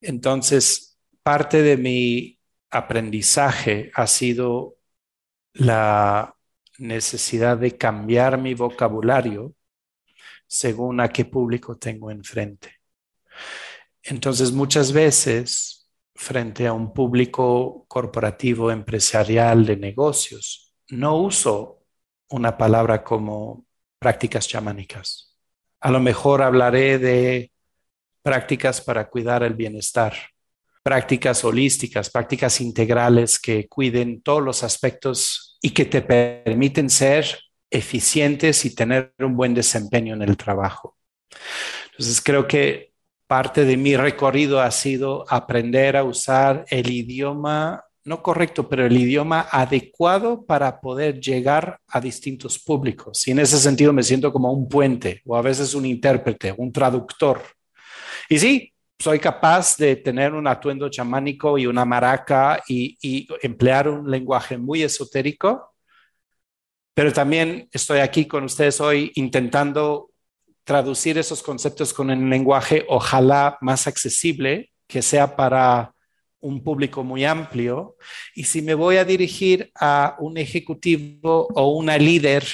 Entonces, 0.00 0.98
parte 1.22 1.62
de 1.62 1.76
mi 1.76 2.40
aprendizaje 2.70 3.92
ha 3.94 4.08
sido 4.08 4.76
la 5.52 6.34
necesidad 6.78 7.56
de 7.56 7.76
cambiar 7.76 8.38
mi 8.38 8.54
vocabulario 8.54 9.54
según 10.48 11.00
a 11.00 11.08
qué 11.08 11.24
público 11.24 11.76
tengo 11.76 12.10
enfrente. 12.10 12.74
Entonces, 14.02 14.50
muchas 14.52 14.92
veces, 14.92 15.88
frente 16.14 16.66
a 16.66 16.72
un 16.72 16.92
público 16.92 17.84
corporativo, 17.88 18.70
empresarial, 18.70 19.64
de 19.64 19.76
negocios, 19.76 20.74
no 20.88 21.18
uso 21.18 21.75
una 22.30 22.56
palabra 22.56 23.02
como 23.02 23.66
prácticas 23.98 24.48
chamánicas. 24.48 25.36
A 25.80 25.90
lo 25.90 26.00
mejor 26.00 26.42
hablaré 26.42 26.98
de 26.98 27.52
prácticas 28.22 28.80
para 28.80 29.08
cuidar 29.08 29.42
el 29.42 29.54
bienestar, 29.54 30.14
prácticas 30.82 31.44
holísticas, 31.44 32.10
prácticas 32.10 32.60
integrales 32.60 33.38
que 33.38 33.68
cuiden 33.68 34.22
todos 34.22 34.42
los 34.42 34.62
aspectos 34.62 35.58
y 35.60 35.70
que 35.70 35.84
te 35.84 36.02
permiten 36.02 36.90
ser 36.90 37.38
eficientes 37.70 38.64
y 38.64 38.74
tener 38.74 39.14
un 39.18 39.36
buen 39.36 39.54
desempeño 39.54 40.14
en 40.14 40.22
el 40.22 40.36
trabajo. 40.36 40.96
Entonces 41.90 42.20
creo 42.22 42.46
que 42.46 42.92
parte 43.26 43.64
de 43.64 43.76
mi 43.76 43.96
recorrido 43.96 44.60
ha 44.60 44.70
sido 44.70 45.24
aprender 45.28 45.96
a 45.96 46.04
usar 46.04 46.64
el 46.68 46.90
idioma 46.90 47.84
no 48.06 48.22
correcto, 48.22 48.68
pero 48.68 48.86
el 48.86 48.96
idioma 48.96 49.48
adecuado 49.50 50.44
para 50.46 50.80
poder 50.80 51.20
llegar 51.20 51.80
a 51.88 52.00
distintos 52.00 52.58
públicos. 52.58 53.26
Y 53.26 53.32
en 53.32 53.40
ese 53.40 53.58
sentido 53.58 53.92
me 53.92 54.02
siento 54.02 54.32
como 54.32 54.52
un 54.52 54.68
puente 54.68 55.22
o 55.26 55.36
a 55.36 55.42
veces 55.42 55.74
un 55.74 55.84
intérprete, 55.84 56.54
un 56.56 56.72
traductor. 56.72 57.42
Y 58.28 58.38
sí, 58.38 58.72
soy 58.98 59.18
capaz 59.18 59.76
de 59.76 59.96
tener 59.96 60.34
un 60.34 60.46
atuendo 60.46 60.88
chamánico 60.88 61.58
y 61.58 61.66
una 61.66 61.84
maraca 61.84 62.62
y, 62.68 62.96
y 63.02 63.28
emplear 63.42 63.88
un 63.88 64.10
lenguaje 64.10 64.56
muy 64.56 64.82
esotérico, 64.82 65.74
pero 66.94 67.12
también 67.12 67.68
estoy 67.72 67.98
aquí 67.98 68.26
con 68.26 68.44
ustedes 68.44 68.80
hoy 68.80 69.12
intentando 69.16 70.10
traducir 70.64 71.18
esos 71.18 71.42
conceptos 71.42 71.92
con 71.92 72.10
un 72.10 72.30
lenguaje 72.30 72.86
ojalá 72.88 73.58
más 73.60 73.86
accesible, 73.86 74.72
que 74.86 75.02
sea 75.02 75.36
para 75.36 75.92
un 76.46 76.62
público 76.62 77.02
muy 77.02 77.24
amplio 77.24 77.96
y 78.34 78.44
si 78.44 78.62
me 78.62 78.74
voy 78.74 78.96
a 78.98 79.04
dirigir 79.04 79.70
a 79.74 80.16
un 80.20 80.38
ejecutivo 80.38 81.48
o 81.54 81.76
una 81.76 81.98
líder 81.98 82.44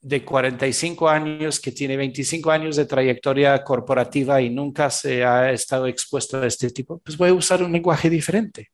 de 0.00 0.24
45 0.24 1.08
años 1.08 1.60
que 1.60 1.72
tiene 1.72 1.96
25 1.96 2.50
años 2.50 2.76
de 2.76 2.86
trayectoria 2.86 3.62
corporativa 3.64 4.40
y 4.40 4.48
nunca 4.48 4.90
se 4.90 5.24
ha 5.24 5.50
estado 5.50 5.86
expuesto 5.86 6.40
a 6.40 6.46
este 6.46 6.70
tipo, 6.70 6.98
pues 6.98 7.18
voy 7.18 7.30
a 7.30 7.34
usar 7.34 7.62
un 7.62 7.72
lenguaje 7.72 8.08
diferente, 8.08 8.70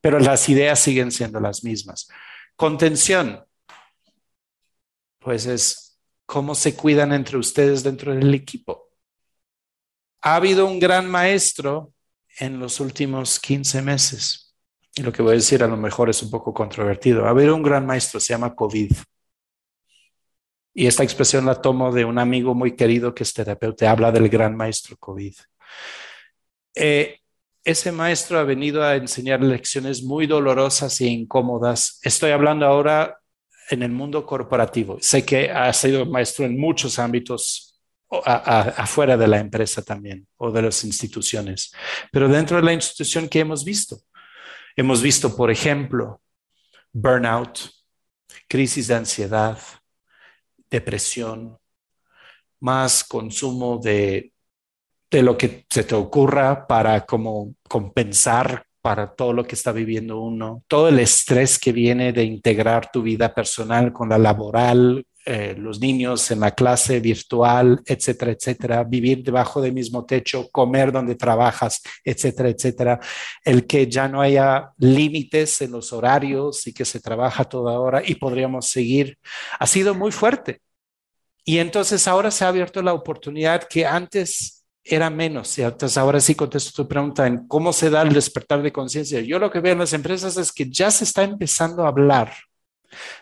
pero 0.00 0.18
las 0.18 0.48
ideas 0.48 0.78
siguen 0.80 1.10
siendo 1.10 1.40
las 1.40 1.62
mismas. 1.64 2.08
Contención, 2.56 3.44
pues 5.20 5.46
es 5.46 5.98
cómo 6.26 6.54
se 6.54 6.74
cuidan 6.74 7.12
entre 7.12 7.38
ustedes 7.38 7.82
dentro 7.82 8.14
del 8.14 8.34
equipo. 8.34 8.88
Ha 10.20 10.34
habido 10.34 10.66
un 10.66 10.80
gran 10.80 11.08
maestro 11.08 11.92
en 12.38 12.58
los 12.58 12.80
últimos 12.80 13.40
15 13.40 13.82
meses. 13.82 14.54
Y 14.94 15.02
lo 15.02 15.12
que 15.12 15.22
voy 15.22 15.32
a 15.32 15.36
decir 15.36 15.62
a 15.62 15.68
lo 15.68 15.76
mejor 15.76 16.10
es 16.10 16.22
un 16.22 16.30
poco 16.30 16.52
controvertido. 16.52 17.26
A 17.26 17.32
ver, 17.32 17.50
un 17.52 17.62
gran 17.62 17.86
maestro 17.86 18.18
se 18.20 18.32
llama 18.32 18.54
COVID. 18.54 18.92
Y 20.74 20.86
esta 20.86 21.02
expresión 21.02 21.46
la 21.46 21.60
tomo 21.60 21.92
de 21.92 22.04
un 22.04 22.18
amigo 22.18 22.54
muy 22.54 22.76
querido 22.76 23.14
que 23.14 23.24
es 23.24 23.32
terapeuta, 23.32 23.90
habla 23.90 24.12
del 24.12 24.28
gran 24.28 24.56
maestro 24.56 24.96
COVID. 24.96 25.34
Eh, 26.74 27.18
ese 27.64 27.92
maestro 27.92 28.38
ha 28.38 28.44
venido 28.44 28.82
a 28.82 28.96
enseñar 28.96 29.42
lecciones 29.42 30.02
muy 30.02 30.26
dolorosas 30.26 31.00
e 31.00 31.06
incómodas. 31.06 31.98
Estoy 32.02 32.30
hablando 32.30 32.64
ahora 32.66 33.18
en 33.70 33.82
el 33.82 33.90
mundo 33.90 34.24
corporativo. 34.24 34.98
Sé 35.00 35.24
que 35.24 35.50
ha 35.50 35.72
sido 35.72 36.06
maestro 36.06 36.46
en 36.46 36.58
muchos 36.58 36.98
ámbitos 36.98 37.67
afuera 38.10 39.16
de 39.16 39.28
la 39.28 39.38
empresa 39.38 39.82
también 39.82 40.26
o 40.36 40.50
de 40.50 40.62
las 40.62 40.82
instituciones, 40.84 41.72
pero 42.10 42.28
dentro 42.28 42.56
de 42.56 42.62
la 42.62 42.72
institución 42.72 43.28
que 43.28 43.40
hemos 43.40 43.64
visto. 43.64 43.98
Hemos 44.76 45.02
visto, 45.02 45.34
por 45.36 45.50
ejemplo, 45.50 46.22
burnout, 46.92 47.58
crisis 48.48 48.86
de 48.86 48.94
ansiedad, 48.94 49.58
depresión, 50.70 51.58
más 52.60 53.04
consumo 53.04 53.78
de, 53.78 54.32
de 55.10 55.22
lo 55.22 55.36
que 55.36 55.66
se 55.68 55.84
te 55.84 55.94
ocurra 55.94 56.66
para 56.66 57.04
como 57.04 57.54
compensar 57.68 58.64
para 58.80 59.14
todo 59.14 59.32
lo 59.32 59.44
que 59.44 59.54
está 59.54 59.72
viviendo 59.72 60.20
uno, 60.20 60.64
todo 60.68 60.88
el 60.88 60.98
estrés 61.00 61.58
que 61.58 61.72
viene 61.72 62.12
de 62.12 62.24
integrar 62.24 62.90
tu 62.90 63.02
vida 63.02 63.34
personal 63.34 63.92
con 63.92 64.08
la 64.08 64.18
laboral, 64.18 65.04
eh, 65.30 65.54
los 65.58 65.78
niños 65.78 66.30
en 66.30 66.40
la 66.40 66.52
clase 66.52 67.00
virtual, 67.00 67.82
etcétera, 67.84 68.32
etcétera, 68.32 68.82
vivir 68.82 69.22
debajo 69.22 69.60
del 69.60 69.74
mismo 69.74 70.06
techo, 70.06 70.48
comer 70.50 70.90
donde 70.90 71.16
trabajas, 71.16 71.82
etcétera, 72.02 72.48
etcétera, 72.48 72.98
el 73.44 73.66
que 73.66 73.86
ya 73.88 74.08
no 74.08 74.22
haya 74.22 74.70
límites 74.78 75.60
en 75.60 75.72
los 75.72 75.92
horarios 75.92 76.66
y 76.66 76.72
que 76.72 76.86
se 76.86 76.98
trabaja 77.00 77.44
toda 77.44 77.78
hora 77.78 78.02
y 78.02 78.14
podríamos 78.14 78.70
seguir, 78.70 79.18
ha 79.58 79.66
sido 79.66 79.94
muy 79.94 80.12
fuerte. 80.12 80.62
Y 81.44 81.58
entonces 81.58 82.08
ahora 82.08 82.30
se 82.30 82.46
ha 82.46 82.48
abierto 82.48 82.80
la 82.80 82.94
oportunidad 82.94 83.64
que 83.64 83.84
antes 83.84 84.64
era 84.82 85.10
menos. 85.10 85.58
Y 85.58 85.62
entonces 85.62 85.98
ahora 85.98 86.20
sí 86.20 86.34
contesto 86.34 86.82
tu 86.82 86.88
pregunta 86.88 87.26
en 87.26 87.46
cómo 87.46 87.74
se 87.74 87.90
da 87.90 88.00
el 88.00 88.14
despertar 88.14 88.62
de 88.62 88.72
conciencia. 88.72 89.20
Yo 89.20 89.38
lo 89.38 89.50
que 89.50 89.60
veo 89.60 89.74
en 89.74 89.80
las 89.80 89.92
empresas 89.92 90.38
es 90.38 90.52
que 90.52 90.70
ya 90.70 90.90
se 90.90 91.04
está 91.04 91.22
empezando 91.22 91.84
a 91.84 91.88
hablar 91.88 92.32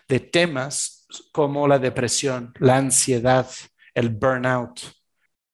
de 0.07 0.21
temas 0.21 0.96
como 1.33 1.67
la 1.69 1.79
depresión, 1.79 2.53
la 2.59 2.77
ansiedad, 2.77 3.49
el 3.95 4.11
burnout. 4.11 4.81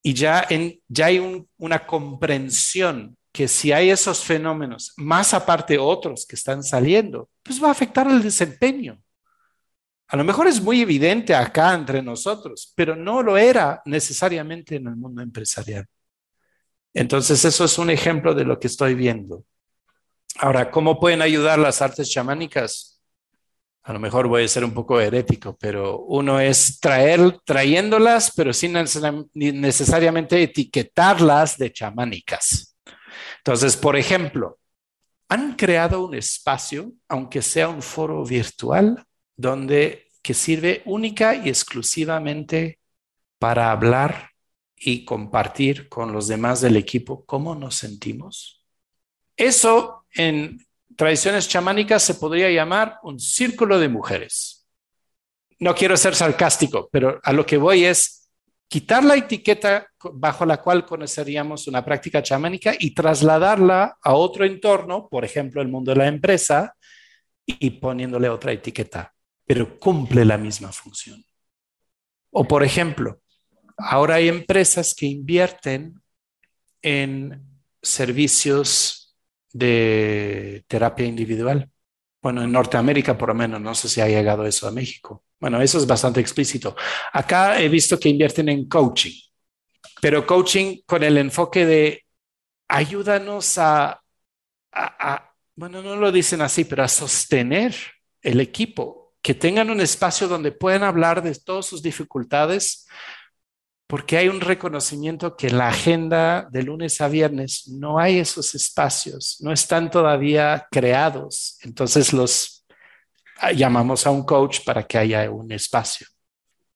Y 0.02 0.14
ya, 0.14 0.44
en, 0.48 0.80
ya 0.88 1.06
hay 1.06 1.46
una 1.58 1.86
comprensión 1.86 3.16
que 3.32 3.48
si 3.48 3.72
hay 3.72 3.90
esos 3.90 4.22
fenómenos, 4.22 4.92
más 4.96 5.32
aparte 5.32 5.78
otros 5.78 6.26
que 6.26 6.36
están 6.36 6.62
saliendo, 6.62 7.30
pues 7.42 7.62
va 7.62 7.68
a 7.68 7.72
afectar 7.72 8.06
el 8.06 8.22
desempeño. 8.22 9.02
A 10.08 10.16
lo 10.16 10.24
mejor 10.24 10.46
es 10.46 10.60
muy 10.60 10.82
evidente 10.82 11.34
acá 11.34 11.72
entre 11.72 12.02
nosotros, 12.02 12.72
pero 12.76 12.94
no 12.94 13.22
lo 13.22 13.38
era 13.38 13.80
necesariamente 13.86 14.76
en 14.76 14.88
el 14.88 14.96
mundo 14.96 15.22
empresarial. 15.22 15.86
Entonces, 16.92 17.42
eso 17.46 17.64
es 17.64 17.78
un 17.78 17.88
ejemplo 17.88 18.34
de 18.34 18.44
lo 18.44 18.60
que 18.60 18.66
estoy 18.66 18.94
viendo. 18.94 19.44
Ahora, 20.36 20.70
¿cómo 20.70 21.00
pueden 21.00 21.22
ayudar 21.22 21.58
las 21.58 21.80
artes 21.80 22.10
chamánicas? 22.10 22.91
A 23.84 23.92
lo 23.92 23.98
mejor 23.98 24.28
voy 24.28 24.44
a 24.44 24.48
ser 24.48 24.64
un 24.64 24.72
poco 24.72 25.00
herético, 25.00 25.56
pero 25.58 26.00
uno 26.00 26.38
es 26.38 26.78
traer, 26.78 27.38
trayéndolas, 27.44 28.32
pero 28.36 28.52
sin 28.52 28.74
necesariamente 29.34 30.42
etiquetarlas 30.42 31.58
de 31.58 31.72
chamánicas. 31.72 32.76
Entonces, 33.38 33.76
por 33.76 33.96
ejemplo, 33.96 34.60
han 35.28 35.56
creado 35.56 36.06
un 36.06 36.14
espacio, 36.14 36.92
aunque 37.08 37.42
sea 37.42 37.68
un 37.68 37.82
foro 37.82 38.24
virtual, 38.24 39.04
donde 39.36 40.12
que 40.22 40.34
sirve 40.34 40.82
única 40.84 41.34
y 41.34 41.48
exclusivamente 41.48 42.78
para 43.38 43.72
hablar 43.72 44.30
y 44.76 45.04
compartir 45.04 45.88
con 45.88 46.12
los 46.12 46.28
demás 46.28 46.60
del 46.60 46.76
equipo 46.76 47.24
cómo 47.24 47.56
nos 47.56 47.74
sentimos. 47.74 48.64
Eso 49.36 50.04
en 50.14 50.64
tradiciones 51.02 51.48
chamánicas 51.48 52.02
se 52.02 52.14
podría 52.14 52.50
llamar 52.50 52.98
un 53.02 53.18
círculo 53.18 53.78
de 53.78 53.88
mujeres. 53.88 54.66
No 55.58 55.74
quiero 55.74 55.96
ser 55.96 56.14
sarcástico, 56.14 56.88
pero 56.92 57.20
a 57.22 57.32
lo 57.32 57.44
que 57.44 57.56
voy 57.56 57.84
es 57.84 58.30
quitar 58.68 59.04
la 59.04 59.16
etiqueta 59.16 59.86
bajo 60.14 60.46
la 60.46 60.58
cual 60.58 60.86
conoceríamos 60.86 61.66
una 61.66 61.84
práctica 61.84 62.22
chamánica 62.22 62.74
y 62.78 62.94
trasladarla 62.94 63.98
a 64.00 64.14
otro 64.14 64.44
entorno, 64.44 65.08
por 65.08 65.24
ejemplo, 65.24 65.60
el 65.60 65.68
mundo 65.68 65.92
de 65.92 65.98
la 65.98 66.06
empresa, 66.06 66.74
y 67.44 67.70
poniéndole 67.70 68.28
otra 68.28 68.52
etiqueta, 68.52 69.12
pero 69.44 69.78
cumple 69.78 70.24
la 70.24 70.38
misma 70.38 70.72
función. 70.72 71.24
O, 72.30 72.46
por 72.46 72.62
ejemplo, 72.62 73.22
Ahora 73.84 74.16
hay 74.16 74.28
empresas 74.28 74.94
que 74.94 75.06
invierten 75.06 76.00
en 76.82 77.44
servicios 77.82 79.01
de 79.52 80.64
terapia 80.66 81.06
individual. 81.06 81.68
Bueno, 82.20 82.42
en 82.42 82.52
Norteamérica 82.52 83.18
por 83.18 83.28
lo 83.28 83.34
menos, 83.34 83.60
no 83.60 83.74
sé 83.74 83.88
si 83.88 84.00
ha 84.00 84.08
llegado 84.08 84.46
eso 84.46 84.68
a 84.68 84.72
México. 84.72 85.24
Bueno, 85.40 85.60
eso 85.60 85.78
es 85.78 85.86
bastante 85.86 86.20
explícito. 86.20 86.76
Acá 87.12 87.60
he 87.60 87.68
visto 87.68 87.98
que 87.98 88.08
invierten 88.08 88.48
en 88.48 88.68
coaching, 88.68 89.18
pero 90.00 90.24
coaching 90.26 90.82
con 90.86 91.02
el 91.02 91.18
enfoque 91.18 91.66
de 91.66 92.04
ayúdanos 92.68 93.58
a, 93.58 94.00
bueno, 95.54 95.82
no 95.82 95.96
lo 95.96 96.12
dicen 96.12 96.40
así, 96.40 96.64
pero 96.64 96.84
a 96.84 96.88
sostener 96.88 97.74
el 98.22 98.40
equipo, 98.40 99.14
que 99.20 99.34
tengan 99.34 99.70
un 99.70 99.80
espacio 99.80 100.28
donde 100.28 100.52
puedan 100.52 100.82
hablar 100.82 101.22
de 101.22 101.34
todas 101.34 101.66
sus 101.66 101.82
dificultades, 101.82 102.86
porque 103.86 104.16
hay 104.16 104.28
un 104.28 104.40
reconocimiento 104.40 105.36
que 105.36 105.48
en 105.48 105.58
la 105.58 105.68
agenda 105.68 106.48
de 106.50 106.62
lunes 106.62 107.00
a 107.00 107.08
viernes 107.08 107.68
no 107.68 107.98
hay 107.98 108.18
esos 108.18 108.54
espacios, 108.54 109.36
no 109.40 109.52
están 109.52 109.90
todavía 109.90 110.66
creados. 110.70 111.58
Entonces 111.62 112.12
los 112.12 112.64
ah, 113.38 113.52
llamamos 113.52 114.06
a 114.06 114.10
un 114.10 114.24
coach 114.24 114.60
para 114.64 114.82
que 114.84 114.98
haya 114.98 115.30
un 115.30 115.52
espacio. 115.52 116.06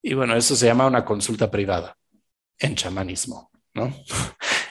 Y 0.02 0.14
bueno, 0.14 0.36
eso 0.36 0.54
se 0.54 0.66
llama 0.66 0.86
una 0.86 1.04
consulta 1.04 1.50
privada 1.50 1.96
en 2.58 2.74
chamanismo, 2.74 3.50
¿no? 3.74 3.92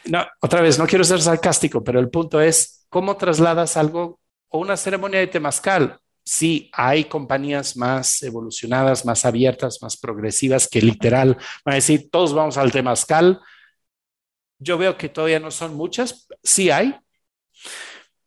No, 0.07 0.23
otra 0.39 0.61
vez, 0.61 0.77
no 0.77 0.85
quiero 0.85 1.03
ser 1.03 1.19
sarcástico, 1.19 1.83
pero 1.83 1.99
el 1.99 2.11
punto 2.11 2.39
es 2.39 2.85
cómo 2.89 3.17
trasladas 3.17 3.75
algo 3.75 4.19
o 4.49 4.59
una 4.59 4.77
ceremonia 4.77 5.19
de 5.19 5.25
temazcal 5.25 5.99
sí 6.25 6.69
hay 6.73 7.05
compañías 7.05 7.77
más 7.77 8.21
evolucionadas, 8.23 9.05
más 9.05 9.25
abiertas, 9.25 9.81
más 9.81 9.95
progresivas 9.95 10.67
que 10.67 10.81
literal 10.81 11.37
van 11.63 11.73
a 11.73 11.75
decir, 11.75 12.09
todos 12.09 12.33
vamos 12.33 12.57
al 12.57 12.71
temazcal. 12.71 13.39
Yo 14.57 14.77
veo 14.77 14.97
que 14.97 15.09
todavía 15.09 15.39
no 15.39 15.51
son 15.51 15.75
muchas, 15.75 16.27
sí 16.43 16.71
hay, 16.71 16.95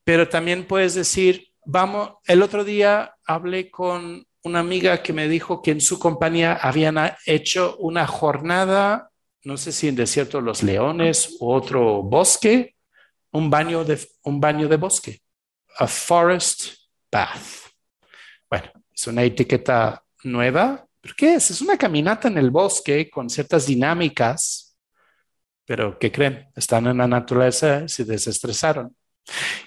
pero 0.05 0.29
también 0.29 0.67
puedes 0.67 0.95
decir, 0.95 1.49
vamos, 1.65 2.13
el 2.25 2.43
otro 2.43 2.65
día 2.65 3.17
hablé 3.27 3.71
con 3.71 4.27
una 4.45 4.61
amiga 4.61 5.03
que 5.03 5.13
me 5.13 5.29
dijo 5.29 5.61
que 5.61 5.73
en 5.73 5.81
su 5.81 5.99
compañía 5.99 6.55
habían 6.55 6.97
hecho 7.27 7.77
una 7.79 8.07
jornada, 8.07 9.11
no 9.45 9.57
sé 9.57 9.73
si 9.73 9.89
en 9.89 9.97
Desierto 9.97 10.39
de 10.39 10.45
los 10.45 10.63
Leones 10.63 11.37
u 11.41 11.51
otro 11.51 12.03
bosque, 12.03 12.77
un 13.33 13.51
baño 13.51 13.85
de, 13.85 13.99
un 14.23 14.41
baño 14.41 14.69
de 14.69 14.77
bosque, 14.77 15.21
a 15.79 15.87
forest 15.87 16.77
bath. 17.11 17.68
Bueno, 18.51 18.71
es 18.95 19.07
una 19.07 19.23
etiqueta 19.23 20.03
nueva. 20.25 20.87
¿Pero 21.01 21.15
qué 21.17 21.35
es? 21.35 21.51
Es 21.51 21.61
una 21.61 21.77
caminata 21.77 22.29
en 22.29 22.39
el 22.39 22.51
bosque 22.51 23.09
con 23.09 23.31
ciertas 23.31 23.67
dinámicas, 23.67 24.77
pero 25.65 25.99
¿qué 25.99 26.11
creen? 26.11 26.49
Están 26.57 26.87
en 26.87 26.99
la 26.99 27.07
naturaleza, 27.07 27.87
se 27.87 28.05
desestresaron 28.05 28.97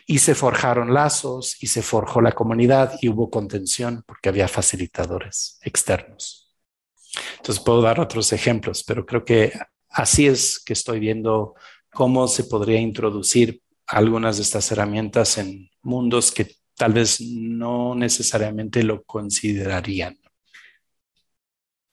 y 0.05 0.17
se 0.17 0.35
forjaron 0.35 0.93
lazos 0.93 1.61
y 1.61 1.67
se 1.67 1.81
forjó 1.81 2.21
la 2.21 2.31
comunidad 2.31 2.97
y 3.01 3.09
hubo 3.09 3.29
contención 3.29 4.03
porque 4.05 4.29
había 4.29 4.47
facilitadores 4.47 5.59
externos. 5.61 6.53
Entonces 7.37 7.63
puedo 7.63 7.81
dar 7.81 7.99
otros 7.99 8.33
ejemplos, 8.33 8.83
pero 8.83 9.05
creo 9.05 9.23
que 9.23 9.53
así 9.89 10.27
es 10.27 10.59
que 10.59 10.73
estoy 10.73 10.99
viendo 10.99 11.55
cómo 11.91 12.27
se 12.27 12.45
podría 12.45 12.79
introducir 12.79 13.61
algunas 13.85 14.37
de 14.37 14.43
estas 14.43 14.71
herramientas 14.71 15.37
en 15.37 15.69
mundos 15.81 16.31
que 16.31 16.55
tal 16.75 16.93
vez 16.93 17.21
no 17.21 17.95
necesariamente 17.95 18.83
lo 18.83 19.03
considerarían. 19.03 20.17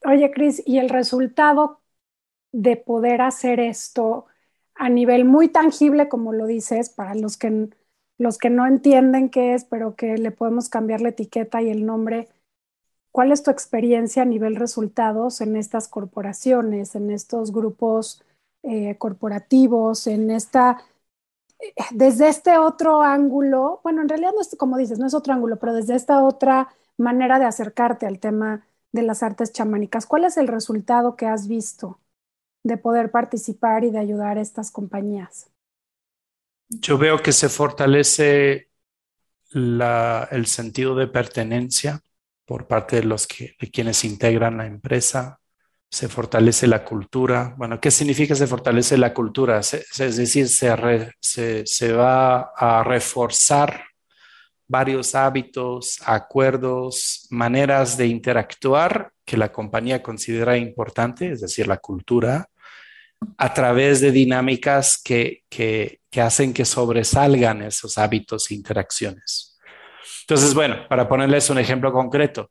Oye, 0.04 0.30
Cris, 0.30 0.62
¿y 0.64 0.78
el 0.78 0.88
resultado 0.88 1.80
de 2.52 2.76
poder 2.76 3.20
hacer 3.20 3.60
esto 3.60 4.26
a 4.74 4.88
nivel 4.88 5.24
muy 5.24 5.48
tangible, 5.48 6.08
como 6.08 6.32
lo 6.32 6.46
dices, 6.46 6.88
para 6.88 7.14
los 7.14 7.36
que, 7.36 7.68
los 8.16 8.38
que 8.38 8.48
no 8.48 8.66
entienden 8.66 9.28
qué 9.28 9.54
es, 9.54 9.64
pero 9.64 9.96
que 9.96 10.16
le 10.16 10.30
podemos 10.30 10.68
cambiar 10.68 11.00
la 11.00 11.10
etiqueta 11.10 11.60
y 11.60 11.70
el 11.70 11.84
nombre? 11.84 12.28
¿Cuál 13.10 13.32
es 13.32 13.42
tu 13.42 13.50
experiencia 13.50 14.22
a 14.22 14.26
nivel 14.26 14.56
resultados 14.56 15.40
en 15.40 15.56
estas 15.56 15.88
corporaciones, 15.88 16.94
en 16.94 17.10
estos 17.10 17.52
grupos 17.52 18.22
eh, 18.62 18.96
corporativos, 18.98 20.06
en 20.06 20.30
esta 20.30 20.78
desde 21.90 22.28
este 22.28 22.58
otro 22.58 23.02
ángulo, 23.02 23.80
bueno, 23.82 24.02
en 24.02 24.08
realidad 24.08 24.32
no 24.34 24.40
es 24.40 24.54
como 24.56 24.78
dices, 24.78 24.98
no 24.98 25.06
es 25.06 25.14
otro 25.14 25.32
ángulo, 25.32 25.58
pero 25.58 25.74
desde 25.74 25.94
esta 25.94 26.22
otra 26.22 26.68
manera 26.96 27.38
de 27.38 27.44
acercarte 27.46 28.06
al 28.06 28.18
tema 28.18 28.64
de 28.92 29.02
las 29.02 29.22
artes 29.22 29.52
chamánicas, 29.52 30.06
¿cuál 30.06 30.24
es 30.24 30.36
el 30.36 30.48
resultado 30.48 31.16
que 31.16 31.26
has 31.26 31.48
visto 31.48 32.00
de 32.64 32.76
poder 32.76 33.10
participar 33.10 33.84
y 33.84 33.90
de 33.90 33.98
ayudar 33.98 34.38
a 34.38 34.40
estas 34.40 34.70
compañías? 34.70 35.50
Yo 36.68 36.98
veo 36.98 37.22
que 37.22 37.32
se 37.32 37.48
fortalece 37.48 38.68
el 39.52 40.46
sentido 40.46 40.94
de 40.94 41.06
pertenencia 41.06 42.02
por 42.44 42.66
parte 42.66 42.96
de 42.96 43.04
los 43.04 43.26
que, 43.26 43.56
de 43.60 43.70
quienes 43.70 44.04
integran 44.04 44.58
la 44.58 44.66
empresa, 44.66 45.37
se 45.90 46.08
fortalece 46.08 46.66
la 46.66 46.84
cultura. 46.84 47.54
Bueno, 47.56 47.80
¿qué 47.80 47.90
significa 47.90 48.34
se 48.34 48.46
fortalece 48.46 48.98
la 48.98 49.14
cultura? 49.14 49.60
es 49.60 50.16
decir, 50.16 50.48
se, 50.48 51.92
va 51.92 52.52
a 52.56 52.84
reforzar 52.84 53.84
varios 54.66 55.14
hábitos, 55.14 55.98
acuerdos, 56.04 57.26
maneras 57.30 57.96
de 57.96 58.06
interactuar 58.06 59.12
que 59.24 59.38
la 59.38 59.50
compañía 59.50 60.02
considera 60.02 60.58
importante, 60.58 61.32
es 61.32 61.40
decir, 61.40 61.66
la 61.66 61.78
cultura, 61.78 62.48
a 63.36 63.52
través 63.54 64.00
de 64.00 64.12
dinámicas 64.12 65.00
que, 65.02 65.42
que, 65.48 66.00
que 66.10 66.20
hacen 66.20 66.52
que 66.52 66.64
sobresalgan 66.64 67.62
esos 67.62 67.96
hábitos 67.96 68.50
e 68.50 68.54
interacciones. 68.54 69.58
Entonces, 70.20 70.52
bueno, 70.52 70.86
para 70.88 71.08
ponerles 71.08 71.48
un 71.48 71.58
ejemplo 71.58 71.90
concreto, 71.90 72.50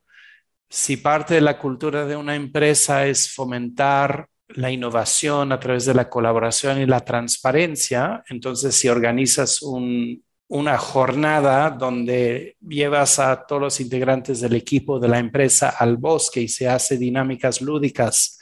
si 0.68 0.98
parte 0.98 1.34
de 1.34 1.40
la 1.40 1.58
cultura 1.58 2.04
de 2.04 2.16
una 2.16 2.34
empresa 2.34 3.06
es 3.06 3.32
fomentar 3.32 4.28
la 4.48 4.70
innovación 4.70 5.52
a 5.52 5.60
través 5.60 5.84
de 5.84 5.94
la 5.94 6.08
colaboración 6.08 6.80
y 6.80 6.86
la 6.86 7.00
transparencia, 7.00 8.22
entonces 8.28 8.74
si 8.74 8.88
organizas 8.88 9.60
una 9.62 10.78
jornada 10.78 11.70
donde 11.70 12.56
llevas 12.60 13.18
a 13.18 13.46
todos 13.46 13.60
los 13.60 13.80
integrantes 13.80 14.40
del 14.40 14.54
equipo 14.54 14.98
de 14.98 15.08
la 15.08 15.18
empresa 15.18 15.70
al 15.70 15.96
bosque 15.96 16.40
y 16.40 16.48
se 16.48 16.68
hace 16.68 16.96
dinámicas 16.96 17.60
lúdicas 17.60 18.38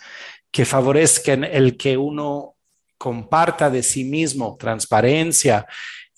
que 0.50 0.64
favorezcan 0.64 1.44
el 1.44 1.76
que 1.76 1.96
uno 1.96 2.54
comparta 2.98 3.68
de 3.68 3.82
sí 3.82 4.04
mismo 4.04 4.56
transparencia 4.58 5.66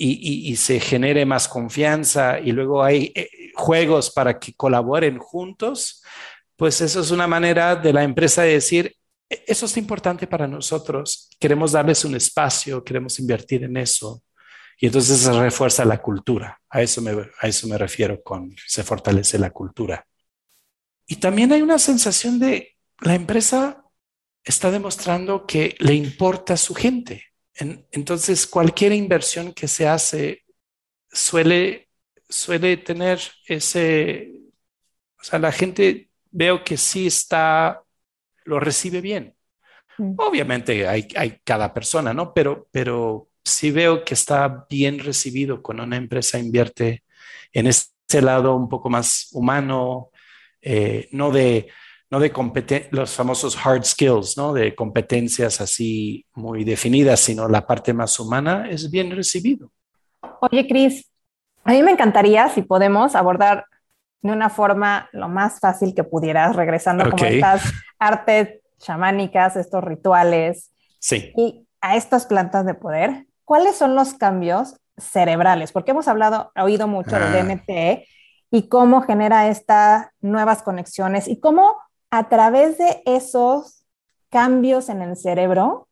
y, 0.00 0.54
se 0.56 0.78
genere 0.78 1.26
más 1.26 1.48
confianza 1.48 2.38
y 2.38 2.52
luego 2.52 2.84
hay 2.84 3.12
eh, 3.14 3.28
juegos 3.54 4.10
para 4.10 4.38
que 4.38 4.54
colaboren 4.54 5.18
juntos, 5.18 6.02
pues 6.56 6.80
eso 6.80 7.00
es 7.00 7.10
una 7.10 7.26
manera 7.26 7.74
de 7.74 7.92
la 7.92 8.04
empresa 8.04 8.42
de 8.42 8.52
decir, 8.52 8.96
e, 9.28 9.44
eso 9.46 9.66
es 9.66 9.76
importante 9.76 10.28
para 10.28 10.46
nosotros, 10.46 11.28
queremos 11.40 11.72
darles 11.72 12.04
un 12.04 12.14
espacio, 12.14 12.84
queremos 12.84 13.18
invertir 13.18 13.64
en 13.64 13.76
eso. 13.76 14.22
Y 14.80 14.86
entonces 14.86 15.18
se 15.18 15.32
refuerza 15.32 15.84
la 15.84 16.00
cultura. 16.00 16.60
A 16.70 16.80
eso 16.80 17.02
me, 17.02 17.10
a 17.10 17.48
eso 17.48 17.66
me 17.66 17.76
refiero 17.76 18.22
con 18.22 18.54
se 18.64 18.84
fortalece 18.84 19.36
la 19.36 19.50
cultura. 19.50 20.06
Y 21.04 21.16
también 21.16 21.52
hay 21.52 21.62
una 21.62 21.80
sensación 21.80 22.38
de 22.38 22.76
la 23.00 23.16
empresa 23.16 23.84
está 24.44 24.70
demostrando 24.70 25.46
que 25.46 25.76
le 25.80 25.94
importa 25.94 26.54
a 26.54 26.56
su 26.56 26.74
gente 26.74 27.27
entonces, 27.58 28.46
cualquier 28.46 28.92
inversión 28.92 29.52
que 29.52 29.68
se 29.68 29.88
hace 29.88 30.44
suele, 31.10 31.88
suele 32.28 32.76
tener 32.76 33.20
ese, 33.46 34.32
o 35.20 35.24
sea, 35.24 35.38
la 35.38 35.52
gente 35.52 36.10
veo 36.30 36.62
que 36.64 36.76
sí 36.76 37.06
está, 37.06 37.82
lo 38.44 38.60
recibe 38.60 39.00
bien. 39.00 39.34
Mm. 39.98 40.14
Obviamente 40.18 40.86
hay, 40.86 41.08
hay, 41.16 41.40
cada 41.44 41.74
persona, 41.74 42.14
¿no? 42.14 42.32
Pero, 42.32 42.68
pero 42.70 43.28
sí 43.44 43.70
veo 43.70 44.04
que 44.04 44.14
está 44.14 44.66
bien 44.70 45.00
recibido 45.00 45.62
cuando 45.62 45.84
una 45.84 45.96
empresa 45.96 46.38
invierte 46.38 47.04
en 47.52 47.66
ese 47.66 48.22
lado 48.22 48.54
un 48.54 48.68
poco 48.68 48.88
más 48.90 49.28
humano, 49.32 50.10
eh, 50.60 51.08
no 51.12 51.30
de 51.30 51.68
no 52.10 52.20
de 52.20 52.88
los 52.90 53.14
famosos 53.14 53.58
hard 53.64 53.84
skills, 53.84 54.36
¿no? 54.36 54.52
De 54.52 54.74
competencias 54.74 55.60
así 55.60 56.24
muy 56.34 56.64
definidas, 56.64 57.20
sino 57.20 57.48
la 57.48 57.66
parte 57.66 57.92
más 57.92 58.18
humana 58.18 58.66
es 58.70 58.90
bien 58.90 59.10
recibido. 59.10 59.70
Oye, 60.40 60.66
Cris, 60.66 61.10
a 61.64 61.72
mí 61.72 61.82
me 61.82 61.90
encantaría 61.90 62.48
si 62.48 62.62
podemos 62.62 63.14
abordar 63.14 63.66
de 64.22 64.32
una 64.32 64.48
forma 64.48 65.08
lo 65.12 65.28
más 65.28 65.60
fácil 65.60 65.94
que 65.94 66.02
pudieras, 66.02 66.56
regresando 66.56 67.08
como 67.10 67.24
estas 67.24 67.62
artes 67.98 68.60
chamánicas, 68.78 69.56
estos 69.56 69.84
rituales. 69.84 70.72
Sí. 70.98 71.32
Y 71.36 71.66
a 71.80 71.96
estas 71.96 72.26
plantas 72.26 72.64
de 72.64 72.74
poder, 72.74 73.26
¿cuáles 73.44 73.76
son 73.76 73.94
los 73.94 74.14
cambios 74.14 74.76
cerebrales? 74.96 75.72
Porque 75.72 75.90
hemos 75.90 76.08
hablado, 76.08 76.52
oído 76.56 76.88
mucho 76.88 77.10
del 77.10 77.22
ah. 77.22 77.42
DMT 77.42 78.04
y 78.50 78.68
cómo 78.68 79.02
genera 79.02 79.48
estas 79.48 80.08
nuevas 80.20 80.62
conexiones 80.62 81.28
y 81.28 81.38
cómo 81.38 81.76
a 82.10 82.28
través 82.28 82.78
de 82.78 83.02
esos 83.04 83.84
cambios 84.30 84.88
en 84.88 85.02
el 85.02 85.16
cerebro 85.16 85.88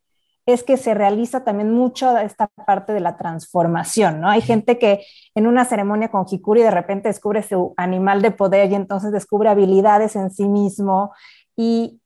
es 0.47 0.63
que 0.63 0.77
se 0.77 0.95
realiza 0.95 1.43
también 1.43 1.73
mucho 1.73 2.17
esta 2.19 2.47
parte 2.47 2.93
de 2.93 3.01
la 3.01 3.17
transformación, 3.17 4.21
¿no? 4.21 4.31
Hay 4.31 4.41
gente 4.41 4.79
que 4.79 5.05
en 5.35 5.49
una 5.49 5.65
ceremonia 5.65 6.09
con 6.09 6.25
Hikuri 6.31 6.63
de 6.63 6.71
repente 6.71 7.09
descubre 7.09 7.43
su 7.43 7.75
animal 7.77 8.23
de 8.23 8.31
poder 8.31 8.71
y 8.71 8.77
entonces 8.77 9.11
descubre 9.11 9.49
habilidades 9.49 10.15
en 10.15 10.31
sí 10.31 10.47
mismo 10.49 11.13
y 11.57 12.01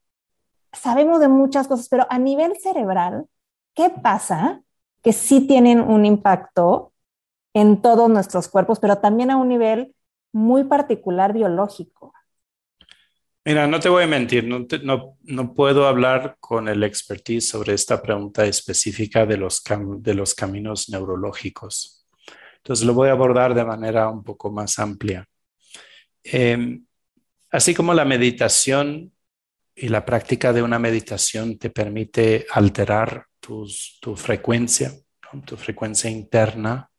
sabemos 0.73 1.21
de 1.21 1.29
muchas 1.29 1.69
cosas, 1.69 1.89
pero 1.91 2.07
a 2.09 2.19
nivel 2.19 2.57
cerebral, 2.57 3.27
¿qué 3.75 3.91
pasa? 3.91 4.63
Que 5.03 5.13
sí 5.13 5.47
tienen 5.47 5.81
un 5.81 6.07
impacto 6.07 6.93
en 7.53 7.83
todos 7.83 8.09
nuestros 8.09 8.49
cuerpos, 8.49 8.81
pero 8.81 8.97
también 8.99 9.31
a 9.31 9.37
un 9.37 9.49
nivel 9.49 9.95
muy 10.33 10.65
particular 10.65 11.35
biológico. 11.35 12.15
Mira, 13.43 13.67
no 13.67 13.81
te 13.81 13.89
voy 13.89 14.05
a 14.05 14.07
mentir, 14.07 14.45
no, 14.45 14.67
no, 15.23 15.55
puedo 15.55 15.87
hablar 15.87 16.37
con 16.41 16.69
el 16.69 16.83
expertise 16.83 17.49
sobre 17.49 17.73
esta 17.73 18.03
pregunta 18.03 18.45
específica 18.45 19.25
de 19.25 19.39
los, 19.39 19.63
de 20.01 20.15
los 20.15 20.35
caminos 20.35 20.91
neurológicos. 20.91 22.07
Entonces 22.59 22.87
lo 22.87 22.93
voy 22.93 23.09
a 23.09 23.13
abordar 23.13 23.55
de 23.55 23.65
manera 23.65 24.11
un 24.11 24.23
poco 24.23 24.53
más 24.53 24.79
amplia. 24.79 25.27
Em, 26.23 26.85
así 27.51 27.75
como 27.75 27.95
la 27.95 28.05
meditación 28.05 29.13
y 29.75 29.89
la 29.89 30.05
práctica 30.05 30.53
de 30.53 30.63
una 30.63 30.79
meditación 30.79 31.57
te 31.59 31.71
permite 31.71 32.47
alterar 32.51 33.25
tu 33.41 33.67
frecuencia, 34.17 34.93
tu 35.47 35.57
frecuencia 35.57 36.11
interna, 36.11 36.91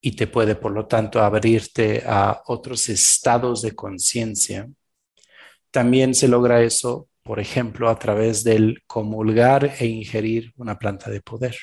y 0.00 0.12
te 0.12 0.26
puede, 0.26 0.54
por 0.54 0.72
lo 0.72 0.86
tanto, 0.86 1.20
abrirte 1.20 2.02
a 2.06 2.42
otros 2.46 2.88
estados 2.88 3.62
de 3.62 3.74
conciencia 3.74 4.68
también 5.70 6.14
se 6.14 6.28
logra 6.28 6.62
eso, 6.62 7.08
por 7.22 7.40
ejemplo, 7.40 7.88
a 7.88 7.98
través 7.98 8.42
del 8.42 8.82
comulgar 8.86 9.74
e 9.78 9.86
ingerir 9.86 10.52
una 10.56 10.78
planta 10.78 11.10
de 11.10 11.20
poder. 11.20 11.56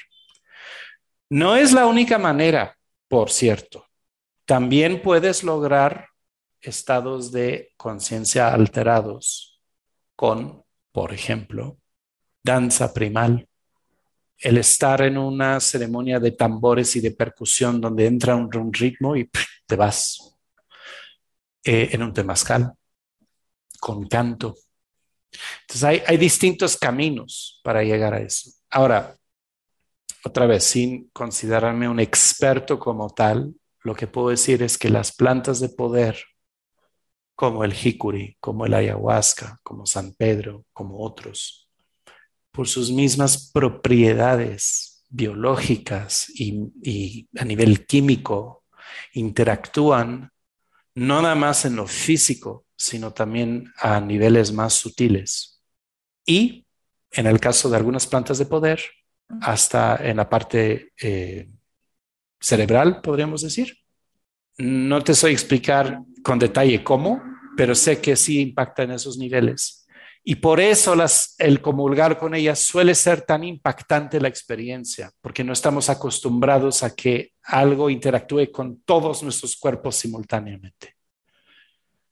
No 1.30 1.56
es 1.56 1.74
la 1.74 1.88
única 1.88 2.20
manera, 2.20 2.78
por 3.08 3.32
cierto. 3.32 3.88
También 4.46 5.02
puedes 5.02 5.44
lograr 5.44 6.10
estados 6.62 7.32
de 7.32 7.74
conciencia 7.78 8.54
alterados 8.54 9.60
con, 10.16 10.64
por 10.92 11.14
ejemplo, 11.14 11.80
danza 12.44 12.94
primal, 12.94 13.48
el 14.38 14.58
estar 14.58 15.02
en 15.02 15.18
una 15.18 15.60
ceremonia 15.60 16.20
de 16.20 16.32
tambores 16.32 16.96
y 16.96 17.02
de 17.02 17.12
percusión 17.12 17.82
donde 17.82 18.06
entra 18.06 18.36
un, 18.36 18.72
ritmo 18.72 19.16
y 19.16 19.30
te 19.66 19.76
vas 19.76 20.38
eh, 21.64 21.90
en 21.92 22.04
un 22.04 22.14
temazcal 22.14 22.74
con 23.78 24.08
canto. 24.08 24.56
Entonces 25.62 26.02
hay, 26.08 26.18
distintos 26.18 26.78
caminos 26.78 27.60
para 27.64 27.84
llegar 27.84 28.14
a 28.14 28.22
eso. 28.22 28.52
Ahora, 28.70 29.16
otra 30.24 30.46
vez, 30.48 30.64
sin 30.64 31.10
considerarme 31.12 31.90
un 31.90 32.00
experto 32.00 32.80
como 32.80 33.10
tal, 33.10 33.54
lo 33.82 33.96
que 33.96 34.08
puedo 34.08 34.30
decir 34.30 34.64
es 34.64 34.78
que 34.78 34.90
las 34.90 35.16
plantas 35.16 35.60
de 35.60 35.70
poder, 35.70 36.18
como 37.36 37.64
el 37.64 37.74
jicuri, 37.74 38.38
como 38.40 38.66
el 38.66 38.74
ayahuasca, 38.74 39.60
como 39.62 39.86
San 39.86 40.14
Pedro, 40.14 40.66
como 40.74 41.00
otros, 41.00 41.70
por 42.52 42.68
sus 42.68 42.92
mismas 42.92 43.52
propiedades 43.52 45.06
biológicas 45.10 46.30
y 46.30 47.28
a 47.38 47.46
nivel 47.46 47.86
químico, 47.86 48.64
interactúan 49.14 50.32
no 50.96 51.22
nada 51.22 51.36
más 51.36 51.66
en 51.66 51.76
lo 51.76 51.88
físico, 51.88 52.65
sino 52.76 53.14
también 53.14 53.72
a 53.78 54.00
niveles 54.00 54.52
más 54.52 54.74
sutiles. 54.74 55.62
Y 56.26 56.66
en 57.12 57.28
el 57.28 57.40
caso 57.40 57.70
de 57.70 57.78
algunas 57.78 58.08
plantas 58.08 58.38
de 58.38 58.46
poder, 58.46 58.82
hasta 59.42 59.98
en 59.98 60.18
la 60.18 60.30
parte 60.30 60.92
eh, 61.02 61.50
cerebral, 62.40 63.02
podríamos 63.02 63.42
decir. 63.42 63.78
No 64.58 65.04
te 65.04 65.14
soy 65.14 65.34
explicar 65.34 66.00
con 66.24 66.40
detalle 66.40 66.84
cómo, 66.84 67.22
pero 67.58 67.76
sé 67.76 68.00
que 68.00 68.16
sí 68.16 68.42
impacta 68.42 68.84
en 68.84 68.92
esos 68.92 69.18
niveles 69.18 69.88
Y 70.24 70.36
por 70.36 70.60
eso 70.60 70.96
las, 70.96 71.36
el 71.38 71.62
comulgar 71.62 72.18
con 72.18 72.34
ellas 72.34 72.60
suele 72.60 72.96
ser 72.96 73.22
tan 73.22 73.44
impactante 73.44 74.20
la 74.20 74.28
experiencia, 74.28 75.12
porque 75.22 75.44
no 75.44 75.54
estamos 75.54 75.90
acostumbrados 75.90 76.84
a 76.84 76.96
que 76.96 77.34
algo 77.44 77.90
interactúe 77.90 78.52
con 78.52 78.82
todos 78.82 79.24
nuestros 79.24 79.56
cuerpos 79.56 79.96
simultáneamente. 79.96 80.95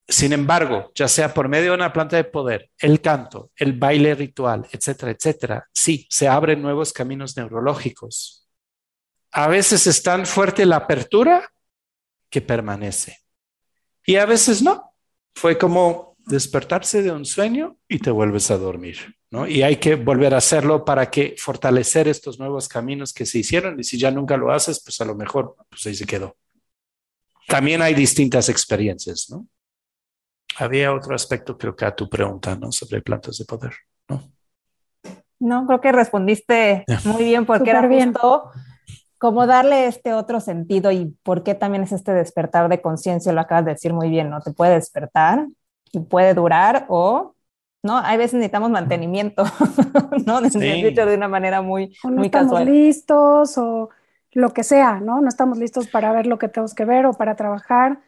Sin 0.07 0.33
embargo, 0.33 0.91
ya 0.95 1.07
sea 1.07 1.33
por 1.33 1.47
medio 1.47 1.71
de 1.71 1.75
una 1.75 1.93
planta 1.93 2.17
de 2.17 2.25
poder, 2.25 2.69
el 2.77 2.99
canto, 2.99 3.51
el 3.55 3.73
baile 3.73 4.15
ritual, 4.15 4.67
etcétera, 4.71 5.11
etcétera, 5.11 5.69
sí, 5.73 6.07
se 6.09 6.27
abren 6.27 6.61
nuevos 6.61 6.91
caminos 6.91 7.37
neurológicos. 7.37 8.47
A 9.31 9.47
veces 9.47 9.87
es 9.87 10.03
tan 10.03 10.25
fuerte 10.25 10.65
la 10.65 10.77
apertura 10.77 11.49
que 12.29 12.41
permanece. 12.41 13.17
Y 14.05 14.17
a 14.17 14.25
veces 14.25 14.61
no. 14.61 14.93
Fue 15.35 15.57
como 15.57 16.13
despertarse 16.25 17.01
de 17.01 17.11
un 17.11 17.25
sueño 17.25 17.77
y 17.87 17.99
te 17.99 18.11
vuelves 18.11 18.51
a 18.51 18.57
dormir, 18.57 19.15
¿no? 19.31 19.47
Y 19.47 19.63
hay 19.63 19.77
que 19.77 19.95
volver 19.95 20.33
a 20.33 20.37
hacerlo 20.37 20.85
para 20.85 21.09
que 21.09 21.35
fortalecer 21.37 22.07
estos 22.07 22.39
nuevos 22.39 22.67
caminos 22.67 23.13
que 23.13 23.25
se 23.25 23.39
hicieron 23.39 23.79
y 23.79 23.83
si 23.83 23.97
ya 23.97 24.11
nunca 24.11 24.37
lo 24.37 24.51
haces, 24.51 24.81
pues 24.83 24.99
a 25.01 25.05
lo 25.05 25.15
mejor 25.15 25.55
pues 25.69 25.85
ahí 25.85 25.95
se 25.95 26.05
quedó. 26.05 26.37
También 27.47 27.81
hay 27.81 27.93
distintas 27.93 28.49
experiencias, 28.49 29.27
¿no? 29.29 29.47
Había 30.59 30.93
otro 30.93 31.15
aspecto, 31.15 31.57
creo 31.57 31.75
que 31.75 31.85
a 31.85 31.95
tu 31.95 32.09
pregunta, 32.09 32.55
¿no? 32.55 32.71
Sobre 32.71 33.01
plantas 33.01 33.37
de 33.37 33.45
poder, 33.45 33.73
¿no? 34.09 34.21
No, 35.39 35.65
creo 35.67 35.81
que 35.81 35.91
respondiste 35.91 36.85
muy 37.05 37.23
bien 37.23 37.45
porque 37.45 37.71
era 37.71 37.87
justo 37.87 38.51
como 39.17 39.47
darle 39.47 39.87
este 39.87 40.13
otro 40.13 40.39
sentido 40.39 40.91
y 40.91 41.17
por 41.23 41.43
qué 41.43 41.55
también 41.55 41.83
es 41.83 41.91
este 41.91 42.13
despertar 42.13 42.69
de 42.69 42.81
conciencia, 42.81 43.31
lo 43.33 43.41
acabas 43.41 43.65
de 43.65 43.71
decir 43.71 43.93
muy 43.93 44.09
bien, 44.09 44.29
¿no? 44.29 44.41
Te 44.41 44.51
puede 44.51 44.73
despertar, 44.73 45.47
y 45.93 45.99
puede 45.99 46.33
durar 46.33 46.85
o 46.89 47.35
¿no? 47.83 47.97
Hay 47.97 48.17
veces 48.17 48.35
necesitamos 48.35 48.71
mantenimiento, 48.71 49.43
¿no? 50.25 50.41
de 50.41 51.15
una 51.15 51.27
manera 51.27 51.61
muy, 51.61 51.95
o 52.03 52.09
no 52.09 52.17
muy 52.17 52.27
estamos 52.27 52.63
listos 52.63 53.57
o 53.57 53.89
lo 54.31 54.51
que 54.51 54.63
sea, 54.63 54.99
¿no? 55.01 55.21
No 55.21 55.27
estamos 55.27 55.57
listos 55.57 55.87
para 55.87 56.11
ver 56.13 56.25
lo 56.25 56.39
que 56.39 56.47
tenemos 56.47 56.73
que 56.73 56.85
ver 56.85 57.05
o 57.05 57.13
para 57.13 57.35
trabajar. 57.35 57.99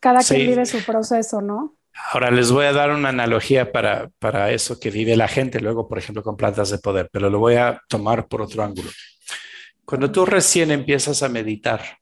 Cada 0.00 0.20
quien 0.20 0.50
vive 0.50 0.66
su 0.66 0.84
proceso, 0.84 1.40
¿no? 1.40 1.76
Ahora 2.12 2.30
les 2.30 2.50
voy 2.50 2.66
a 2.66 2.72
dar 2.72 2.90
una 2.90 3.10
analogía 3.10 3.72
para, 3.72 4.10
para 4.18 4.52
eso 4.52 4.78
que 4.78 4.90
vive 4.90 5.16
la 5.16 5.28
gente, 5.28 5.60
luego, 5.60 5.88
por 5.88 5.98
ejemplo, 5.98 6.22
con 6.22 6.36
plantas 6.36 6.70
de 6.70 6.78
poder, 6.78 7.08
pero 7.12 7.28
lo 7.28 7.38
voy 7.38 7.56
a 7.56 7.82
tomar 7.88 8.26
por 8.28 8.42
otro 8.42 8.62
ángulo. 8.62 8.90
Cuando 9.84 10.10
tú 10.10 10.24
recién 10.24 10.70
empiezas 10.70 11.22
a 11.22 11.28
meditar 11.28 11.98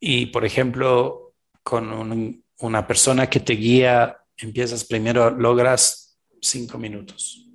y, 0.00 0.26
por 0.26 0.44
ejemplo, 0.44 1.34
con 1.62 1.92
un, 1.92 2.44
una 2.58 2.86
persona 2.86 3.30
que 3.30 3.40
te 3.40 3.54
guía, 3.54 4.18
empiezas 4.36 4.84
primero, 4.84 5.30
logras 5.30 6.18
cinco 6.40 6.76
minutos, 6.76 7.48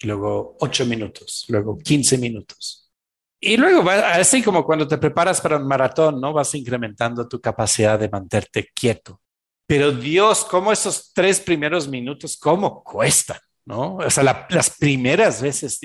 y 0.00 0.06
luego 0.06 0.56
ocho 0.60 0.86
minutos, 0.86 1.44
luego 1.48 1.78
15 1.78 2.18
minutos. 2.18 2.87
Y 3.40 3.56
luego, 3.56 3.88
así 3.88 4.42
como 4.42 4.64
cuando 4.64 4.88
te 4.88 4.98
preparas 4.98 5.40
para 5.40 5.56
un 5.56 5.66
maratón, 5.66 6.20
¿no? 6.20 6.32
Vas 6.32 6.54
incrementando 6.54 7.28
tu 7.28 7.40
capacidad 7.40 7.98
de 7.98 8.08
mantenerte 8.08 8.68
quieto. 8.74 9.20
Pero 9.66 9.92
Dios, 9.92 10.44
¿cómo 10.44 10.72
esos 10.72 11.12
tres 11.14 11.40
primeros 11.40 11.86
minutos, 11.88 12.36
cómo 12.36 12.82
cuestan? 12.82 13.38
¿no? 13.68 13.96
O 13.96 14.10
sea, 14.10 14.46
las 14.48 14.70
primeras 14.78 15.42
veces, 15.42 15.78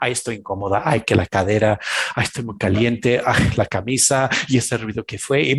ay, 0.00 0.10
estoy 0.10 0.36
incómoda, 0.36 0.82
ay, 0.84 1.02
que 1.02 1.14
la 1.14 1.24
cadera, 1.24 1.78
ay, 2.16 2.24
estoy 2.24 2.44
muy 2.44 2.58
caliente, 2.58 3.22
ay, 3.24 3.50
la 3.56 3.64
camisa 3.66 4.28
y 4.48 4.58
ese 4.58 4.76
ruido 4.76 5.04
que 5.04 5.18
fue, 5.18 5.42
y, 5.42 5.54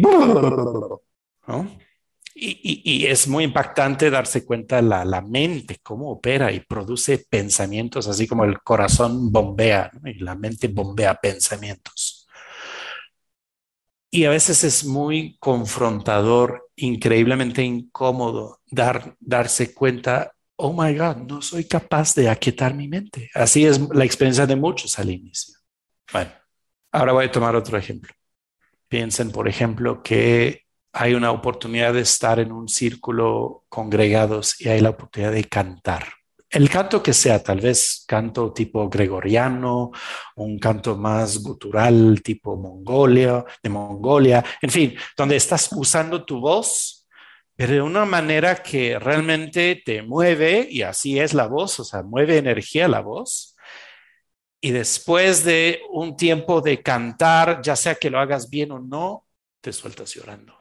¿no? 1.48 1.80
Y, 2.42 3.06
es 3.06 3.28
muy 3.28 3.44
impactante 3.44 4.10
darse 4.10 4.46
cuenta 4.46 4.82
la, 4.82 5.04
la 5.04 5.22
mente, 5.22 5.80
cómo 5.84 6.12
opera 6.12 6.52
y 6.52 6.62
produce 6.62 7.26
pensamientos, 7.30 8.08
así 8.08 8.28
como 8.28 8.46
el 8.46 8.62
corazón 8.62 9.32
bombea 9.32 9.92
y 10.06 10.20
la 10.20 10.36
mente 10.36 10.70
bombea 10.70 11.16
pensamientos. 11.16 12.28
Y 14.12 14.26
a 14.26 14.30
veces 14.32 14.64
es 14.64 14.86
muy 14.86 15.38
confrontador, 15.40 16.70
increíblemente 16.76 17.62
incómodo 17.62 18.60
dar, 18.66 19.16
darse 19.20 19.74
cuenta, 19.74 20.34
oh 20.56 20.74
my 20.74 20.98
God, 20.98 21.18
no 21.18 21.42
soy 21.42 21.66
capaz 21.66 22.16
de 22.16 22.28
aquietar 22.30 22.74
mi 22.74 22.88
mente. 22.88 23.30
Así 23.36 23.66
es 23.66 23.80
la 23.94 24.06
experiencia 24.06 24.48
de 24.48 24.56
muchos 24.56 24.98
al 24.98 25.12
inicio. 25.12 25.58
Bueno, 26.12 26.32
ahora 26.92 27.14
voy 27.14 27.26
a 27.26 27.32
tomar 27.32 27.56
otro 27.56 27.78
ejemplo. 27.78 28.12
Piensen, 28.88 29.32
por 29.32 29.48
ejemplo, 29.48 30.02
que 30.02 30.64
hay 30.92 31.14
una 31.14 31.32
oportunidad 31.32 31.94
de 31.94 32.02
estar 32.02 32.40
en 32.40 32.52
un 32.52 32.68
círculo 32.68 33.66
congregados 33.70 34.60
y 34.60 34.70
hay 34.70 34.82
la 34.82 34.90
oportunidad 34.90 35.32
de 35.32 35.44
cantar. 35.46 36.06
El 36.50 36.68
canto 36.70 37.04
que 37.04 37.14
sea, 37.14 37.44
tal 37.44 37.62
vez 37.62 38.04
canto 38.08 38.52
tipo 38.52 38.90
gregoriano, 38.90 39.92
un 40.36 40.58
canto 40.58 40.98
más 40.98 41.44
gutural 41.44 42.22
tipo 42.24 42.58
Mongolia, 42.58 43.46
de 43.62 43.70
Mongolia, 43.70 44.44
en 44.60 44.70
fin, 44.72 44.96
donde 45.16 45.36
estás 45.36 45.70
usando 45.76 46.26
tu 46.26 46.40
voz, 46.40 47.08
pero 47.56 47.74
de 47.74 47.82
una 47.82 48.06
manera 48.06 48.56
que 48.64 48.98
realmente 48.98 49.84
te 49.86 50.02
mueve, 50.02 50.68
y 50.72 50.82
así 50.82 51.20
es 51.20 51.36
la 51.36 51.46
voz, 51.48 51.80
o 51.82 51.84
sea, 51.84 52.02
mueve 52.02 52.38
energía 52.38 52.88
la 52.88 53.02
voz. 53.02 53.56
Y 54.62 54.72
después 54.72 55.44
de 55.44 55.82
un 55.92 56.18
tiempo 56.18 56.62
de 56.62 56.82
cantar, 56.82 57.62
ya 57.62 57.76
sea 57.76 57.96
que 57.96 58.10
lo 58.10 58.20
hagas 58.20 58.50
bien 58.50 58.72
o 58.72 58.80
no, 58.80 59.28
te 59.62 59.72
sueltas 59.72 60.14
llorando 60.16 60.59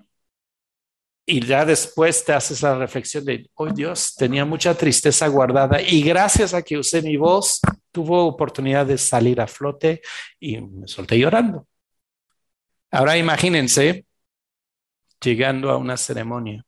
y 1.30 1.44
ya 1.44 1.66
después 1.66 2.24
te 2.24 2.32
haces 2.32 2.62
la 2.62 2.78
reflexión 2.78 3.22
de, 3.22 3.50
oh 3.52 3.66
Dios, 3.66 4.14
tenía 4.16 4.46
mucha 4.46 4.74
tristeza 4.74 5.28
guardada 5.28 5.78
y 5.78 6.02
gracias 6.02 6.54
a 6.54 6.62
que 6.62 6.78
usé 6.78 7.02
mi 7.02 7.18
voz, 7.18 7.60
tuvo 7.92 8.24
oportunidad 8.24 8.86
de 8.86 8.96
salir 8.96 9.38
a 9.38 9.46
flote 9.46 10.00
y 10.40 10.58
me 10.58 10.88
solté 10.88 11.18
llorando. 11.18 11.68
Ahora 12.90 13.18
imagínense 13.18 14.06
llegando 15.20 15.70
a 15.70 15.76
una 15.76 15.98
ceremonia 15.98 16.64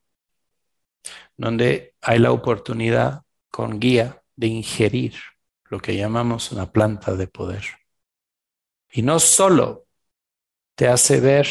donde 1.38 1.94
hay 2.02 2.18
la 2.18 2.32
oportunidad 2.32 3.22
con 3.50 3.80
guía 3.80 4.22
de 4.36 4.48
ingerir 4.48 5.14
lo 5.70 5.80
que 5.80 5.96
llamamos 5.96 6.52
una 6.52 6.70
planta 6.70 7.14
de 7.14 7.28
poder. 7.28 7.64
Y 8.92 9.00
no 9.00 9.20
solo 9.20 9.86
te 10.74 10.86
hace 10.86 11.18
ver 11.18 11.48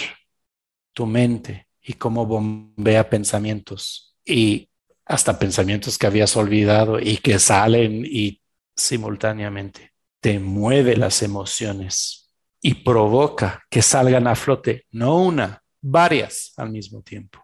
tu 0.94 1.08
mente, 1.08 1.69
y 1.90 1.94
cómo 1.94 2.28
bombea 2.28 3.10
pensamientos 3.10 4.16
y 4.24 4.70
hasta 5.06 5.40
pensamientos 5.40 5.98
que 5.98 6.06
habías 6.06 6.38
olvidado 6.38 7.00
y 7.00 7.18
que 7.18 7.40
salen 7.40 8.06
y 8.06 8.44
simultáneamente 8.76 9.94
te 10.20 10.38
mueve 10.38 10.96
las 10.96 11.24
emociones 11.24 12.32
y 12.62 12.76
provoca 12.76 13.64
que 13.72 13.82
salgan 13.82 14.28
a 14.28 14.36
flote, 14.36 14.86
no 14.92 15.18
una, 15.18 15.64
varias 15.82 16.54
al 16.58 16.70
mismo 16.70 17.02
tiempo. 17.02 17.44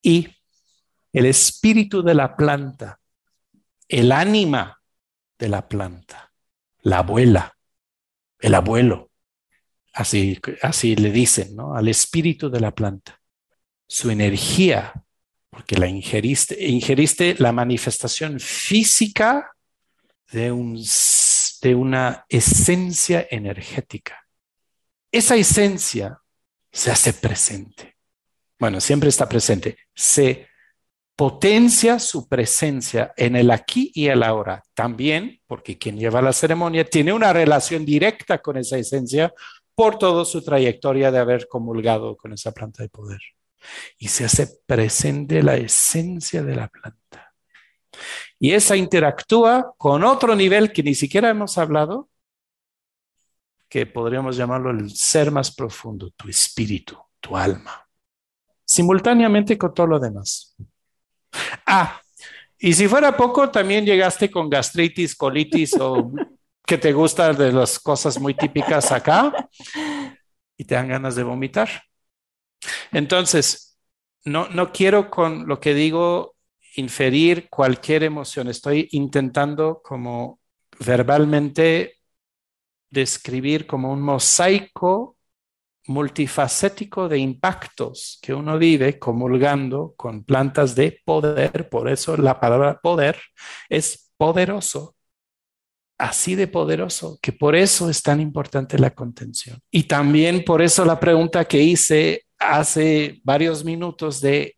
Y 0.00 0.28
el 1.12 1.26
espíritu 1.26 2.04
de 2.04 2.14
la 2.14 2.36
planta, 2.36 3.00
el 3.88 4.12
ánima 4.12 4.80
de 5.36 5.48
la 5.48 5.66
planta, 5.66 6.30
la 6.82 6.98
abuela, 6.98 7.56
el 8.38 8.54
abuelo, 8.54 9.05
así, 9.96 10.96
le 10.96 11.10
dicen, 11.10 11.56
¿no? 11.56 11.74
Al 11.74 11.88
espíritu 11.88 12.50
de 12.50 12.60
la 12.60 12.74
planta. 12.74 13.18
Su 13.88 14.10
energía, 14.10 14.92
porque 15.48 15.76
la 15.76 15.88
ingeriste, 15.88 16.62
ingeriste 16.66 17.36
la 17.38 17.52
manifestación 17.52 18.38
física 18.38 19.52
de, 20.30 20.52
un, 20.52 20.78
de 21.62 21.74
una 21.74 22.26
esencia 22.28 23.26
energética. 23.30 24.22
Esa 25.10 25.36
esencia 25.36 26.18
se 26.70 26.90
hace 26.90 27.14
presente. 27.14 27.96
Bueno, 28.58 28.80
siempre 28.80 29.08
está 29.08 29.28
presente. 29.28 29.78
Se 29.94 30.48
potencia 31.14 31.98
su 31.98 32.28
presencia 32.28 33.14
en 33.16 33.36
el 33.36 33.50
aquí 33.50 33.90
y 33.94 34.08
el 34.08 34.22
ahora. 34.22 34.62
También, 34.74 35.40
porque 35.46 35.78
quien 35.78 35.98
lleva 35.98 36.20
la 36.20 36.34
ceremonia 36.34 36.84
tiene 36.84 37.14
una 37.14 37.32
relación 37.32 37.86
directa 37.86 38.38
con 38.42 38.58
esa 38.58 38.76
esencia 38.76 39.32
por 39.76 39.98
toda 39.98 40.24
su 40.24 40.42
trayectoria 40.42 41.12
de 41.12 41.18
haber 41.18 41.46
comulgado 41.46 42.16
con 42.16 42.32
esa 42.32 42.50
planta 42.50 42.82
de 42.82 42.88
poder. 42.88 43.20
Y 43.98 44.08
se 44.08 44.24
hace 44.24 44.48
presente 44.66 45.42
la 45.42 45.56
esencia 45.56 46.42
de 46.42 46.56
la 46.56 46.68
planta. 46.68 47.34
Y 48.38 48.52
esa 48.52 48.76
interactúa 48.76 49.74
con 49.76 50.02
otro 50.02 50.34
nivel 50.34 50.72
que 50.72 50.82
ni 50.82 50.94
siquiera 50.94 51.28
hemos 51.28 51.58
hablado, 51.58 52.08
que 53.68 53.84
podríamos 53.84 54.36
llamarlo 54.36 54.70
el 54.70 54.90
ser 54.90 55.30
más 55.30 55.54
profundo, 55.54 56.10
tu 56.16 56.28
espíritu, 56.28 56.96
tu 57.20 57.36
alma, 57.36 57.86
simultáneamente 58.64 59.58
con 59.58 59.74
todo 59.74 59.86
lo 59.86 60.00
demás. 60.00 60.56
Ah, 61.66 62.00
y 62.58 62.72
si 62.72 62.88
fuera 62.88 63.14
poco, 63.14 63.50
también 63.50 63.84
llegaste 63.84 64.30
con 64.30 64.48
gastritis, 64.48 65.14
colitis 65.14 65.74
o 65.78 66.10
que 66.66 66.78
te 66.78 66.92
gustan 66.92 67.36
de 67.36 67.52
las 67.52 67.78
cosas 67.78 68.18
muy 68.18 68.34
típicas 68.34 68.90
acá 68.90 69.48
y 70.56 70.64
te 70.64 70.74
dan 70.74 70.88
ganas 70.88 71.14
de 71.14 71.22
vomitar. 71.22 71.68
Entonces, 72.90 73.78
no, 74.24 74.48
no 74.48 74.72
quiero 74.72 75.08
con 75.08 75.46
lo 75.46 75.60
que 75.60 75.74
digo 75.74 76.34
inferir 76.74 77.48
cualquier 77.48 78.02
emoción. 78.02 78.48
Estoy 78.48 78.88
intentando 78.92 79.80
como 79.82 80.40
verbalmente 80.84 81.98
describir 82.90 83.66
como 83.66 83.92
un 83.92 84.02
mosaico 84.02 85.16
multifacético 85.86 87.08
de 87.08 87.18
impactos 87.18 88.18
que 88.20 88.34
uno 88.34 88.58
vive 88.58 88.98
comulgando 88.98 89.94
con 89.96 90.24
plantas 90.24 90.74
de 90.74 91.00
poder. 91.04 91.68
Por 91.68 91.88
eso 91.88 92.16
la 92.16 92.40
palabra 92.40 92.80
poder 92.80 93.20
es 93.68 94.10
poderoso 94.16 94.95
así 95.98 96.34
de 96.34 96.46
poderoso 96.46 97.18
que 97.22 97.32
por 97.32 97.56
eso 97.56 97.88
es 97.88 98.02
tan 98.02 98.20
importante 98.20 98.78
la 98.78 98.94
contención. 98.94 99.60
Y 99.70 99.84
también 99.84 100.44
por 100.44 100.62
eso 100.62 100.84
la 100.84 101.00
pregunta 101.00 101.46
que 101.46 101.62
hice 101.62 102.26
hace 102.38 103.20
varios 103.24 103.64
minutos 103.64 104.20
de, 104.20 104.56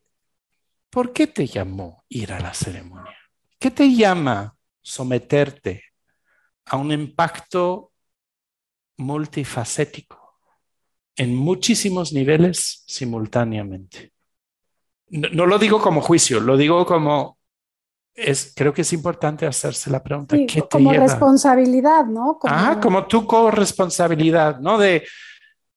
¿por 0.91 1.13
qué 1.13 1.27
te 1.27 1.47
llamó 1.47 2.05
ir 2.09 2.33
a 2.33 2.41
la 2.41 2.55
ceremonia? 2.55 3.17
¿Qué 3.59 3.71
te 3.71 3.95
llama 3.95 4.57
someterte 4.83 5.85
a 6.65 6.77
un 6.77 6.93
impacto 6.93 7.93
multifacético 8.97 10.41
en 11.17 11.35
muchísimos 11.35 12.13
niveles 12.13 12.85
simultáneamente? 12.87 14.13
No, 15.11 15.47
lo 15.47 15.59
digo 15.59 15.81
como 15.81 16.03
juicio, 16.03 16.41
lo 16.41 16.57
digo 16.57 16.85
como 16.85 17.38
es, 18.19 18.53
creo 18.55 18.73
que 18.73 18.83
es 18.83 18.93
importante 18.93 19.47
hacerse 19.47 19.91
la 19.91 20.03
pregunta, 20.03 20.37
¿qué 20.37 20.63
te 20.63 20.69
como 20.69 20.93
responsabilidad, 20.93 22.05
¿no? 22.05 22.39
Como... 22.39 22.55
Ah, 22.55 22.79
como 22.81 23.07
tu 23.07 23.27
corresponsabilidad, 23.27 24.59
¿no? 24.59 24.79
De, 24.79 25.07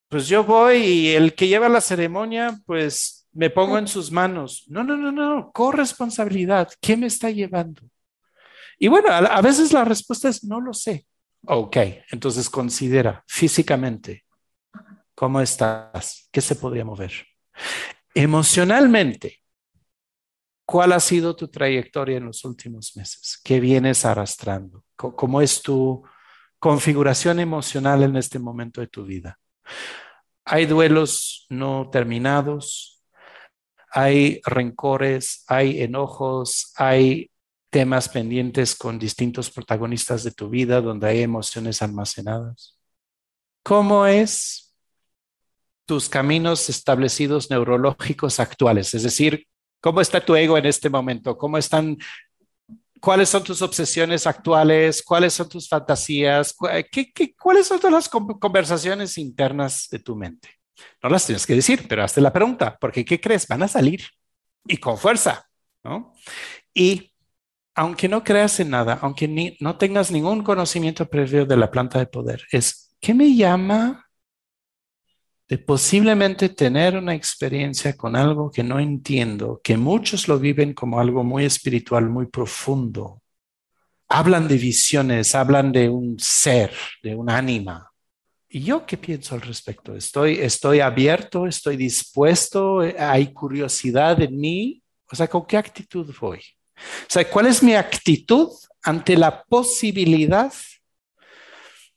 pues 0.09 0.27
yo 0.27 0.43
voy 0.43 0.77
y 0.77 1.09
el 1.09 1.35
que 1.35 1.47
lleva 1.47 1.69
la 1.69 1.81
ceremonia, 1.81 2.59
pues 2.65 3.27
me 3.33 3.49
pongo 3.49 3.77
en 3.77 3.87
sus 3.87 4.11
manos. 4.11 4.65
No, 4.67 4.83
no, 4.83 4.97
no, 4.97 5.11
no, 5.11 5.51
corresponsabilidad, 5.51 6.69
¿qué 6.81 6.97
me 6.97 7.07
está 7.07 7.29
llevando? 7.29 7.83
Y 8.77 8.87
bueno, 8.87 9.09
a, 9.09 9.19
a 9.19 9.41
veces 9.41 9.71
la 9.71 9.85
respuesta 9.85 10.27
es, 10.27 10.43
no 10.43 10.59
lo 10.59 10.73
sé. 10.73 11.05
Ok, 11.45 11.77
entonces 12.11 12.49
considera 12.49 13.23
físicamente 13.27 14.25
cómo 15.15 15.39
estás, 15.41 16.27
qué 16.31 16.41
se 16.41 16.55
podría 16.55 16.85
mover. 16.85 17.11
Emocionalmente, 18.13 19.40
¿Cuál 20.71 20.93
ha 20.93 21.01
sido 21.01 21.35
tu 21.35 21.49
trayectoria 21.49 22.15
en 22.15 22.27
los 22.27 22.45
últimos 22.45 22.95
meses? 22.95 23.37
¿Qué 23.43 23.59
vienes 23.59 24.05
arrastrando? 24.05 24.85
¿Cómo 24.95 25.41
es 25.41 25.61
tu 25.61 26.01
configuración 26.59 27.41
emocional 27.41 28.03
en 28.03 28.15
este 28.15 28.39
momento 28.39 28.79
de 28.79 28.87
tu 28.87 29.03
vida? 29.03 29.37
Hay 30.45 30.67
duelos 30.67 31.45
no 31.49 31.89
terminados, 31.91 33.03
hay 33.91 34.39
rencores, 34.45 35.43
hay 35.47 35.81
enojos, 35.81 36.71
hay 36.77 37.29
temas 37.69 38.07
pendientes 38.07 38.73
con 38.73 38.97
distintos 38.97 39.51
protagonistas 39.51 40.23
de 40.23 40.31
tu 40.31 40.47
vida 40.47 40.79
donde 40.79 41.09
hay 41.09 41.21
emociones 41.21 41.81
almacenadas. 41.81 42.79
¿Cómo 43.61 44.05
es 44.05 44.73
tus 45.85 46.07
caminos 46.07 46.69
establecidos 46.69 47.49
neurológicos 47.49 48.39
actuales? 48.39 48.93
Es 48.93 49.03
decir, 49.03 49.49
¿Cómo 49.81 49.99
está 49.99 50.23
tu 50.23 50.35
ego 50.35 50.57
en 50.57 50.67
este 50.67 50.89
momento? 50.89 51.37
¿Cómo 51.37 51.57
están? 51.57 51.97
¿Cuáles 53.01 53.29
son 53.29 53.43
tus 53.43 53.61
obsesiones 53.63 54.27
actuales? 54.27 55.01
¿Cuáles 55.01 55.33
son 55.33 55.49
tus 55.49 55.67
fantasías? 55.67 56.55
cuáles 56.55 57.67
son 57.67 57.79
todas 57.79 57.93
las 57.93 58.09
conversaciones 58.09 59.17
internas 59.17 59.87
de 59.89 59.99
tu 59.99 60.15
mente? 60.15 60.49
No 61.01 61.09
las 61.09 61.25
tienes 61.25 61.45
que 61.45 61.55
decir, 61.55 61.87
pero 61.87 62.03
hazte 62.03 62.21
la 62.21 62.31
pregunta, 62.31 62.77
porque 62.79 63.03
¿qué 63.03 63.19
crees? 63.19 63.47
Van 63.47 63.63
a 63.63 63.67
salir 63.67 64.03
y 64.67 64.77
con 64.77 64.97
fuerza, 64.97 65.47
¿no? 65.83 66.13
Y 66.73 67.11
aunque 67.73 68.07
no 68.07 68.23
creas 68.23 68.59
en 68.59 68.69
nada, 68.69 68.99
aunque 69.01 69.27
ni, 69.27 69.57
no 69.59 69.77
tengas 69.77 70.11
ningún 70.11 70.43
conocimiento 70.43 71.09
previo 71.09 71.45
de 71.45 71.57
la 71.57 71.71
planta 71.71 71.99
de 71.99 72.05
poder, 72.05 72.43
es, 72.51 72.95
¿qué 72.99 73.13
me 73.13 73.35
llama 73.35 74.10
de 75.51 75.57
posiblemente 75.57 76.47
tener 76.47 76.95
una 76.95 77.13
experiencia 77.13 77.97
con 77.97 78.15
algo 78.15 78.49
que 78.49 78.63
no 78.63 78.79
entiendo, 78.79 79.59
que 79.61 79.75
muchos 79.75 80.29
lo 80.29 80.39
viven 80.39 80.73
como 80.73 80.97
algo 80.97 81.25
muy 81.25 81.43
espiritual, 81.43 82.09
muy 82.09 82.27
profundo. 82.27 83.21
Hablan 84.07 84.47
de 84.47 84.55
visiones, 84.55 85.35
hablan 85.35 85.73
de 85.73 85.89
un 85.89 86.17
ser, 86.17 86.71
de 87.03 87.15
un 87.15 87.29
ánima. 87.29 87.91
¿Y 88.47 88.63
yo 88.63 88.85
qué 88.85 88.95
pienso 88.95 89.35
al 89.35 89.41
respecto? 89.41 89.93
¿Estoy, 89.93 90.39
estoy 90.39 90.79
abierto? 90.79 91.45
¿Estoy 91.45 91.75
dispuesto? 91.75 92.79
¿Hay 92.97 93.33
curiosidad 93.33 94.21
en 94.21 94.39
mí? 94.39 94.81
O 95.11 95.17
sea, 95.17 95.27
¿con 95.27 95.45
qué 95.45 95.57
actitud 95.57 96.15
voy? 96.21 96.39
O 96.77 97.09
sea, 97.09 97.29
¿cuál 97.29 97.47
es 97.47 97.61
mi 97.61 97.73
actitud 97.73 98.47
ante 98.83 99.17
la 99.17 99.43
posibilidad 99.43 100.53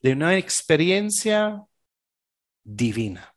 de 0.03 0.13
una 0.13 0.37
experiencia 0.37 1.63
divina? 2.65 3.34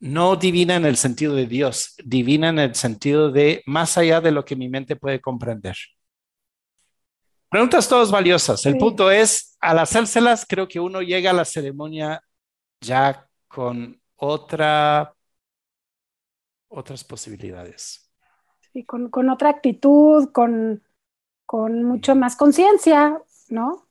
No 0.00 0.36
divina 0.36 0.76
en 0.76 0.86
el 0.86 0.96
sentido 0.96 1.34
de 1.34 1.46
Dios, 1.46 1.94
divina 2.04 2.48
en 2.50 2.58
el 2.58 2.74
sentido 2.74 3.30
de 3.30 3.62
más 3.66 3.98
allá 3.98 4.20
de 4.20 4.30
lo 4.30 4.44
que 4.44 4.56
mi 4.56 4.68
mente 4.68 4.96
puede 4.96 5.20
comprender. 5.20 5.76
Preguntas 7.50 7.88
todas 7.88 8.10
valiosas. 8.10 8.64
El 8.66 8.76
punto 8.76 9.10
es, 9.10 9.56
al 9.60 9.78
hacérselas, 9.78 10.44
creo 10.46 10.68
que 10.68 10.80
uno 10.80 11.00
llega 11.00 11.30
a 11.30 11.34
la 11.34 11.46
ceremonia 11.46 12.22
ya 12.80 13.26
con 13.48 14.00
otra, 14.16 15.14
otras 16.68 17.04
posibilidades. 17.04 18.12
Sí, 18.72 18.84
con, 18.84 19.30
otra 19.30 19.48
actitud, 19.48 20.30
con, 20.30 20.82
con 21.46 21.84
mucho 21.84 22.14
más 22.14 22.36
conciencia, 22.36 23.22
¿no? 23.48 23.86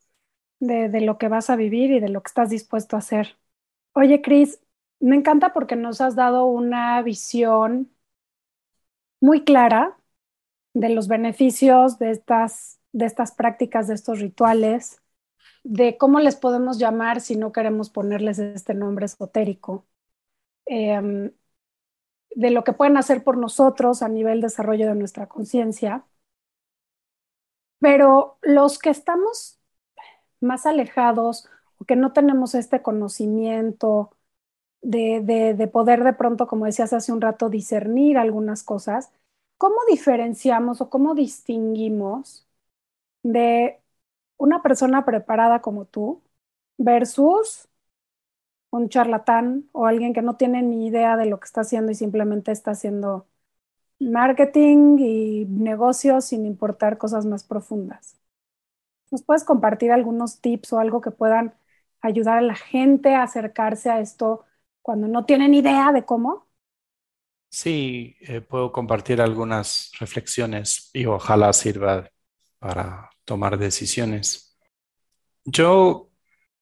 De, 0.60 0.89
de, 0.89 1.01
lo 1.01 1.18
que 1.18 1.28
vas 1.28 1.49
a 1.49 1.55
vivir 1.55 1.91
y 1.91 1.99
de 1.99 2.10
lo 2.10 2.22
que 2.22 2.28
estás 2.28 2.51
dispuesto 2.51 2.95
a 2.95 2.99
hacer. 2.99 3.38
Oye, 3.93 4.22
Cris, 4.22 4.60
me 5.00 5.16
encanta 5.16 5.54
porque 5.54 5.76
nos 5.76 6.02
has 6.02 6.16
dado 6.16 6.45
una 6.45 7.02
visión 7.02 7.91
muy 9.20 9.43
clara 9.43 9.98
de 10.74 10.89
los 10.89 11.08
beneficios 11.08 12.00
de 12.00 12.12
estas, 12.12 12.80
de 12.93 13.06
estas 13.06 13.32
prácticas, 13.34 13.88
de 13.88 13.95
estos 13.95 14.20
rituales, 14.20 15.02
de 15.64 15.98
cómo 15.98 16.20
les 16.20 16.36
podemos 16.36 16.80
llamar 16.80 17.22
si 17.22 17.36
no 17.36 17.52
queremos 17.52 17.89
ponerles 17.89 18.39
este 18.39 18.74
nombre 18.74 19.06
esotérico, 19.08 19.88
em, 20.66 21.32
de 22.36 22.52
lo 22.52 22.64
que 22.64 22.74
pueden 22.74 22.98
hacer 22.98 23.24
por 23.24 23.38
nosotros 23.38 24.02
a 24.04 24.10
nivel 24.10 24.41
desarrollo 24.41 24.88
de 24.88 24.95
nuestra 24.95 25.28
conciencia. 25.28 26.06
Pero 27.80 28.38
los 28.41 28.80
que 28.80 28.89
estamos 28.89 29.60
más 30.41 30.66
alejados 30.66 31.48
o 31.80 31.86
que 31.86 31.95
no 31.95 32.14
tenemos 32.14 32.56
este 32.56 32.82
conocimiento, 32.82 34.16
de, 34.88 35.70
poder 35.72 36.04
de 36.04 36.14
pronto, 36.14 36.48
como 36.48 36.66
decías 36.66 36.94
hace 36.94 37.11
un 37.11 37.22
rato, 37.22 37.49
discernir 37.49 38.18
algunas 38.18 38.64
cosas, 38.64 39.11
¿cómo 39.57 39.76
diferenciamos 39.90 40.82
o 40.82 40.90
cómo 40.90 41.16
distinguimos 41.16 42.48
de 43.24 43.82
una 44.38 44.64
persona 44.64 45.06
preparada 45.06 45.61
como 45.61 45.86
tú 45.86 46.24
versus 46.78 47.70
un 48.70 48.90
charlatán 48.90 49.68
o 49.72 49.86
alguien 49.88 50.14
que 50.14 50.22
no 50.22 50.36
tiene 50.38 50.61
ni 50.61 50.88
idea 50.88 51.18
de 51.18 51.26
lo 51.26 51.40
que 51.40 51.45
está 51.45 51.61
haciendo 51.61 51.91
y 51.91 51.95
simplemente 51.95 52.52
está 52.52 52.72
haciendo 52.72 53.28
marketing 53.99 54.98
y 54.99 55.45
negocios 55.45 56.26
sin 56.26 56.45
importar 56.45 56.98
cosas 56.98 57.26
más 57.26 57.44
profundas? 57.45 58.18
¿Nos 59.11 59.24
puedes 59.24 59.44
compartir 59.45 59.91
algunos 59.91 60.41
tips 60.41 60.74
o 60.74 60.80
algo 60.80 61.02
que 61.02 61.11
puedan 61.11 61.56
ayudar 62.02 62.38
a 62.40 62.41
la 62.41 62.56
gente 62.56 63.16
a 63.16 63.24
acercarse 63.24 63.90
a 63.90 63.99
esto 64.02 64.45
cuando 64.88 65.09
no 65.09 65.26
tienen 65.26 65.53
idea 65.53 65.91
de 65.91 66.05
cómo? 66.05 66.47
Sí, 67.49 68.15
eh, 68.22 68.39
puedo 68.39 68.72
compartir 68.72 69.19
algunas 69.19 69.91
reflexiones 69.99 70.89
y 70.93 71.05
ojalá 71.05 71.51
sirva 71.51 72.09
para 72.57 73.09
tomar 73.26 73.57
decisiones. 73.57 74.57
Yo 75.43 76.07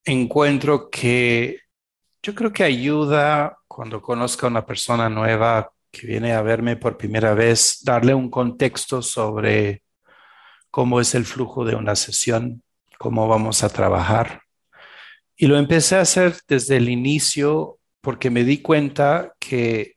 encuentro 0.03 0.89
que 0.89 1.59
yo 2.23 2.33
creo 2.33 2.51
que 2.51 2.63
ayuda 2.63 3.59
cuando 3.67 4.01
conozca 4.01 4.47
a 4.47 4.49
una 4.49 4.65
persona 4.65 5.07
nueva 5.07 5.71
que 5.91 6.07
viene 6.07 6.33
a 6.33 6.41
verme 6.41 6.77
por 6.77 6.97
primera 6.97 7.35
vez, 7.35 7.83
darle 7.83 8.15
un 8.15 8.31
contexto 8.31 9.03
sobre 9.03 9.83
cómo 10.71 10.99
es 10.99 11.13
el 11.13 11.25
flujo 11.25 11.63
de 11.63 11.75
una 11.75 11.95
sesión, 11.95 12.63
cómo 12.97 13.27
vamos 13.27 13.63
a 13.63 13.69
trabajar. 13.69 14.41
Y 15.35 15.45
lo 15.45 15.59
empecé 15.59 15.97
a 15.97 16.01
hacer 16.01 16.37
desde 16.47 16.77
el 16.77 16.89
inicio 16.89 17.77
porque 18.05 18.29
me 18.29 18.43
di 18.43 18.61
cuenta 18.61 19.33
que 19.39 19.95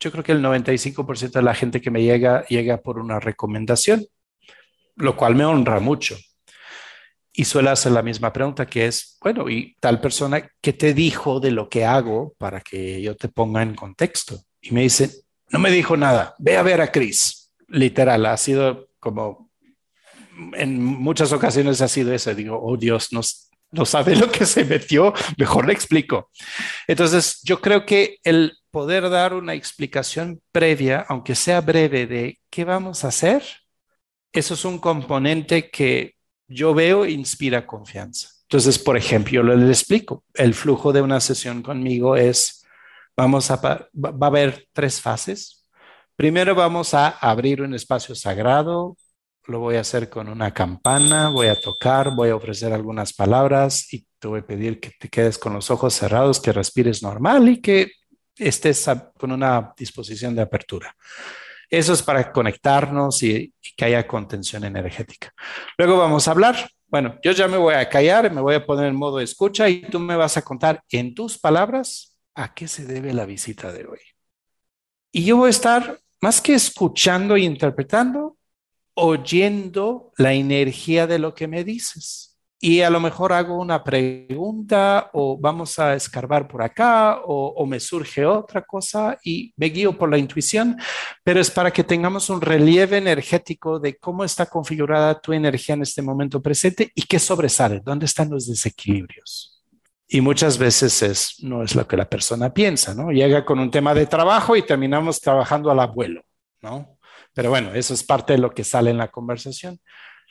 yo 0.00 0.10
creo 0.10 0.24
que 0.24 0.32
el 0.32 0.42
95% 0.42 1.32
de 1.32 1.42
la 1.42 1.54
gente 1.54 1.82
que 1.82 1.90
me 1.90 2.02
llega 2.02 2.46
llega 2.46 2.78
por 2.78 2.98
una 2.98 3.20
recomendación, 3.20 4.06
lo 4.96 5.18
cual 5.18 5.34
me 5.34 5.44
honra 5.44 5.80
mucho. 5.80 6.16
Y 7.30 7.44
suele 7.44 7.68
hacer 7.68 7.92
la 7.92 8.00
misma 8.00 8.32
pregunta 8.32 8.64
que 8.64 8.86
es, 8.86 9.18
bueno, 9.20 9.50
¿y 9.50 9.76
tal 9.80 10.00
persona 10.00 10.48
qué 10.62 10.72
te 10.72 10.94
dijo 10.94 11.40
de 11.40 11.50
lo 11.50 11.68
que 11.68 11.84
hago 11.84 12.32
para 12.38 12.62
que 12.62 13.02
yo 13.02 13.14
te 13.16 13.28
ponga 13.28 13.60
en 13.60 13.74
contexto? 13.74 14.40
Y 14.62 14.70
me 14.70 14.80
dice, 14.80 15.10
no 15.50 15.58
me 15.58 15.70
dijo 15.70 15.94
nada, 15.94 16.34
ve 16.38 16.56
a 16.56 16.62
ver 16.62 16.80
a 16.80 16.90
Cris. 16.90 17.52
literal, 17.68 18.24
ha 18.24 18.36
sido 18.38 18.88
como 18.98 19.50
en 20.54 20.82
muchas 20.82 21.32
ocasiones 21.32 21.82
ha 21.82 21.88
sido 21.88 22.14
eso. 22.14 22.34
Digo, 22.34 22.58
oh 22.62 22.78
Dios, 22.78 23.12
no, 23.12 23.20
no 23.74 23.84
sabe 23.84 24.16
lo 24.16 24.30
que 24.30 24.46
se 24.46 24.64
metió, 24.64 25.12
mejor 25.36 25.66
le 25.66 25.72
explico. 25.72 26.30
Entonces, 26.86 27.40
yo 27.42 27.60
creo 27.60 27.84
que 27.84 28.18
el 28.24 28.52
poder 28.70 29.08
dar 29.10 29.34
una 29.34 29.54
explicación 29.54 30.40
previa, 30.52 31.04
aunque 31.08 31.34
sea 31.34 31.60
breve, 31.60 32.06
de 32.06 32.40
qué 32.50 32.64
vamos 32.64 33.04
a 33.04 33.08
hacer, 33.08 33.42
eso 34.32 34.54
es 34.54 34.64
un 34.64 34.78
componente 34.78 35.70
que 35.70 36.14
yo 36.48 36.74
veo 36.74 37.06
inspira 37.06 37.66
confianza. 37.66 38.28
Entonces, 38.42 38.78
por 38.78 38.96
ejemplo, 38.96 39.32
yo 39.32 39.42
le 39.42 39.68
explico, 39.68 40.24
el 40.34 40.54
flujo 40.54 40.92
de 40.92 41.02
una 41.02 41.20
sesión 41.20 41.62
conmigo 41.62 42.16
es, 42.16 42.64
vamos 43.16 43.50
a, 43.50 43.56
va 43.56 43.88
a 44.20 44.26
haber 44.26 44.66
tres 44.72 45.00
fases. 45.00 45.66
Primero 46.16 46.54
vamos 46.54 46.94
a 46.94 47.08
abrir 47.08 47.62
un 47.62 47.74
espacio 47.74 48.14
sagrado, 48.14 48.96
lo 49.46 49.58
voy 49.58 49.76
a 49.76 49.80
hacer 49.80 50.08
con 50.08 50.28
una 50.28 50.52
campana, 50.52 51.28
voy 51.28 51.48
a 51.48 51.60
tocar, 51.60 52.14
voy 52.14 52.30
a 52.30 52.36
ofrecer 52.36 52.72
algunas 52.72 53.12
palabras 53.12 53.92
y 53.92 54.06
te 54.18 54.28
voy 54.28 54.40
a 54.40 54.46
pedir 54.46 54.80
que 54.80 54.90
te 54.98 55.08
quedes 55.08 55.38
con 55.38 55.52
los 55.52 55.70
ojos 55.70 55.94
cerrados, 55.94 56.40
que 56.40 56.52
respires 56.52 57.02
normal 57.02 57.48
y 57.48 57.60
que 57.60 57.92
estés 58.36 58.88
con 59.18 59.32
una 59.32 59.72
disposición 59.76 60.34
de 60.34 60.42
apertura. 60.42 60.94
Eso 61.68 61.92
es 61.92 62.02
para 62.02 62.30
conectarnos 62.32 63.22
y, 63.22 63.52
que 63.76 63.84
haya 63.84 64.06
contención 64.06 64.64
energética. 64.64 65.32
Luego 65.76 65.98
vamos 65.98 66.28
a 66.28 66.30
hablar. 66.30 66.70
Bueno, 66.86 67.18
yo 67.22 67.32
ya 67.32 67.48
me 67.48 67.56
voy 67.56 67.74
a 67.74 67.88
callar, 67.88 68.32
me 68.32 68.40
voy 68.40 68.54
a 68.54 68.64
poner 68.64 68.86
en 68.86 68.94
modo 68.94 69.18
escucha 69.18 69.68
y 69.68 69.82
tú 69.82 69.98
me 69.98 70.16
vas 70.16 70.36
a 70.36 70.42
contar 70.42 70.82
en 70.90 71.14
tus 71.14 71.38
palabras 71.38 72.16
a 72.34 72.54
qué 72.54 72.68
se 72.68 72.84
debe 72.84 73.12
la 73.12 73.26
visita 73.26 73.72
de 73.72 73.86
hoy. 73.86 73.98
Y 75.10 75.24
yo 75.24 75.36
voy 75.36 75.48
a 75.48 75.50
estar 75.50 75.98
más 76.20 76.40
que 76.40 76.54
escuchando 76.54 77.34
e 77.34 77.40
interpretando, 77.40 78.36
oyendo 78.94 80.12
la 80.16 80.32
energía 80.32 81.06
de 81.06 81.18
lo 81.18 81.34
que 81.34 81.48
me 81.48 81.64
dices 81.64 82.34
y 82.64 82.80
a 82.80 82.88
lo 82.88 82.98
mejor 82.98 83.34
hago 83.34 83.58
una 83.58 83.84
pregunta 83.84 85.10
o 85.12 85.36
vamos 85.38 85.78
a 85.78 85.92
escarbar 85.92 86.48
por 86.48 86.62
acá 86.62 87.20
o, 87.26 87.66
me 87.66 87.78
surge 87.78 88.24
otra 88.24 88.62
cosa 88.62 89.18
y 89.22 89.52
me 89.58 89.66
guío 89.66 89.98
por 89.98 90.08
la 90.08 90.16
intuición, 90.16 90.78
pero 91.22 91.40
es 91.40 91.50
para 91.50 91.70
que 91.70 91.84
tengamos 91.84 92.30
un 92.30 92.40
relieve 92.40 92.96
energético 92.96 93.78
de 93.78 93.98
cómo 93.98 94.24
está 94.24 94.46
configurada 94.46 95.20
tu 95.20 95.34
energía 95.34 95.74
en 95.74 95.82
este 95.82 96.00
momento 96.00 96.40
presente 96.40 96.90
y 96.94 97.02
qué 97.02 97.18
sobresale, 97.18 97.82
dónde 97.84 98.06
están 98.06 98.30
los 98.30 98.46
desequilibrios. 98.46 99.62
Y 100.08 100.22
muchas 100.22 100.56
veces 100.56 101.02
es, 101.02 101.34
no 101.40 101.62
es 101.62 101.74
lo 101.74 101.86
que 101.86 101.98
la 101.98 102.08
persona 102.08 102.54
piensa, 102.54 102.94
¿no? 102.94 103.10
Llega 103.10 103.44
con 103.44 103.58
un 103.58 103.70
tema 103.70 103.92
de 103.92 104.06
trabajo 104.06 104.56
y 104.56 104.62
terminamos 104.62 105.20
trabajando 105.20 105.70
al 105.70 105.80
abuelo, 105.80 106.22
¿no? 106.62 106.93
Pero 107.34 107.50
bueno, 107.50 107.74
eso 107.74 107.92
es 107.92 108.02
parte 108.02 108.32
de 108.34 108.38
lo 108.38 108.50
que 108.50 108.64
sale 108.64 108.90
en 108.90 108.98
la 108.98 109.10
conversación. 109.10 109.78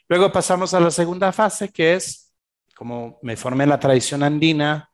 Luego 0.10 0.32
pasamos 0.32 0.74
a 0.74 0.80
la 0.80 0.92
segunda 0.92 1.32
fase, 1.32 1.70
que 1.70 1.94
es 1.94 2.34
como 2.76 3.20
me 3.22 3.38
formé 3.38 3.66
en 3.66 3.70
la 3.70 3.80
tradición 3.80 4.24
andina, 4.24 4.90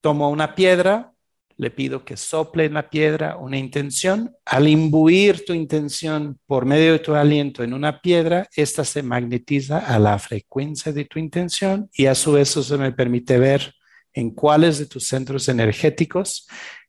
tomo 0.00 0.30
una 0.30 0.54
piedra, 0.54 1.12
le 1.56 1.70
pido 1.70 2.04
que 2.04 2.16
sople 2.16 2.64
en 2.64 2.74
la 2.74 2.90
piedra 2.90 3.36
una 3.36 3.58
intención. 3.58 4.34
Al 4.44 4.68
imbuir 4.68 5.44
tu 5.44 5.52
intención 5.52 6.38
por 6.46 6.64
medio 6.64 6.92
de 6.92 6.98
tu 6.98 7.14
aliento 7.14 7.62
en 7.62 7.74
una 7.74 8.00
piedra, 8.00 8.48
esta 8.56 8.84
se 8.84 9.02
magnetiza 9.02 9.78
a 9.78 9.98
la 9.98 10.18
frecuencia 10.18 10.92
de 10.92 11.04
tu 11.04 11.18
intención 11.18 11.88
y 11.92 12.06
a 12.06 12.14
su 12.14 12.32
vez 12.32 12.50
eso 12.50 12.62
se 12.62 12.76
me 12.76 12.92
permite 12.92 13.38
ver 13.38 13.74
en 14.12 14.30
cuáles 14.30 14.78
de 14.78 14.86
tus 14.86 15.06
centros 15.06 15.48
energéticos 15.48 16.46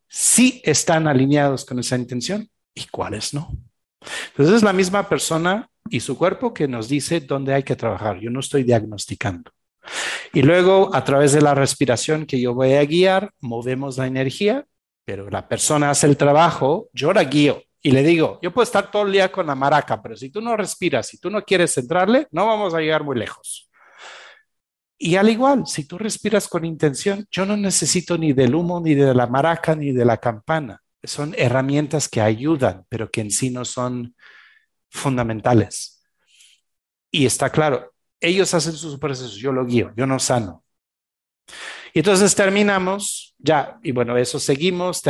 sí 0.08 0.62
están 0.64 1.08
alineados 1.08 1.66
con 1.66 1.80
esa 1.80 1.98
intención 1.98 2.50
y 2.74 2.86
cuáles 2.88 3.34
no. 3.34 3.52
Entonces 4.30 4.56
es 4.56 4.64
la 4.64 4.74
misma 4.74 5.08
persona 5.08 5.70
y 5.90 6.00
su 6.00 6.18
cuerpo 6.18 6.54
que 6.54 6.68
nos 6.68 6.90
dice 6.90 7.20
dónde 7.20 7.54
hay 7.54 7.64
que 7.64 7.76
trabajar. 7.76 8.20
Yo 8.20 8.30
no 8.30 8.40
estoy 8.40 8.64
diagnosticando. 8.64 9.52
Y 10.34 10.42
luego, 10.42 10.94
a 10.94 11.04
través 11.04 11.34
de 11.34 11.42
la 11.42 11.54
respiración 11.54 12.26
que 12.26 12.42
yo 12.42 12.54
voy 12.54 12.74
a 12.74 12.86
guiar, 12.86 13.32
movemos 13.40 13.98
la 13.98 14.08
energía, 14.08 14.66
pero 15.06 15.30
la 15.30 15.48
persona 15.48 15.92
hace 15.92 16.08
el 16.08 16.18
trabajo, 16.18 16.90
yo 16.94 17.14
la 17.14 17.24
guío 17.24 17.62
y 17.82 17.92
le 17.92 18.02
digo, 18.02 18.40
yo 18.42 18.52
puedo 18.52 18.64
estar 18.64 18.90
todo 18.90 19.04
el 19.04 19.12
día 19.12 19.32
con 19.32 19.46
la 19.46 19.54
maraca, 19.54 20.02
pero 20.02 20.18
si 20.18 20.32
tú 20.32 20.42
no 20.42 20.58
respiras, 20.58 21.08
si 21.08 21.20
tú 21.20 21.30
no 21.30 21.44
quieres 21.44 21.74
centrarle, 21.74 22.28
no 22.32 22.48
vamos 22.48 22.74
a 22.74 22.80
llegar 22.80 23.04
muy 23.04 23.16
lejos. 23.16 23.70
Y 24.98 25.18
al 25.18 25.30
igual, 25.30 25.68
si 25.68 25.86
tú 25.86 25.98
respiras 25.98 26.48
con 26.48 26.66
intención, 26.66 27.28
yo 27.30 27.46
no 27.46 27.56
necesito 27.56 28.18
ni 28.18 28.34
del 28.34 28.56
humo, 28.56 28.80
ni 28.80 28.96
de 28.96 29.14
la 29.14 29.28
maraca, 29.28 29.76
ni 29.76 29.92
de 29.92 30.04
la 30.04 30.18
campana. 30.18 30.82
Son 31.06 31.34
herramientas 31.38 32.10
que 32.10 32.22
ayudan, 32.22 32.86
pero 32.90 33.10
que 33.10 33.22
en 33.22 33.32
sí 33.32 33.50
no 33.50 33.66
son 33.66 34.16
fundamentales. 34.90 36.04
Y 37.12 37.26
está 37.26 37.50
claro, 37.50 37.94
ellos 38.20 38.54
hacen 38.54 38.74
sus 38.74 38.98
procesos, 38.98 39.36
yo 39.36 39.52
lo 39.52 39.66
guío, 39.66 39.94
yo 39.96 40.06
no 40.06 40.20
sano. 40.20 40.64
Y 41.94 42.00
entonces 42.00 42.36
terminamos, 42.36 43.36
ya, 43.38 43.80
y 43.82 43.92
bueno, 43.92 44.18
eso 44.18 44.40
seguimos, 44.40 45.02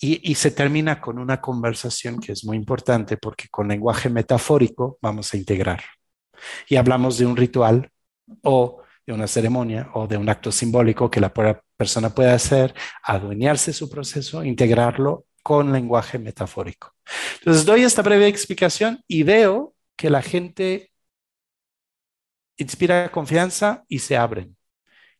y, 0.00 0.30
y, 0.30 0.34
se 0.36 0.52
termina 0.52 1.00
con 1.00 1.18
una 1.18 1.40
conversación 1.40 2.20
que 2.20 2.32
es 2.32 2.44
muy 2.44 2.56
importante 2.56 3.16
porque 3.16 3.48
con 3.48 3.66
lenguaje 3.66 4.08
metafórico 4.08 4.98
vamos 5.02 5.34
a 5.34 5.36
integrar. 5.36 5.82
Y 6.68 6.76
hablamos 6.76 7.18
de 7.18 7.26
un 7.26 7.36
ritual 7.36 7.90
o 8.42 8.82
de 9.04 9.12
una 9.12 9.26
ceremonia 9.26 9.90
o 9.94 10.06
de 10.06 10.16
un 10.16 10.28
acto 10.28 10.52
simbólico 10.52 11.10
que 11.10 11.20
la 11.20 11.32
persona 11.32 12.14
puede 12.14 12.30
hacer, 12.30 12.74
adueñarse 13.02 13.72
su 13.72 13.90
proceso, 13.90 14.44
integrarlo 14.44 15.26
con 15.42 15.72
lenguaje 15.72 16.18
metafórico. 16.18 16.94
Entonces 17.38 17.64
doy 17.64 17.82
esta 17.82 18.02
breve 18.02 18.26
explicación 18.26 19.02
y 19.06 19.22
veo 19.22 19.74
que 19.96 20.10
la 20.10 20.22
gente 20.22 20.90
inspira 22.56 23.10
confianza 23.10 23.84
y 23.88 23.98
se 23.98 24.16
abren. 24.16 24.56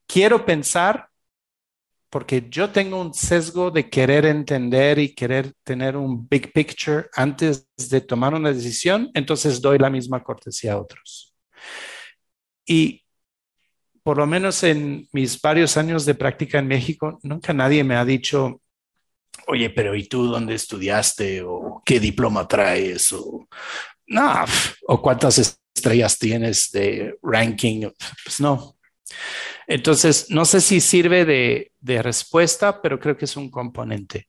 Quiero 0.06 0.44
pensar, 0.44 1.08
porque 2.10 2.46
yo 2.50 2.70
tengo 2.70 3.00
un 3.00 3.14
sesgo 3.14 3.70
de 3.70 3.88
querer 3.88 4.26
entender 4.26 4.98
y 4.98 5.14
querer 5.14 5.52
tener 5.62 5.96
un 5.96 6.28
big 6.28 6.52
picture 6.52 7.06
antes 7.14 7.68
de 7.76 8.00
tomar 8.00 8.34
una 8.34 8.52
decisión, 8.52 9.10
entonces 9.14 9.60
doy 9.60 9.78
la 9.78 9.90
misma 9.90 10.22
cortesía 10.22 10.72
a 10.72 10.80
otros. 10.80 11.34
Y 12.66 13.04
por 14.02 14.18
lo 14.18 14.26
menos 14.26 14.62
en 14.62 15.08
mis 15.12 15.40
varios 15.40 15.76
años 15.76 16.04
de 16.04 16.14
práctica 16.14 16.58
en 16.58 16.68
México, 16.68 17.18
nunca 17.22 17.52
nadie 17.52 17.84
me 17.84 17.96
ha 17.96 18.04
dicho, 18.04 18.60
oye, 19.50 19.70
pero 19.70 19.94
¿y 19.94 20.04
tú 20.04 20.26
dónde 20.26 20.54
estudiaste? 20.54 21.42
¿O 21.42 21.82
qué 21.84 21.98
diploma 21.98 22.46
traes? 22.46 23.12
O, 23.12 23.48
o 24.86 25.02
cuántas 25.02 25.38
estrellas 25.38 26.18
tienes 26.18 26.70
de 26.70 27.18
ranking, 27.22 27.88
pues 28.24 28.40
no. 28.40 28.76
Entonces, 29.66 30.30
no 30.30 30.44
sé 30.44 30.60
si 30.60 30.80
sirve 30.80 31.24
de, 31.24 31.72
de 31.80 32.02
respuesta, 32.02 32.80
pero 32.80 32.98
creo 32.98 33.16
que 33.16 33.24
es 33.24 33.36
un 33.36 33.50
componente. 33.50 34.28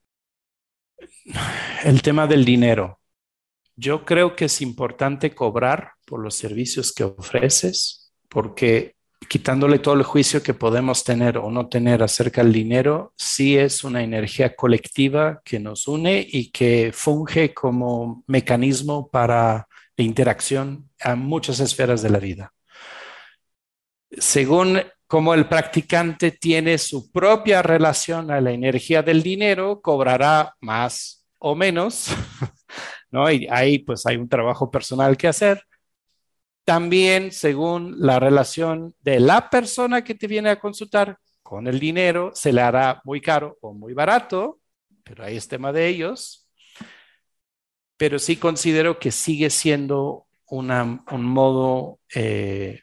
El 1.84 2.02
tema 2.02 2.27
del 2.27 2.45
dinero. 2.45 2.99
Yo 3.76 4.06
creo 4.06 4.35
que 4.35 4.45
es 4.45 4.61
importante 4.61 5.34
cobrar 5.34 5.93
por 6.06 6.19
los 6.19 6.35
servicios 6.35 6.93
que 6.93 7.03
ofreces, 7.03 8.14
porque 8.27 8.95
quitándole 9.27 9.80
todo 9.80 9.95
el 9.95 10.03
juicio 10.03 10.43
que 10.43 10.53
podemos 10.53 11.03
tener 11.03 11.38
o 11.38 11.49
no 11.52 11.69
tener 11.69 12.03
acerca 12.03 12.43
del 12.43 12.53
dinero, 12.53 13.14
sí 13.15 13.57
es 13.57 13.84
una 13.84 14.03
energía 14.03 14.56
colectiva 14.56 15.41
que 15.45 15.60
nos 15.60 15.88
une 15.88 16.26
y 16.27 16.52
que 16.52 16.91
funge 16.93 17.53
como 17.53 18.23
mecanismo 18.27 19.10
para 19.10 19.68
interacción 20.02 20.89
a 20.99 21.15
muchas 21.15 21.60
esferas 21.60 22.02
de 22.02 22.10
la 22.10 22.19
vida. 22.19 22.53
Según 24.11 24.81
cómo 25.07 25.34
el 25.34 25.48
practicante 25.48 26.31
tiene 26.31 26.77
su 26.77 27.11
propia 27.11 27.61
relación 27.61 28.31
a 28.31 28.41
la 28.41 28.52
energía 28.52 29.03
del 29.03 29.23
dinero, 29.23 29.81
cobrará 29.81 30.56
más 30.60 31.26
o 31.38 31.56
menos, 31.56 32.07
¿no? 33.11 33.26
Ahí 33.26 33.80
pues 33.80 34.06
hay 34.06 34.18
un 34.18 34.30
trabajo 34.30 34.69
personal 34.69 35.18
que 35.18 35.27
hacer. 35.27 35.64
También 36.64 37.32
según 37.32 37.96
la 38.00 38.20
relación 38.20 38.96
de 39.02 39.20
la 39.20 39.50
persona 39.50 40.04
que 40.04 40.16
te 40.16 40.28
viene 40.28 40.50
a 40.50 40.60
consultar 40.60 41.18
con 41.42 41.68
el 41.68 41.80
dinero, 41.80 42.32
se 42.34 42.54
le 42.54 42.62
hará 42.62 43.02
muy 43.04 43.20
caro 43.20 43.58
o 43.62 43.74
muy 43.74 43.94
barato, 43.94 44.60
pero 45.04 45.24
ahí 45.24 45.38
es 45.38 45.48
tema 45.48 45.74
de 45.74 45.88
ellos 45.88 46.42
pero 48.02 48.18
sí 48.18 48.38
considero 48.38 48.98
que 48.98 49.12
sigue 49.12 49.52
siendo 49.52 50.26
un 50.48 51.24
modo, 51.24 52.00
eh, 52.16 52.82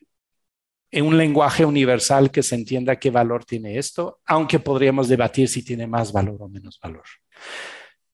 un 0.92 1.18
lenguaje 1.18 1.64
universal 1.64 2.30
que 2.30 2.44
se 2.44 2.54
entienda 2.54 3.00
qué 3.00 3.10
valor 3.10 3.44
tiene 3.44 3.78
esto, 3.78 4.20
aunque 4.26 4.60
podríamos 4.60 5.08
debatir 5.08 5.48
si 5.48 5.64
tiene 5.64 5.88
más 5.88 6.12
valor 6.12 6.36
o 6.38 6.48
menos 6.48 6.78
valor. 6.80 7.02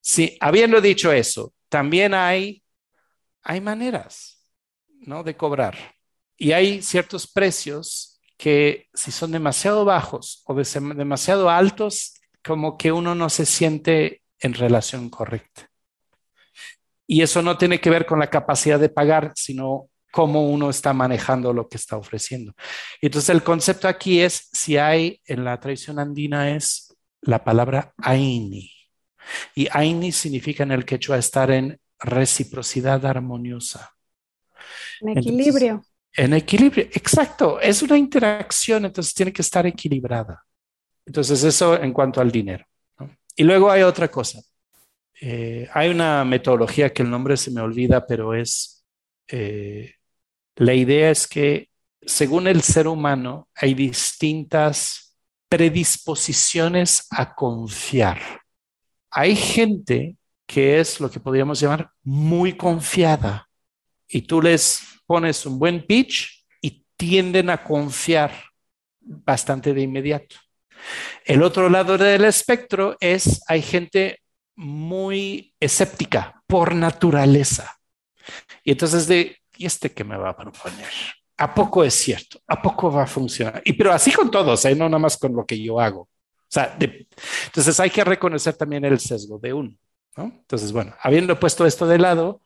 Sí, 0.01 0.39
habiendo 0.41 0.81
dicho 0.81 1.13
eso, 1.13 1.53
también 1.69 2.15
hay, 2.15 2.63
hay 3.43 3.61
maneras 3.61 4.34
¿no? 5.07 5.23
de 5.23 5.37
cobrar 5.37 5.77
y 6.37 6.53
hay 6.53 6.83
ciertos 6.83 7.27
precios 7.27 8.21
que 8.37 8.89
si 8.93 9.13
son 9.13 9.33
demasiado 9.33 9.85
bajos 9.85 10.43
o 10.47 10.55
demasiado 10.55 11.49
altos, 11.49 12.15
como 12.45 12.77
que 12.77 12.93
uno 12.93 13.15
no 13.15 13.31
se 13.31 13.47
siente 13.47 14.23
en 14.41 14.55
relación 14.55 15.09
correcta. 15.09 15.71
Y 17.07 17.23
eso 17.23 17.43
no 17.43 17.57
tiene 17.57 17.81
que 17.81 17.91
ver 17.91 18.07
con 18.07 18.19
la 18.19 18.31
capacidad 18.31 18.81
de 18.81 18.89
pagar, 18.89 19.33
sino 19.37 19.89
cómo 20.11 20.49
uno 20.49 20.71
está 20.71 20.93
manejando 20.93 21.53
lo 21.53 21.69
que 21.69 21.77
está 21.77 21.97
ofreciendo. 21.97 22.55
Entonces 23.01 23.31
el 23.31 23.43
concepto 23.43 23.89
aquí 23.89 24.21
es, 24.21 24.49
si 24.53 24.77
hay 24.77 25.21
en 25.27 25.45
la 25.45 25.59
tradición 25.61 25.99
andina 25.99 26.51
es 26.51 26.97
la 27.21 27.45
palabra 27.45 27.95
aini. 27.99 28.71
Y 29.55 29.69
aini 29.71 30.13
significa 30.13 30.63
en 30.63 30.73
el 30.73 30.85
quechua 30.85 31.19
estar 31.19 31.51
en 31.51 31.81
reciprocidad 31.99 33.05
armoniosa. 33.07 33.94
En 35.01 35.19
equilibrio. 35.19 35.83
en 36.17 36.35
equilibrio, 36.35 36.85
exacto. 36.93 37.61
Es 37.61 37.83
una 37.83 37.99
interacción, 37.99 38.85
entonces 38.85 39.15
tiene 39.15 39.33
que 39.33 39.43
estar 39.43 39.67
equilibrada. 39.67 40.45
Entonces 41.07 41.43
eso 41.45 41.81
en 41.81 41.93
cuanto 41.93 42.21
al 42.21 42.31
dinero. 42.31 42.65
Y 43.37 43.45
luego 43.45 43.71
hay 43.71 43.83
otra 43.83 44.09
cosa. 44.09 44.41
Eh, 45.21 45.69
hay 45.73 45.91
una 45.91 46.25
metodología 46.25 46.93
que 46.93 47.03
el 47.03 47.11
nombre 47.11 47.37
se 47.37 47.51
me 47.51 47.61
olvida, 47.61 48.07
pero 48.07 48.35
es 48.35 48.85
eh, 49.29 49.95
la 50.57 50.75
idea 50.75 51.11
es 51.11 51.27
que 51.27 51.71
según 52.03 52.47
el 52.47 52.63
ser 52.63 52.87
humano 52.87 53.49
hay 53.55 53.75
distintas 53.75 55.17
predisposiciones 55.49 57.07
a 57.11 57.35
confiar. 57.35 58.21
Hay 59.11 59.37
gente 59.37 60.17
que 60.47 60.81
es 60.81 61.01
lo 61.01 61.11
que 61.11 61.21
podríamos 61.21 61.61
llamar 61.61 61.91
muy 62.03 62.57
confiada 62.57 63.44
y 64.15 64.23
tú 64.23 64.41
les 64.41 64.81
pones 65.07 65.45
un 65.45 65.59
buen 65.59 65.85
pitch 65.85 66.47
y 66.63 66.85
tienden 66.97 67.51
a 67.51 67.65
confiar 67.65 68.33
bastante 69.01 69.75
de 69.75 69.83
inmediato. 69.83 70.37
El 71.25 71.43
otro 71.43 71.69
lado 71.69 71.99
del 71.99 72.25
espectro 72.25 72.97
es 73.01 73.43
hay 73.49 73.61
gente 73.61 74.21
muy 74.55 75.53
escéptica 75.59 76.41
por 76.47 76.77
naturaleza. 76.77 77.77
Y 78.63 78.71
entonces 78.71 79.09
de 79.09 79.37
¿y 79.57 79.67
este 79.67 79.91
que 79.91 80.05
me 80.05 80.17
va 80.17 80.31
a 80.31 80.37
proponer? 80.37 80.93
¿A 81.37 81.53
poco 81.53 81.83
es 81.83 81.95
cierto? 81.95 82.41
¿A 82.47 82.63
poco 82.63 82.93
va 82.93 83.03
a 83.03 83.09
funcionar? 83.09 83.63
Y 83.65 83.73
pero 83.73 83.93
así 83.93 84.13
con 84.13 84.31
todos, 84.31 84.65
¿eh? 84.65 84.77
no 84.77 84.89
nada 84.89 85.01
más 85.01 85.17
con 85.17 85.35
lo 85.35 85.45
que 85.45 85.61
yo 85.61 85.81
hago. 85.81 86.03
O 86.03 86.09
sea, 86.55 86.77
entonces 86.79 87.81
hay 87.81 87.91
que 87.91 88.05
reconocer 88.05 88.55
también 88.55 88.85
el 88.85 89.01
sesgo 89.01 89.41
de 89.41 89.53
uno. 89.53 89.77
¿no? 90.17 90.25
Entonces, 90.27 90.71
bueno, 90.71 90.95
habiendo 91.01 91.41
puesto 91.41 91.67
esto 91.67 91.89
de 91.89 91.99
lado, 91.99 92.41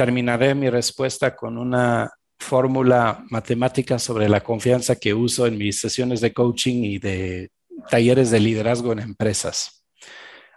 terminaré 0.00 0.54
mi 0.54 0.70
respuesta 0.70 1.36
con 1.36 1.58
una 1.58 2.10
fórmula 2.38 3.22
matemática 3.28 3.98
sobre 3.98 4.30
la 4.30 4.40
confianza 4.40 4.96
que 4.96 5.12
uso 5.12 5.46
en 5.46 5.58
mis 5.58 5.78
sesiones 5.78 6.22
de 6.22 6.32
coaching 6.32 6.84
y 6.84 6.98
de 6.98 7.50
talleres 7.90 8.30
de 8.30 8.40
liderazgo 8.40 8.92
en 8.92 9.00
empresas. 9.00 9.84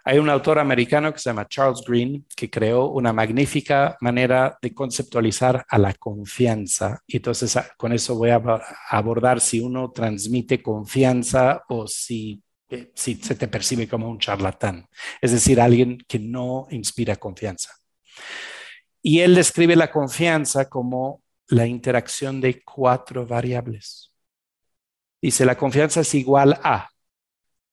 Hay 0.02 0.16
un 0.16 0.30
autor 0.30 0.58
americano 0.58 1.12
que 1.12 1.18
se 1.18 1.28
llama 1.28 1.46
Charles 1.46 1.82
Green 1.86 2.24
que 2.34 2.48
creó 2.48 2.86
una 2.86 3.12
magnífica 3.12 3.98
manera 4.00 4.56
de 4.62 4.72
conceptualizar 4.72 5.62
a 5.68 5.76
la 5.76 5.92
confianza. 5.92 7.02
Y 7.06 7.18
entonces 7.18 7.54
ah, 7.58 7.68
con 7.76 7.92
eso 7.92 8.16
voy 8.16 8.30
a 8.30 8.40
abordar 8.88 9.42
si 9.42 9.60
uno 9.60 9.90
transmite 9.90 10.62
confianza 10.62 11.64
o 11.68 11.86
si, 11.86 12.42
eh, 12.70 12.92
si 12.94 13.16
se 13.16 13.34
te 13.34 13.48
percibe 13.48 13.86
como 13.86 14.08
un 14.08 14.18
charlatán, 14.18 14.88
es 15.20 15.32
decir, 15.32 15.60
alguien 15.60 15.98
que 16.08 16.18
no 16.18 16.66
inspira 16.70 17.16
confianza. 17.16 17.74
Y 19.06 19.20
él 19.20 19.34
describe 19.34 19.76
la 19.76 19.90
confianza 19.90 20.70
como 20.70 21.22
la 21.48 21.66
interacción 21.66 22.40
de 22.40 22.62
cuatro 22.62 23.26
variables. 23.26 24.10
Dice, 25.20 25.44
la 25.44 25.58
confianza 25.58 26.00
es 26.00 26.14
igual 26.14 26.58
a 26.62 26.88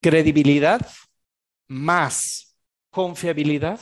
credibilidad, 0.01 0.85
más 1.69 2.57
confiabilidad, 2.89 3.79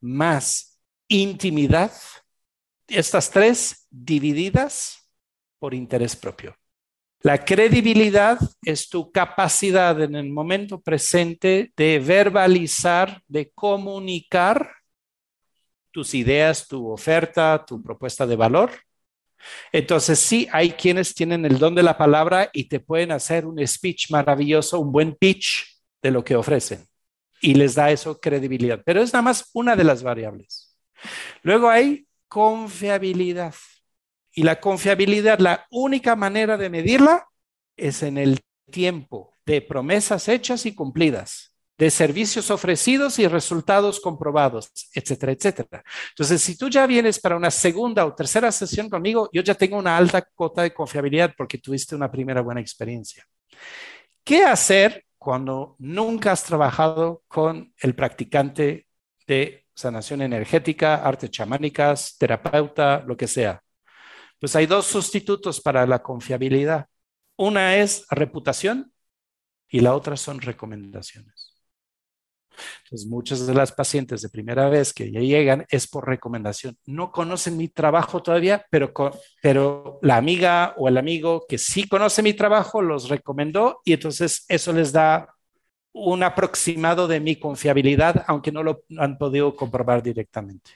más 0.00 0.80
intimidad, 1.08 1.92
estas 2.88 3.30
tres 3.30 3.86
divididas 3.90 5.10
por 5.58 5.74
interés 5.74 6.16
propio. 6.16 6.56
La 7.20 7.44
credibilidad 7.44 8.38
es 8.62 8.88
tu 8.88 9.12
capacidad 9.12 10.00
en 10.00 10.14
el 10.14 10.30
momento 10.30 10.80
presente 10.80 11.70
de 11.76 11.98
verbalizar, 11.98 13.22
de 13.28 13.50
comunicar 13.50 14.81
tus 15.92 16.14
ideas, 16.14 16.66
tu 16.66 16.90
oferta, 16.90 17.64
tu 17.66 17.82
propuesta 17.82 18.26
de 18.26 18.36
valor. 18.36 18.70
Entonces 19.72 20.18
sí, 20.18 20.48
hay 20.52 20.72
quienes 20.72 21.14
tienen 21.14 21.44
el 21.44 21.58
don 21.58 21.74
de 21.74 21.82
la 21.82 21.98
palabra 21.98 22.50
y 22.52 22.64
te 22.64 22.80
pueden 22.80 23.12
hacer 23.12 23.46
un 23.46 23.64
speech 23.66 24.10
maravilloso, 24.10 24.80
un 24.80 24.92
buen 24.92 25.14
pitch 25.14 25.80
de 26.00 26.10
lo 26.10 26.24
que 26.24 26.36
ofrecen 26.36 26.86
y 27.42 27.54
les 27.54 27.74
da 27.74 27.90
eso 27.90 28.18
credibilidad. 28.20 28.80
Pero 28.84 29.02
es 29.02 29.12
nada 29.12 29.22
más 29.22 29.50
una 29.52 29.76
de 29.76 29.84
las 29.84 30.02
variables. 30.02 30.78
Luego 31.42 31.68
hay 31.68 32.06
confiabilidad. 32.28 33.54
Y 34.34 34.44
la 34.44 34.60
confiabilidad, 34.60 35.40
la 35.40 35.66
única 35.70 36.16
manera 36.16 36.56
de 36.56 36.70
medirla 36.70 37.28
es 37.76 38.02
en 38.02 38.16
el 38.16 38.40
tiempo 38.70 39.34
de 39.44 39.60
promesas 39.60 40.28
hechas 40.28 40.64
y 40.64 40.74
cumplidas, 40.74 41.51
de 41.82 41.90
servicios 41.90 42.48
ofrecidos 42.52 43.18
y 43.18 43.26
resultados 43.26 43.98
comprobados, 43.98 44.70
etcétera, 44.94 45.32
etcétera. 45.32 45.82
Entonces, 46.10 46.40
si 46.40 46.56
tú 46.56 46.68
ya 46.68 46.86
vienes 46.86 47.18
para 47.18 47.36
una 47.36 47.50
segunda 47.50 48.06
o 48.06 48.14
tercera 48.14 48.52
sesión 48.52 48.88
conmigo, 48.88 49.28
yo 49.32 49.42
ya 49.42 49.56
tengo 49.56 49.76
una 49.78 49.96
alta 49.96 50.22
cuota 50.22 50.62
de 50.62 50.72
confiabilidad 50.72 51.34
porque 51.36 51.58
tuviste 51.58 51.96
una 51.96 52.08
primera 52.08 52.40
buena 52.40 52.60
experiencia. 52.60 53.26
¿Qué 54.22 54.44
hacer 54.44 55.04
cuando 55.18 55.74
nunca 55.80 56.30
has 56.30 56.44
trabajado 56.44 57.24
con 57.26 57.74
el 57.78 57.96
practicante 57.96 58.86
de 59.26 59.66
sanación 59.74 60.22
energética, 60.22 61.02
artes 61.02 61.32
chamánicas, 61.32 62.16
terapeuta, 62.16 63.02
lo 63.04 63.16
que 63.16 63.26
sea. 63.26 63.60
Pues 64.38 64.54
hay 64.54 64.66
dos 64.66 64.86
sustitutos 64.86 65.60
para 65.60 65.84
la 65.84 66.00
confiabilidad. 66.00 66.86
Una 67.36 67.74
es 67.74 68.06
reputación 68.08 68.92
y 69.68 69.80
la 69.80 69.96
otra 69.96 70.16
son 70.16 70.40
recomendaciones. 70.40 71.41
Entonces, 72.84 73.08
muchas 73.08 73.46
de 73.46 73.54
las 73.54 73.72
pacientes 73.72 74.22
de 74.22 74.28
primera 74.28 74.68
vez 74.68 74.92
que 74.92 75.10
ya 75.10 75.20
llegan 75.20 75.66
es 75.70 75.86
por 75.86 76.06
recomendación. 76.06 76.76
No 76.86 77.10
conocen 77.10 77.56
mi 77.56 77.68
trabajo 77.68 78.22
todavía, 78.22 78.64
pero, 78.70 78.92
pero 79.42 79.98
la 80.02 80.16
amiga 80.16 80.74
o 80.76 80.88
el 80.88 80.98
amigo 80.98 81.44
que 81.48 81.58
sí 81.58 81.88
conoce 81.88 82.22
mi 82.22 82.34
trabajo 82.34 82.82
los 82.82 83.08
recomendó 83.08 83.80
y 83.84 83.94
entonces 83.94 84.44
eso 84.48 84.72
les 84.72 84.92
da 84.92 85.34
un 85.92 86.22
aproximado 86.22 87.06
de 87.06 87.20
mi 87.20 87.36
confiabilidad, 87.36 88.24
aunque 88.26 88.52
no 88.52 88.62
lo 88.62 88.84
han 88.98 89.18
podido 89.18 89.54
comprobar 89.54 90.02
directamente. 90.02 90.70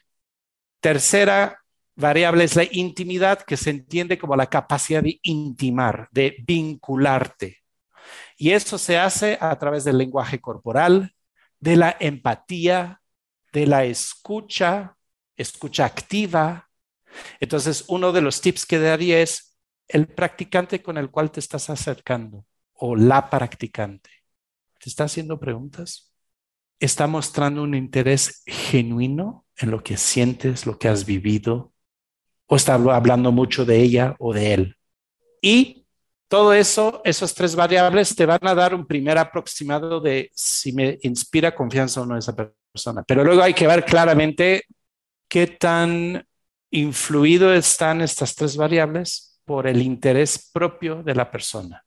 Tercera 0.80 1.58
variable 1.96 2.44
es 2.44 2.54
la 2.54 2.64
intimidad, 2.70 3.40
que 3.42 3.56
se 3.56 3.70
entiende 3.70 4.18
como 4.18 4.36
la 4.36 4.46
capacidad 4.46 5.02
de 5.02 5.18
intimar, 5.22 6.08
de 6.12 6.36
vincularte. 6.46 7.62
Y 8.36 8.50
eso 8.50 8.76
se 8.76 8.98
hace 8.98 9.38
a 9.40 9.58
través 9.58 9.84
del 9.84 9.98
lenguaje 9.98 10.40
corporal, 10.40 11.15
de 11.60 11.76
la 11.76 11.96
empatía, 11.98 13.00
de 13.52 13.66
la 13.66 13.84
escucha, 13.84 14.96
escucha 15.36 15.84
activa. 15.84 16.68
Entonces, 17.40 17.84
uno 17.88 18.12
de 18.12 18.20
los 18.20 18.40
tips 18.40 18.66
que 18.66 18.78
daría 18.78 19.20
es 19.20 19.56
el 19.88 20.08
practicante 20.08 20.82
con 20.82 20.98
el 20.98 21.10
cual 21.10 21.30
te 21.30 21.40
estás 21.40 21.70
acercando 21.70 22.44
o 22.74 22.96
la 22.96 23.30
practicante. 23.30 24.10
¿Te 24.78 24.90
está 24.90 25.04
haciendo 25.04 25.38
preguntas? 25.40 26.12
¿Está 26.78 27.06
mostrando 27.06 27.62
un 27.62 27.74
interés 27.74 28.42
genuino 28.46 29.46
en 29.56 29.70
lo 29.70 29.82
que 29.82 29.96
sientes, 29.96 30.66
lo 30.66 30.78
que 30.78 30.88
has 30.88 31.06
vivido? 31.06 31.72
¿O 32.46 32.56
está 32.56 32.74
hablando 32.74 33.32
mucho 33.32 33.64
de 33.64 33.80
ella 33.80 34.14
o 34.18 34.34
de 34.34 34.54
él? 34.54 34.76
Y 35.40 35.85
todo 36.28 36.52
eso, 36.52 37.00
esas 37.04 37.34
tres 37.34 37.54
variables 37.54 38.14
te 38.14 38.26
van 38.26 38.40
a 38.42 38.54
dar 38.54 38.74
un 38.74 38.86
primer 38.86 39.18
aproximado 39.18 40.00
de 40.00 40.30
si 40.34 40.72
me 40.72 40.98
inspira 41.02 41.54
confianza 41.54 42.00
o 42.00 42.06
no 42.06 42.16
esa 42.16 42.34
persona. 42.34 43.04
Pero 43.06 43.24
luego 43.24 43.42
hay 43.42 43.54
que 43.54 43.66
ver 43.66 43.84
claramente 43.84 44.64
qué 45.28 45.46
tan 45.46 46.26
influido 46.70 47.54
están 47.54 48.00
estas 48.00 48.34
tres 48.34 48.56
variables 48.56 49.40
por 49.44 49.66
el 49.66 49.80
interés 49.80 50.50
propio 50.52 51.02
de 51.02 51.14
la 51.14 51.30
persona. 51.30 51.84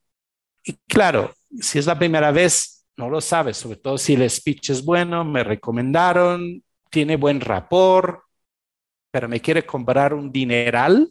Y 0.64 0.74
claro, 0.88 1.34
si 1.60 1.80
es 1.80 1.86
la 1.86 1.98
primera 1.98 2.32
vez, 2.32 2.86
no 2.98 3.10
lo 3.10 3.22
sabes, 3.22 3.58
sobre 3.58 3.78
todo 3.78 3.98
si 3.98 4.14
el 4.14 4.30
speech 4.30 4.72
es 4.72 4.84
bueno, 4.84 5.24
me 5.26 5.44
recomendaron, 5.44 6.64
tiene 6.90 7.18
buen 7.18 7.42
rapport, 7.42 8.22
pero 9.12 9.28
me 9.28 9.42
quiere 9.42 9.66
comprar 9.66 10.14
un 10.14 10.32
dineral. 10.32 11.10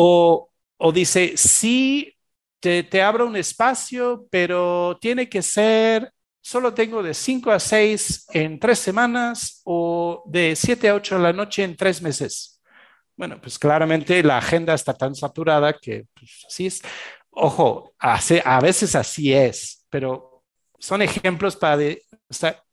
O, 0.00 0.92
dice, 0.92 1.32
sí, 1.36 2.14
te, 2.60 3.02
abro 3.02 3.26
un 3.26 3.36
espacio, 3.36 4.26
pero 4.30 4.96
tiene 5.00 5.28
que 5.28 5.42
ser, 5.42 6.12
solo 6.40 6.72
tengo 6.72 7.02
de 7.02 7.14
5 7.14 7.50
a 7.50 7.58
6 7.58 8.26
en 8.32 8.60
tres 8.60 8.78
semanas 8.78 9.60
o 9.64 10.22
de 10.26 10.54
7 10.54 10.88
a 10.88 10.94
8 10.94 11.16
de 11.16 11.22
la 11.22 11.32
noche 11.32 11.64
en 11.64 11.76
tres 11.76 12.00
meses. 12.00 12.62
Bueno, 13.16 13.40
pues 13.40 13.58
claramente 13.58 14.22
la 14.22 14.38
agenda 14.38 14.74
está 14.74 14.94
tan 14.94 15.16
saturada 15.16 15.72
que 15.72 16.06
pues, 16.14 16.46
es. 16.58 16.80
Ojo, 17.30 17.92
a 17.98 18.60
veces 18.60 18.94
así 18.94 19.32
es, 19.32 19.84
pero 19.90 20.44
son 20.78 21.02
ejemplos 21.02 21.56
para 21.56 21.76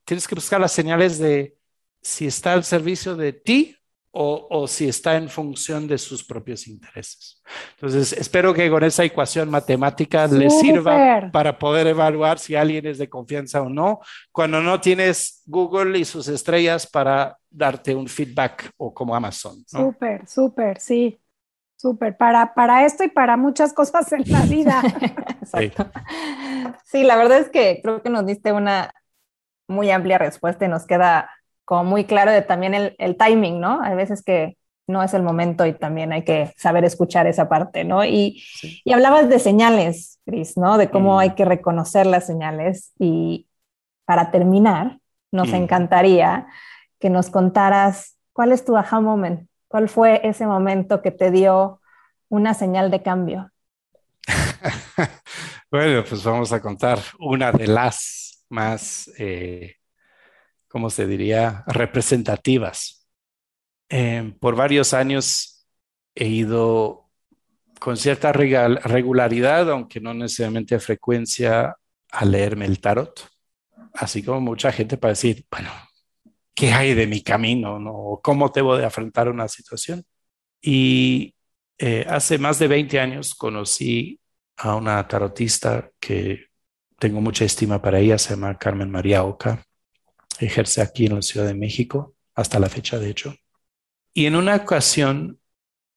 tienes 0.03 0.27
que 0.27 0.35
buscar 0.35 0.61
las 0.61 0.71
señales 0.71 1.17
de 1.17 1.57
si 2.03 2.27
está 2.27 2.53
al 2.53 2.63
servicio 2.63 3.15
de 3.15 3.33
ti 3.33 3.75
o, 4.17 4.65
si 4.67 4.87
está 4.87 5.17
en 5.17 5.27
función 5.27 5.87
de 5.87 5.97
sus 5.97 6.23
propios 6.23 6.67
intereses. 6.67 7.43
Entonces, 7.71 8.13
espero 8.13 8.53
que 8.53 8.69
con 8.69 8.81
esa 8.83 9.03
ecuación 9.03 9.49
matemática 9.49 10.25
le 10.27 10.49
sirva 10.49 11.29
para 11.33 11.59
poder 11.59 11.87
evaluar 11.87 12.39
si 12.39 12.55
alguien 12.55 12.85
es 12.85 12.97
de 12.97 13.09
confianza 13.09 13.61
o 13.61 13.69
no, 13.69 13.99
cuando 14.31 14.61
no 14.61 14.79
tienes 14.79 15.43
Google 15.45 15.99
y 15.99 16.05
sus 16.05 16.29
estrellas 16.29 16.87
para 16.87 17.37
darte 17.49 17.93
un 17.93 18.07
feedback 18.07 18.71
o 18.77 18.93
como 18.93 19.13
Amazon. 19.13 19.63
Súper, 19.67 20.25
súper, 20.27 20.79
sí. 20.79 21.19
Súper, 21.75 22.15
para, 22.15 22.53
para 22.53 22.85
esto 22.85 23.03
y 23.03 23.09
para 23.09 23.35
muchas 23.35 23.73
cosas 23.73 24.09
en 24.13 24.23
la 24.27 24.41
vida. 24.43 24.81
Exacto. 25.41 25.91
Sí, 26.85 27.03
la 27.03 27.17
verdad 27.17 27.39
es 27.39 27.49
que 27.49 27.81
creo 27.83 28.01
que 28.01 28.09
nos 28.09 28.25
diste 28.25 28.53
una 28.53 28.93
muy 29.67 29.91
amplia 29.91 30.17
respuesta 30.17 30.65
y 30.65 30.69
nos 30.69 30.85
queda 30.85 31.29
como 31.65 31.83
muy 31.83 32.05
claro 32.05 32.31
de 32.31 32.41
también 32.41 32.73
el, 32.73 32.95
el, 32.99 33.17
timing, 33.17 33.59
¿no? 33.59 33.81
Hay 33.81 33.95
veces 33.95 34.23
que 34.23 34.57
no 34.87 35.01
es 35.01 35.13
el 35.13 35.23
momento 35.23 35.65
y 35.65 35.73
también 35.73 36.13
hay 36.13 36.23
que 36.23 36.53
saber 36.57 36.85
escuchar 36.85 37.27
esa 37.27 37.49
parte, 37.49 37.83
¿no? 37.83 38.05
Y, 38.05 38.43
y 38.83 38.93
hablabas 38.93 39.29
de 39.29 39.39
señales, 39.39 40.19
Cris, 40.25 40.57
¿no? 40.57 40.77
De 40.77 40.89
cómo 40.89 41.15
mm. 41.15 41.19
hay 41.19 41.29
que 41.31 41.45
reconocer 41.45 42.05
las 42.05 42.27
señales 42.27 42.93
y 42.99 43.47
para 44.05 44.31
terminar, 44.31 44.99
nos 45.31 45.49
mm. 45.49 45.55
encantaría 45.55 46.47
que 46.99 47.09
nos 47.09 47.29
contaras 47.29 48.17
cuál 48.31 48.51
es 48.51 48.63
tu 48.63 48.77
aha 48.77 49.01
moment, 49.01 49.49
cuál 49.67 49.89
fue 49.89 50.21
ese 50.23 50.45
momento 50.45 51.01
que 51.01 51.11
te 51.11 51.31
dio 51.31 51.81
una 52.29 52.53
señal 52.53 52.91
de 52.91 53.01
cambio. 53.01 53.51
bueno, 55.71 56.03
pues 56.07 56.23
vamos 56.23 56.53
a 56.53 56.61
contar 56.61 56.99
una 57.19 57.51
de 57.51 57.67
las 57.67 58.45
más 58.49 59.11
eh, 59.17 59.75
como 60.75 60.89
se 60.89 61.07
diría, 61.07 61.63
representativas. 61.67 63.07
Eh, 63.87 64.35
por 64.41 64.57
varios 64.57 64.93
años 64.93 65.65
he 66.13 66.27
ido 66.27 67.09
con 67.79 67.95
cierta 67.95 68.33
regularidad, 68.33 69.71
aunque 69.71 70.01
no 70.01 70.13
necesariamente 70.13 70.77
frecuencia, 70.79 71.77
a 72.11 72.25
leerme 72.25 72.65
el 72.65 72.81
tarot, 72.81 73.25
así 73.93 74.21
como 74.21 74.41
mucha 74.41 74.69
gente 74.73 74.97
para 74.97 75.13
decir, 75.13 75.45
bueno, 75.49 75.69
¿qué 76.53 76.73
hay 76.73 76.93
de 76.93 77.07
mi 77.07 77.21
camino? 77.21 77.79
¿no? 77.79 78.19
¿Cómo 78.21 78.49
debo 78.49 78.75
de 78.75 78.83
afrontar 78.83 79.29
una 79.29 79.47
situación? 79.47 80.03
Y 80.61 81.35
eh, 81.77 82.05
hace 82.09 82.37
más 82.37 82.59
de 82.59 82.67
20 82.67 82.99
años 82.99 83.33
conocí 83.33 84.19
a 84.57 84.75
una 84.75 85.07
tarotista 85.07 85.89
que 86.01 86.47
tengo 86.99 87.21
mucha 87.21 87.45
estima 87.45 87.81
para 87.81 87.99
ella, 87.99 88.17
se 88.17 88.31
llama 88.31 88.57
Carmen 88.57 88.91
María 88.91 89.23
Oca 89.23 89.65
ejerce 90.41 90.81
aquí 90.81 91.05
en 91.05 91.15
la 91.15 91.21
Ciudad 91.21 91.45
de 91.45 91.53
México, 91.53 92.15
hasta 92.33 92.59
la 92.59 92.69
fecha 92.69 92.99
de 92.99 93.09
hecho. 93.09 93.35
Y 94.13 94.25
en 94.25 94.35
una 94.35 94.55
ocasión 94.55 95.39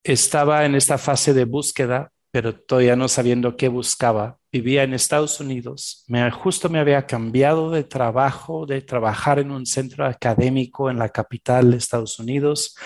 estaba 0.02 0.64
en 0.64 0.74
esta 0.74 0.98
fase 0.98 1.34
de 1.34 1.44
búsqueda, 1.44 2.12
pero 2.30 2.54
todavía 2.54 2.96
no 2.96 3.08
sabiendo 3.08 3.56
qué 3.56 3.68
buscaba. 3.68 4.38
Vivía 4.50 4.82
en 4.82 4.94
Estados 4.94 5.40
Unidos, 5.40 6.04
me, 6.08 6.30
justo 6.30 6.68
me 6.68 6.78
había 6.78 7.06
cambiado 7.06 7.70
de 7.70 7.84
trabajo, 7.84 8.66
de 8.66 8.80
trabajar 8.80 9.38
en 9.38 9.50
un 9.50 9.66
centro 9.66 10.06
académico 10.06 10.90
en 10.90 10.98
la 10.98 11.10
capital 11.10 11.70
de 11.70 11.76
Estados 11.76 12.18
Unidos, 12.18 12.76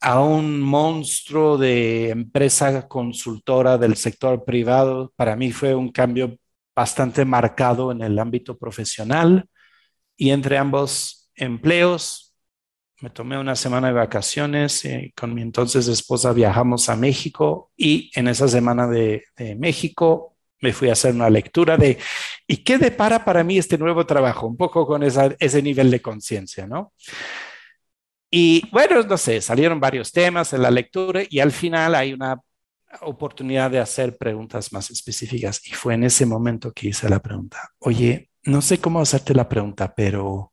a 0.00 0.20
un 0.20 0.60
monstruo 0.60 1.58
de 1.58 2.10
empresa 2.10 2.88
consultora 2.88 3.78
del 3.78 3.96
sector 3.96 4.44
privado. 4.44 5.12
Para 5.14 5.36
mí 5.36 5.52
fue 5.52 5.74
un 5.74 5.92
cambio 5.92 6.36
bastante 6.74 7.24
marcado 7.24 7.92
en 7.92 8.02
el 8.02 8.18
ámbito 8.18 8.56
profesional 8.56 9.48
y 10.20 10.32
entre 10.32 10.58
ambos 10.58 11.30
empleos 11.34 12.34
me 13.00 13.08
tomé 13.08 13.38
una 13.38 13.56
semana 13.56 13.86
de 13.86 13.94
vacaciones 13.94 14.84
eh, 14.84 15.14
con 15.16 15.32
mi 15.32 15.40
entonces 15.40 15.88
esposa 15.88 16.34
viajamos 16.34 16.90
a 16.90 16.96
México 16.96 17.72
y 17.74 18.10
en 18.14 18.28
esa 18.28 18.46
semana 18.46 18.86
de, 18.86 19.24
México 19.56 20.36
me 20.60 20.74
fui 20.74 20.90
a 20.90 20.92
hacer 20.92 21.14
una 21.14 21.30
lectura 21.30 21.78
de 21.78 21.96
¿y 22.46 22.58
qué 22.58 22.76
depara 22.76 23.24
para 23.24 23.42
mí 23.42 23.56
este 23.56 23.78
nuevo 23.78 24.04
trabajo? 24.04 24.46
Un 24.46 24.58
poco 24.58 24.86
con 24.86 25.02
ese 25.02 25.62
nivel 25.62 25.90
de 25.90 26.02
conciencia, 26.02 26.66
¿no? 26.66 26.92
Y 28.30 28.68
bueno, 28.70 29.02
no 29.02 29.16
sé, 29.16 29.40
salieron 29.40 29.80
varios 29.80 30.12
temas 30.12 30.52
en 30.52 30.60
la 30.60 30.70
lectura 30.70 31.22
y 31.30 31.40
al 31.40 31.50
final 31.50 31.94
hay 31.94 32.12
una 32.12 32.38
oportunidad 33.00 33.70
de 33.70 33.78
hacer 33.78 34.18
preguntas 34.18 34.70
más 34.70 34.90
específicas 34.90 35.66
y 35.66 35.70
fue 35.70 35.94
en 35.94 36.04
ese 36.04 36.26
momento 36.26 36.72
que 36.72 36.88
hice 36.88 37.08
la 37.08 37.20
pregunta, 37.20 37.70
oye, 37.78 38.29
no 38.44 38.62
sé 38.62 38.80
cómo 38.80 39.00
hacerte 39.00 39.34
la 39.34 39.48
pregunta, 39.48 39.94
pero 39.94 40.52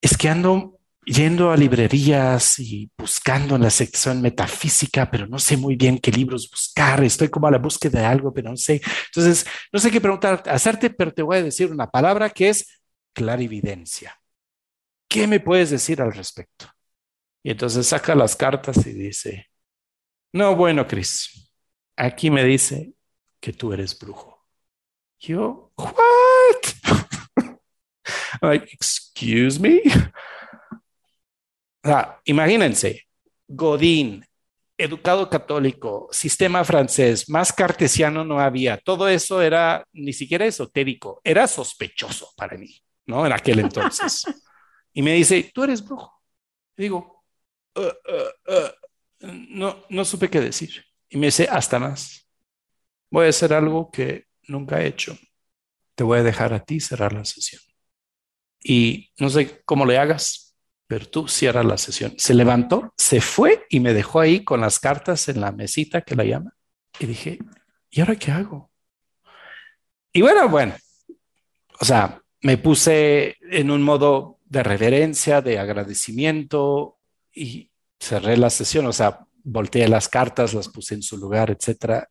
es 0.00 0.16
que 0.16 0.28
ando 0.28 0.78
yendo 1.04 1.50
a 1.50 1.56
librerías 1.56 2.58
y 2.58 2.90
buscando 2.96 3.56
en 3.56 3.62
la 3.62 3.70
sección 3.70 4.22
metafísica, 4.22 5.10
pero 5.10 5.26
no 5.26 5.38
sé 5.38 5.56
muy 5.56 5.76
bien 5.76 5.98
qué 5.98 6.12
libros 6.12 6.48
buscar. 6.50 7.02
Estoy 7.02 7.28
como 7.28 7.48
a 7.48 7.50
la 7.50 7.58
búsqueda 7.58 8.00
de 8.00 8.06
algo, 8.06 8.32
pero 8.32 8.50
no 8.50 8.56
sé. 8.56 8.80
Entonces, 9.06 9.46
no 9.72 9.80
sé 9.80 9.90
qué 9.90 10.00
preguntar, 10.00 10.42
hacerte, 10.46 10.90
pero 10.90 11.12
te 11.12 11.22
voy 11.22 11.38
a 11.38 11.42
decir 11.42 11.70
una 11.70 11.90
palabra 11.90 12.30
que 12.30 12.50
es 12.50 12.82
clarividencia. 13.12 14.18
¿Qué 15.08 15.26
me 15.26 15.40
puedes 15.40 15.70
decir 15.70 16.00
al 16.00 16.12
respecto? 16.12 16.66
Y 17.42 17.50
entonces 17.50 17.86
saca 17.86 18.14
las 18.14 18.36
cartas 18.36 18.86
y 18.86 18.92
dice, 18.92 19.48
no, 20.32 20.54
bueno, 20.56 20.86
Cris, 20.86 21.52
aquí 21.96 22.30
me 22.30 22.44
dice 22.44 22.94
que 23.40 23.52
tú 23.52 23.72
eres 23.72 23.98
brujo. 23.98 24.46
Yo, 25.18 25.72
what? 25.76 26.31
Like, 28.42 28.68
excuse 28.72 29.58
me. 29.60 29.80
imagínense, 32.24 33.06
Godín, 33.48 34.24
educado 34.76 35.28
católico, 35.30 36.08
sistema 36.10 36.64
francés, 36.64 37.28
más 37.28 37.52
cartesiano 37.52 38.24
no 38.24 38.40
había. 38.40 38.78
Todo 38.78 39.08
eso 39.08 39.40
era 39.40 39.86
ni 39.92 40.12
siquiera 40.12 40.46
esotérico, 40.46 41.20
era 41.24 41.46
sospechoso 41.46 42.32
para 42.36 42.56
mí, 42.56 42.76
¿no? 43.06 43.24
En 43.24 43.32
aquel 43.32 43.60
entonces. 43.60 44.24
y 44.92 45.02
me 45.02 45.14
dice, 45.14 45.50
tú 45.54 45.64
eres 45.64 45.84
brujo. 45.84 46.12
digo, 46.76 47.24
uh, 47.76 47.80
uh, 47.80 48.52
uh, 48.52 49.26
no, 49.50 49.84
no 49.88 50.04
supe 50.04 50.28
qué 50.28 50.40
decir. 50.40 50.84
Y 51.08 51.18
me 51.18 51.26
dice, 51.26 51.46
hasta 51.50 51.78
más. 51.78 52.28
Voy 53.10 53.26
a 53.26 53.28
hacer 53.28 53.52
algo 53.52 53.90
que 53.90 54.26
nunca 54.48 54.80
he 54.80 54.86
hecho. 54.86 55.16
Te 55.94 56.02
voy 56.02 56.20
a 56.20 56.22
dejar 56.22 56.54
a 56.54 56.64
ti 56.64 56.80
cerrar 56.80 57.12
la 57.12 57.24
sesión. 57.24 57.60
Y 58.62 59.10
no 59.18 59.30
sé 59.30 59.62
cómo 59.64 59.84
le 59.84 59.98
hagas, 59.98 60.54
pero 60.86 61.06
tú 61.06 61.26
cierras 61.26 61.64
la 61.64 61.78
sesión. 61.78 62.14
Se 62.18 62.34
levantó, 62.34 62.92
se 62.96 63.20
fue 63.20 63.66
y 63.70 63.80
me 63.80 63.94
dejó 63.94 64.20
ahí 64.20 64.44
con 64.44 64.60
las 64.60 64.78
cartas 64.78 65.28
en 65.28 65.40
la 65.40 65.52
mesita 65.52 66.02
que 66.02 66.14
la 66.14 66.24
llama. 66.24 66.54
Y 66.98 67.06
dije, 67.06 67.38
¿y 67.90 68.00
ahora 68.00 68.16
qué 68.16 68.30
hago? 68.30 68.70
Y 70.12 70.20
bueno, 70.20 70.48
bueno, 70.48 70.74
o 71.80 71.84
sea, 71.84 72.20
me 72.42 72.58
puse 72.58 73.38
en 73.50 73.70
un 73.70 73.82
modo 73.82 74.38
de 74.44 74.62
reverencia, 74.62 75.40
de 75.40 75.58
agradecimiento 75.58 76.98
y 77.34 77.70
cerré 77.98 78.36
la 78.36 78.50
sesión, 78.50 78.84
o 78.86 78.92
sea, 78.92 79.26
volteé 79.44 79.88
las 79.88 80.08
cartas, 80.08 80.52
las 80.52 80.68
puse 80.68 80.94
en 80.94 81.02
su 81.02 81.16
lugar, 81.16 81.50
etcétera. 81.50 82.08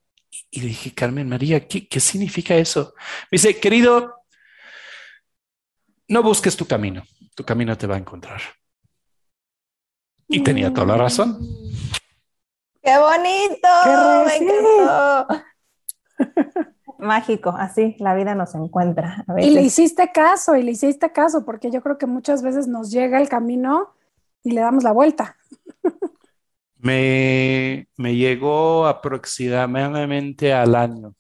Y 0.50 0.62
dije, 0.62 0.94
Carmen 0.94 1.30
María, 1.30 1.68
¿qué, 1.68 1.88
¿qué 1.88 2.00
significa 2.00 2.56
eso? 2.56 2.94
Me 3.30 3.36
dice, 3.36 3.60
querido, 3.60 4.21
no 6.12 6.22
busques 6.22 6.58
tu 6.58 6.68
camino, 6.68 7.04
tu 7.34 7.46
camino 7.46 7.78
te 7.78 7.88
va 7.88 7.96
a 7.96 7.98
encontrar. 7.98 8.42
Y 10.28 10.44
tenía 10.44 10.74
toda 10.74 10.88
la 10.88 10.98
razón. 10.98 11.40
¡Qué 12.82 12.98
bonito! 12.98 13.68
¡Me 14.26 14.36
encantó! 14.36 15.28
Mágico, 17.00 17.56
así 17.58 17.96
la 18.00 18.14
vida 18.14 18.36
nos 18.36 18.54
encuentra. 18.56 19.26
Y 19.38 19.52
le 19.52 19.62
hiciste 19.62 20.12
caso, 20.12 20.56
y 20.56 20.64
le 20.64 20.72
hiciste 20.72 21.14
caso, 21.14 21.46
porque 21.46 21.72
yo 21.72 21.82
creo 21.82 21.98
que 21.98 22.08
muchas 22.08 22.44
veces 22.44 22.68
nos 22.68 22.92
llega 22.92 23.20
el 23.20 23.30
camino 23.30 23.94
y 24.44 24.52
le 24.52 24.62
damos 24.62 24.84
la 24.84 24.92
vuelta. 24.92 25.38
Me, 26.84 27.88
me 27.96 28.16
llegó 28.16 28.88
aproximadamente 28.88 30.52
al 30.52 30.74
año. 30.74 31.14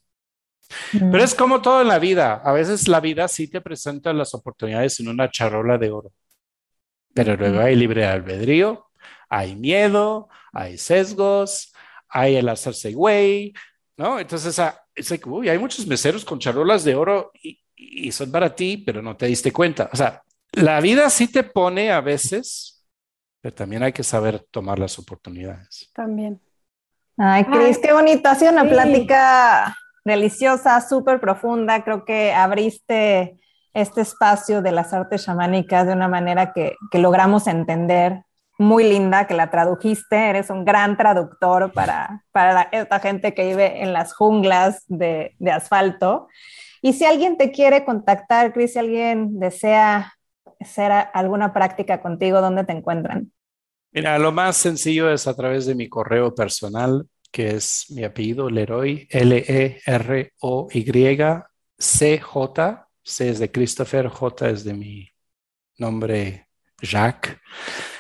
Pero 0.92 1.24
es 1.24 1.36
como 1.36 1.62
todo 1.62 1.82
en 1.82 1.88
la 1.88 2.00
vida. 2.00 2.42
A 2.44 2.52
veces 2.52 2.88
la 2.88 3.00
vida 3.00 3.28
sí 3.28 3.48
te 3.48 3.62
presenta 3.62 4.14
las 4.14 4.34
oportunidades 4.34 5.00
en 5.00 5.08
una 5.10 5.30
charola 5.30 5.78
de 5.78 5.92
oro. 5.92 6.12
Pero 7.14 7.36
luego 7.36 7.60
hay 7.60 7.76
libre 7.76 8.06
albedrío, 8.06 8.88
hay 9.30 9.56
miedo, 9.56 10.30
hay 10.54 10.78
sesgos, 10.78 11.74
hay 12.08 12.36
el 12.36 12.48
hacerse 12.50 12.94
güey, 12.94 13.54
¿no? 13.98 14.20
Entonces, 14.20 14.58
ah, 14.60 14.82
es 14.96 15.14
uy, 15.26 15.50
hay 15.50 15.58
muchos 15.58 15.86
meseros 15.88 16.24
con 16.24 16.40
charolas 16.40 16.84
de 16.84 16.96
oro 16.96 17.32
y, 17.42 17.60
y 17.76 18.12
son 18.12 18.32
para 18.32 18.56
ti, 18.56 18.78
pero 18.78 19.02
no 19.02 19.18
te 19.18 19.26
diste 19.26 19.52
cuenta. 19.52 19.90
O 19.92 19.96
sea, 19.96 20.24
la 20.54 20.80
vida 20.80 21.10
sí 21.10 21.28
te 21.28 21.44
pone 21.44 21.92
a 21.92 22.02
veces 22.02 22.72
pero 23.42 23.56
también 23.56 23.82
hay 23.82 23.92
que 23.92 24.04
saber 24.04 24.46
tomar 24.52 24.78
las 24.78 25.00
oportunidades. 25.00 25.90
También. 25.94 26.40
Ay, 27.18 27.44
Cris, 27.46 27.80
qué 27.80 27.92
bonito. 27.92 28.30
Ha 28.30 28.36
sido 28.36 28.52
una 28.52 28.70
plática 28.70 29.76
deliciosa, 30.06 30.80
súper 30.82 31.20
profunda. 31.20 31.84
Creo 31.84 32.06
que 32.06 32.34
abriste 32.34 33.40
este 33.74 34.02
espacio 34.02 34.62
de 34.62 34.72
las 34.72 34.94
artes 34.94 35.26
chamánicas 35.26 35.88
de 35.88 35.94
una 35.94 36.08
manera 36.08 36.54
que, 36.54 36.76
que 36.92 37.00
logramos 37.00 37.48
entender 37.48 38.24
muy 38.58 38.84
linda, 38.84 39.26
que 39.26 39.34
la 39.34 39.50
tradujiste, 39.50 40.30
eres 40.30 40.50
un 40.50 40.66
gran 40.66 40.96
traductor 40.96 41.72
para, 41.74 42.24
para 42.32 42.64
esta 42.72 43.00
gente 43.00 43.34
que 43.34 43.48
vive 43.48 43.82
en 43.82 43.92
las 43.92 44.14
junglas 44.14 44.84
de, 44.88 45.36
de 45.40 45.52
asfalto. 45.52 46.28
Y 46.82 46.94
si 46.94 47.06
alguien 47.06 47.38
te 47.38 47.52
quiere 47.52 47.86
contactar, 47.86 48.54
Cris, 48.54 48.74
si 48.74 48.80
alguien 48.80 49.40
desea 49.40 50.14
hacer 50.60 50.92
alguna 51.14 51.54
práctica 51.54 52.02
contigo, 52.02 52.40
¿dónde 52.40 52.64
te 52.64 52.74
encuentran? 52.74 53.32
Mira, 53.92 54.18
lo 54.20 54.32
más 54.32 54.58
sencillo 54.58 55.12
es 55.12 55.28
a 55.28 55.36
través 55.36 55.66
de 55.66 55.76
mi 55.76 55.90
correo 55.90 56.34
personal, 56.34 57.08
que 57.32 57.56
es 57.56 57.86
mi 57.90 58.04
apellido, 58.04 58.50
Leroy, 58.50 59.08
L-E-R-O-Y-C-J, 59.10 59.78
C 63.04 63.30
es 63.30 63.40
de 63.40 63.52
Christopher, 63.52 64.08
J 64.10 64.50
es 64.50 64.64
de 64.64 64.74
mi 64.74 65.10
nombre, 65.78 66.48
Jacques, 66.82 67.38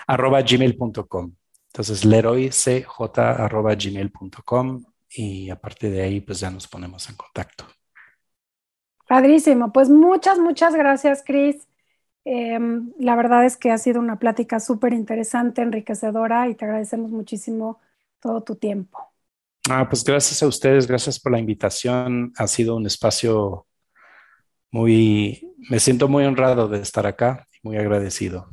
arroba 0.05 0.41
gmail.com. 0.41 1.33
Entonces, 1.67 2.03
leroycj 2.05 2.85
arroba 3.17 3.75
gmail.com 3.75 4.83
y 5.09 5.49
aparte 5.49 5.89
de 5.89 6.01
ahí, 6.01 6.21
pues 6.21 6.41
ya 6.41 6.49
nos 6.49 6.67
ponemos 6.67 7.09
en 7.09 7.15
contacto. 7.15 7.65
Padrísimo, 9.07 9.71
pues 9.71 9.89
muchas, 9.89 10.39
muchas 10.39 10.75
gracias, 10.75 11.23
Cris. 11.25 11.67
Em, 12.23 12.93
la 12.99 13.15
verdad 13.15 13.45
es 13.45 13.57
que 13.57 13.71
ha 13.71 13.77
sido 13.77 13.99
una 13.99 14.19
plática 14.19 14.59
súper 14.59 14.93
interesante, 14.93 15.61
enriquecedora 15.61 16.47
y 16.49 16.55
te 16.55 16.65
agradecemos 16.65 17.11
muchísimo 17.11 17.79
todo 18.19 18.43
tu 18.43 18.55
tiempo. 18.55 19.10
Ah, 19.69 19.87
pues 19.87 20.03
gracias 20.03 20.41
a 20.41 20.47
ustedes, 20.47 20.87
gracias 20.87 21.19
por 21.19 21.31
la 21.31 21.39
invitación. 21.39 22.33
Ha 22.37 22.47
sido 22.47 22.75
un 22.75 22.85
espacio 22.87 23.67
muy, 24.71 25.53
me 25.69 25.79
siento 25.79 26.07
muy 26.07 26.25
honrado 26.25 26.67
de 26.67 26.79
estar 26.79 27.05
acá 27.05 27.47
y 27.53 27.67
muy 27.67 27.77
agradecido. 27.77 28.49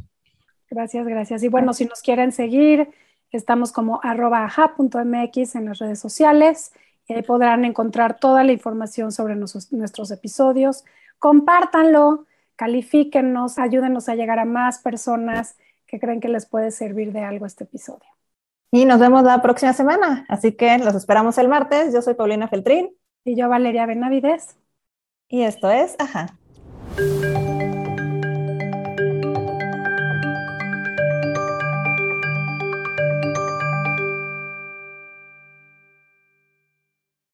Gracias, 0.70 1.06
gracias. 1.06 1.42
Y 1.42 1.48
bueno, 1.48 1.72
si 1.72 1.86
nos 1.86 2.02
quieren 2.02 2.32
seguir, 2.32 2.90
estamos 3.30 3.72
como 3.72 4.00
arroba 4.02 4.48
en 4.48 5.64
las 5.64 5.78
redes 5.78 5.98
sociales 5.98 6.72
y 7.06 7.14
ahí 7.14 7.22
podrán 7.22 7.64
encontrar 7.64 8.18
toda 8.18 8.44
la 8.44 8.52
información 8.52 9.12
sobre 9.12 9.34
nuestros 9.34 10.10
episodios. 10.10 10.84
Compártanlo, 11.18 12.26
califíquennos, 12.56 13.58
ayúdenos 13.58 14.10
a 14.10 14.14
llegar 14.14 14.38
a 14.38 14.44
más 14.44 14.80
personas 14.80 15.56
que 15.86 15.98
creen 15.98 16.20
que 16.20 16.28
les 16.28 16.44
puede 16.44 16.70
servir 16.70 17.12
de 17.12 17.20
algo 17.20 17.46
este 17.46 17.64
episodio. 17.64 18.17
Y 18.70 18.84
nos 18.84 19.00
vemos 19.00 19.22
la 19.22 19.40
próxima 19.40 19.72
semana, 19.72 20.26
así 20.28 20.52
que 20.52 20.78
los 20.78 20.94
esperamos 20.94 21.38
el 21.38 21.48
martes. 21.48 21.92
Yo 21.94 22.02
soy 22.02 22.14
Paulina 22.14 22.48
Feltrín. 22.48 22.94
Y 23.24 23.36
yo 23.36 23.48
Valeria 23.48 23.86
Benavides. 23.86 24.56
Y 25.28 25.42
esto 25.42 25.70
es 25.70 25.96
Ajá. 25.98 26.38